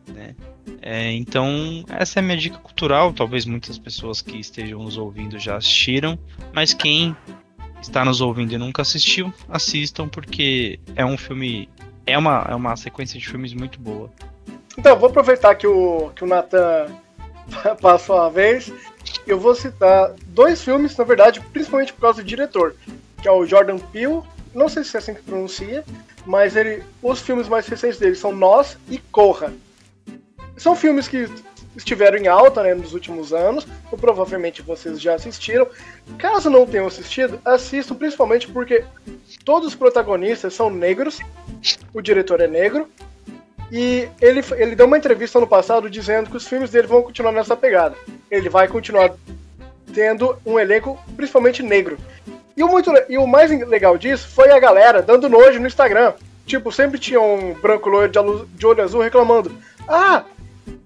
Né? 0.07 0.35
É, 0.81 1.11
então, 1.13 1.83
essa 1.89 2.19
é 2.19 2.21
a 2.21 2.23
minha 2.23 2.37
dica 2.37 2.57
cultural. 2.57 3.13
Talvez 3.13 3.45
muitas 3.45 3.77
pessoas 3.77 4.21
que 4.21 4.37
estejam 4.39 4.83
nos 4.83 4.97
ouvindo 4.97 5.39
já 5.39 5.57
assistiram, 5.57 6.17
mas 6.53 6.73
quem 6.73 7.15
está 7.81 8.05
nos 8.05 8.21
ouvindo 8.21 8.53
e 8.53 8.57
nunca 8.57 8.81
assistiu, 8.81 9.33
assistam, 9.49 10.07
porque 10.07 10.79
é 10.95 11.05
um 11.05 11.17
filme. 11.17 11.69
É 12.05 12.17
uma, 12.17 12.45
é 12.49 12.55
uma 12.55 12.75
sequência 12.75 13.19
de 13.19 13.27
filmes 13.27 13.53
muito 13.53 13.79
boa. 13.79 14.09
Então, 14.77 14.97
vou 14.97 15.09
aproveitar 15.09 15.55
que 15.55 15.67
o, 15.67 16.11
que 16.15 16.23
o 16.23 16.27
Nathan 16.27 16.87
passou 17.81 18.17
a 18.17 18.29
vez. 18.29 18.71
Eu 19.25 19.39
vou 19.39 19.55
citar 19.55 20.13
dois 20.27 20.63
filmes, 20.63 20.95
na 20.95 21.03
verdade, 21.03 21.41
principalmente 21.51 21.93
por 21.93 22.01
causa 22.01 22.21
do 22.21 22.27
diretor, 22.27 22.75
que 23.21 23.27
é 23.27 23.31
o 23.31 23.45
Jordan 23.45 23.77
Peele. 23.77 24.21
Não 24.53 24.67
sei 24.67 24.83
se 24.83 24.95
é 24.95 24.99
assim 24.99 25.13
que 25.13 25.21
pronuncia, 25.21 25.83
mas 26.25 26.55
ele, 26.55 26.83
os 27.01 27.21
filmes 27.21 27.47
mais 27.47 27.67
recentes 27.67 27.97
dele 27.97 28.15
são 28.15 28.31
Nós 28.31 28.77
e 28.89 28.97
Corra. 28.97 29.53
São 30.61 30.75
filmes 30.75 31.07
que 31.07 31.27
estiveram 31.75 32.19
em 32.19 32.27
alta 32.27 32.61
né, 32.61 32.75
nos 32.75 32.93
últimos 32.93 33.33
anos, 33.33 33.65
ou 33.91 33.97
provavelmente 33.97 34.61
vocês 34.61 35.01
já 35.01 35.15
assistiram. 35.15 35.67
Caso 36.19 36.51
não 36.51 36.67
tenham 36.67 36.85
assistido, 36.85 37.41
assistam 37.43 37.95
principalmente 37.95 38.47
porque 38.47 38.85
todos 39.43 39.69
os 39.69 39.75
protagonistas 39.75 40.53
são 40.53 40.69
negros, 40.69 41.19
o 41.91 41.99
diretor 41.99 42.41
é 42.41 42.47
negro, 42.47 42.87
e 43.71 44.07
ele, 44.21 44.43
ele 44.51 44.75
deu 44.75 44.85
uma 44.85 44.99
entrevista 44.99 45.39
no 45.39 45.47
passado 45.47 45.89
dizendo 45.89 46.29
que 46.29 46.37
os 46.37 46.47
filmes 46.47 46.69
dele 46.69 46.85
vão 46.85 47.01
continuar 47.01 47.31
nessa 47.31 47.57
pegada. 47.57 47.95
Ele 48.29 48.47
vai 48.47 48.67
continuar 48.67 49.15
tendo 49.91 50.37
um 50.45 50.59
elenco 50.59 50.99
principalmente 51.15 51.63
negro. 51.63 51.97
E 52.55 52.63
o, 52.63 52.67
muito, 52.67 52.93
e 53.09 53.17
o 53.17 53.25
mais 53.25 53.49
legal 53.67 53.97
disso 53.97 54.27
foi 54.27 54.51
a 54.51 54.59
galera 54.59 55.01
dando 55.01 55.27
nojo 55.27 55.59
no 55.59 55.65
Instagram. 55.65 56.13
Tipo, 56.45 56.71
sempre 56.71 56.99
tinha 56.99 57.19
um 57.19 57.55
branco 57.55 57.89
loiro 57.89 58.11
de, 58.11 58.45
de 58.55 58.65
olho 58.67 58.83
azul 58.83 59.01
reclamando: 59.01 59.57
Ah, 59.87 60.23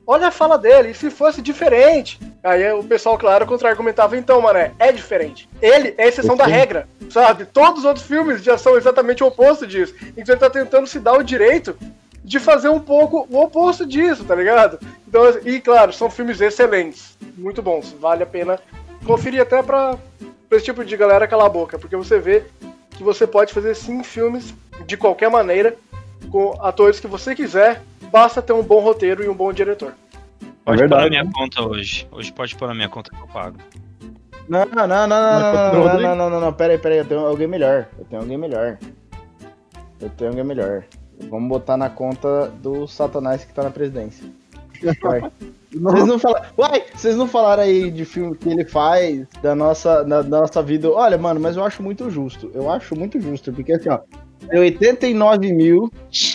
olha 0.06 0.28
a 0.28 0.32
fala 0.32 0.58
dele, 0.58 0.90
e 0.90 0.94
se 0.94 1.10
fosse 1.10 1.42
diferente? 1.42 2.20
Aí 2.44 2.72
o 2.74 2.84
pessoal, 2.84 3.18
claro, 3.18 3.46
contra-argumentava: 3.46 4.18
Então, 4.18 4.42
mané, 4.42 4.72
é 4.80 4.92
diferente. 4.92 5.50
Ele 5.62 5.94
é 5.98 6.08
exceção 6.08 6.36
da 6.36 6.46
regra, 6.46 6.88
sabe? 7.10 7.46
Todos 7.46 7.80
os 7.80 7.86
outros 7.86 8.06
filmes 8.06 8.44
já 8.44 8.58
são 8.58 8.78
exatamente 8.78 9.24
o 9.24 9.28
oposto 9.28 9.66
disso. 9.66 9.96
Então 10.16 10.34
ele 10.34 10.40
tá 10.40 10.50
tentando 10.50 10.88
se 10.88 11.00
dar 11.00 11.14
o 11.14 11.24
direito 11.24 11.78
de 12.24 12.40
fazer 12.40 12.70
um 12.70 12.80
pouco 12.80 13.28
o 13.30 13.42
oposto 13.42 13.86
disso, 13.86 14.24
tá 14.26 14.34
ligado? 14.34 14.80
Então, 15.08 15.24
e 15.46 15.62
claro, 15.62 15.94
são 15.94 16.10
filmes 16.10 16.42
excelentes, 16.42 17.16
muito 17.38 17.62
bons, 17.62 17.96
vale 18.00 18.24
a 18.24 18.26
pena 18.26 18.60
conferir 19.06 19.42
até 19.42 19.62
pra, 19.62 19.96
pra 20.50 20.58
esse 20.58 20.66
tipo 20.66 20.84
de 20.84 20.98
galera 20.98 21.28
calar 21.28 21.46
a 21.46 21.50
boca, 21.50 21.78
porque 21.78 21.96
você 21.96 22.20
vê 22.20 22.44
que 22.90 23.04
você 23.04 23.28
pode 23.28 23.54
fazer 23.54 23.76
sim 23.76 24.04
filmes 24.04 24.54
de 24.86 24.98
qualquer 24.98 25.30
maneira, 25.30 25.76
com 26.26 26.56
atores 26.62 27.00
que 27.00 27.08
você 27.08 27.36
quiser, 27.36 27.82
basta 28.12 28.42
ter 28.42 28.54
um 28.54 28.64
bom 28.64 28.80
roteiro 28.80 29.24
e 29.24 29.30
um 29.30 29.36
bom 29.36 29.52
diretor. 29.54 29.94
Pode 30.64 30.80
verdade, 30.80 31.04
pôr 31.04 31.12
na 31.12 31.22
minha 31.22 31.34
conta 31.34 31.62
hoje. 31.62 32.08
Hoje 32.12 32.34
pode 32.34 32.56
pôr 32.56 32.68
na 32.68 32.74
minha 32.74 32.90
conta 32.90 33.12
que 33.12 33.22
eu 33.22 33.28
pago. 33.28 33.58
Não, 34.48 34.66
não, 34.66 34.88
não, 34.88 35.08
não, 35.08 35.08
não, 35.08 35.42
não, 35.42 35.74
não, 35.74 36.00
não, 36.00 36.16
não, 36.16 36.30
não, 36.30 36.42
não, 36.42 36.54
pera 36.54 36.74
aí, 36.74 36.80
pera 36.80 36.96
aí, 36.96 37.00
eu 37.00 37.06
tenho 37.06 37.22
alguém 37.22 37.48
melhor. 37.48 37.88
Eu 37.98 38.06
tenho 38.06 38.22
alguém 38.22 38.38
melhor. 38.38 38.78
Eu 40.00 40.10
tenho 40.10 40.30
alguém 40.32 40.44
melhor. 40.44 40.84
Vamos 41.30 41.50
botar 41.50 41.78
na 41.78 41.90
conta 41.90 42.50
do 42.62 42.88
Satanás 42.88 43.44
que 43.44 43.54
tá 43.54 43.64
na 43.64 43.72
presidência. 43.72 44.28
Vai. 45.02 45.22
Vocês 45.76 46.08
não 46.08 46.20
falaram. 46.20 46.46
Uai, 46.58 46.84
vocês 46.94 47.16
não 47.18 47.28
falaram 47.28 47.64
aí 47.64 47.92
de 47.92 48.06
filme 48.06 48.36
que 48.38 48.48
ele 48.48 48.64
faz, 48.64 49.28
da 49.42 49.54
nossa, 49.54 50.04
da, 50.04 50.22
da 50.22 50.40
nossa 50.40 50.64
vida. 50.64 50.90
Olha, 50.90 51.18
mano, 51.18 51.40
mas 51.40 51.58
eu 51.58 51.66
acho 51.66 51.84
muito 51.84 52.10
justo. 52.10 52.50
Eu 52.54 52.72
acho 52.72 52.96
muito 52.96 53.20
justo, 53.20 53.52
porque 53.52 53.74
assim, 53.74 53.90
ó. 53.90 54.00
Tem 54.50 54.60
89 54.60 55.52
mil. 55.54 55.92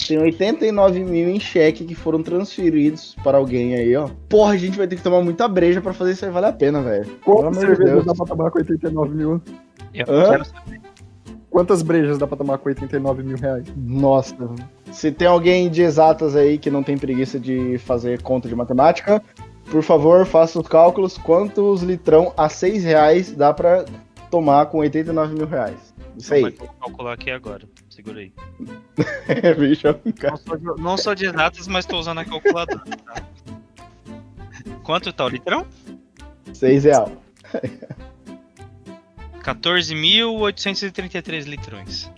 Tem 0.09 0.19
89 0.19 1.05
mil 1.05 1.29
em 1.29 1.39
cheque 1.39 1.85
que 1.85 1.95
foram 1.95 2.23
transferidos 2.23 3.15
para 3.23 3.39
alguém 3.39 3.75
aí, 3.75 3.95
ó. 3.97 4.09
Porra, 4.29 4.55
a 4.55 4.57
gente 4.57 4.77
vai 4.77 4.87
ter 4.87 4.97
que 4.97 5.03
tomar 5.03 5.23
muita 5.23 5.47
breja 5.47 5.81
pra 5.81 5.93
fazer 5.93 6.13
isso 6.13 6.25
aí 6.25 6.31
valer 6.31 6.49
a 6.49 6.53
pena, 6.53 6.83
velho. 6.83 7.05
Pelo 7.07 7.37
Quantas 7.37 7.59
amor 7.63 7.71
de 7.71 7.77
cervejas 7.77 7.93
Deus. 7.95 8.07
dá 8.07 8.15
pra 8.15 8.27
tomar 8.27 8.51
com 8.51 8.59
89 8.59 9.15
mil? 9.15 9.43
Eu 9.95 10.07
Hã? 10.09 10.31
quero 10.31 10.45
Quantas 11.51 11.83
brejas 11.83 12.17
dá 12.17 12.27
pra 12.29 12.37
tomar 12.37 12.59
com 12.59 12.69
89 12.69 13.23
mil 13.25 13.37
reais? 13.37 13.67
Nossa. 13.77 14.37
Se 14.93 15.11
tem 15.11 15.27
alguém 15.27 15.69
de 15.69 15.83
exatas 15.83 16.37
aí 16.37 16.57
que 16.59 16.71
não 16.71 16.83
tem 16.83 16.97
preguiça 16.97 17.41
de 17.41 17.77
fazer 17.79 18.23
conta 18.23 18.49
de 18.49 18.55
matemática, 18.55 19.21
por 19.69 19.83
favor, 19.83 20.25
faça 20.25 20.61
os 20.61 20.69
cálculos. 20.69 21.19
Quantos 21.19 21.83
litrão 21.83 22.33
a 22.37 22.49
6 22.49 22.85
reais 22.85 23.33
dá 23.33 23.53
pra 23.53 23.85
tomar 24.31 24.67
com 24.67 24.79
89 24.79 25.35
mil 25.35 25.47
reais? 25.47 25.93
Isso 26.17 26.35
aí. 26.35 26.43
Vou 26.43 26.69
calcular 26.81 27.15
aqui 27.15 27.31
agora. 27.31 27.63
Segura 28.01 28.21
aí. 28.21 28.33
Bicho, 29.59 29.89
Não 30.23 30.37
sou 30.39 30.57
de, 30.57 30.65
não 30.81 30.97
sou 30.97 31.15
de 31.15 31.27
exatas, 31.27 31.69
mas 31.69 31.85
tô 31.85 31.99
usando 31.99 32.17
a 32.19 32.25
calculadora. 32.25 32.81
Tá? 32.81 33.23
Quanto 34.83 35.13
tá 35.13 35.27
o 35.27 35.29
litrão? 35.29 35.67
6 36.55 36.85
real. 36.85 37.13
14.833 39.43 41.45
litrões. 41.45 42.11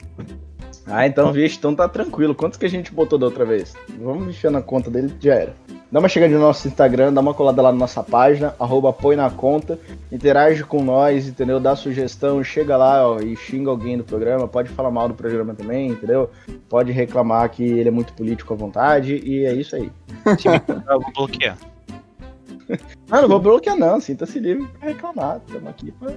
Ah, 0.86 1.06
então, 1.06 1.32
vixe, 1.32 1.56
então 1.56 1.74
tá 1.74 1.88
tranquilo. 1.88 2.34
Quantos 2.34 2.58
que 2.58 2.66
a 2.66 2.68
gente 2.68 2.92
botou 2.92 3.18
da 3.18 3.26
outra 3.26 3.44
vez? 3.44 3.74
Vamos 4.00 4.26
mexer 4.26 4.50
na 4.50 4.60
conta 4.60 4.90
dele, 4.90 5.14
já 5.20 5.34
era. 5.34 5.54
Dá 5.90 5.98
uma 5.98 6.08
chegada 6.08 6.32
no 6.32 6.40
nosso 6.40 6.66
Instagram, 6.66 7.12
dá 7.12 7.20
uma 7.20 7.34
colada 7.34 7.60
lá 7.60 7.70
na 7.70 7.78
nossa 7.78 8.02
página, 8.02 8.54
arroba 8.58 8.92
põe 8.94 9.14
na 9.14 9.28
conta, 9.30 9.78
interage 10.10 10.64
com 10.64 10.82
nós, 10.82 11.28
entendeu? 11.28 11.60
Dá 11.60 11.76
sugestão, 11.76 12.42
chega 12.42 12.78
lá 12.78 13.06
ó, 13.06 13.20
e 13.20 13.36
xinga 13.36 13.68
alguém 13.68 13.98
do 13.98 14.02
programa, 14.02 14.48
pode 14.48 14.70
falar 14.70 14.90
mal 14.90 15.06
do 15.06 15.14
programa 15.14 15.54
também, 15.54 15.90
entendeu? 15.90 16.30
Pode 16.66 16.90
reclamar 16.92 17.50
que 17.50 17.62
ele 17.62 17.88
é 17.88 17.92
muito 17.92 18.14
político 18.14 18.54
à 18.54 18.56
vontade, 18.56 19.20
e 19.22 19.44
é 19.44 19.52
isso 19.52 19.76
aí. 19.76 19.92
Eu 20.88 21.00
vou 21.00 21.12
bloquear. 21.12 21.58
Ah, 23.10 23.20
não 23.20 23.28
vou 23.28 23.38
bloquear 23.38 23.76
não, 23.76 24.00
sinta-se 24.00 24.38
livre 24.38 24.66
pra 24.78 24.88
reclamar, 24.88 25.42
estamos 25.46 25.68
aqui 25.68 25.92
pra 25.92 26.12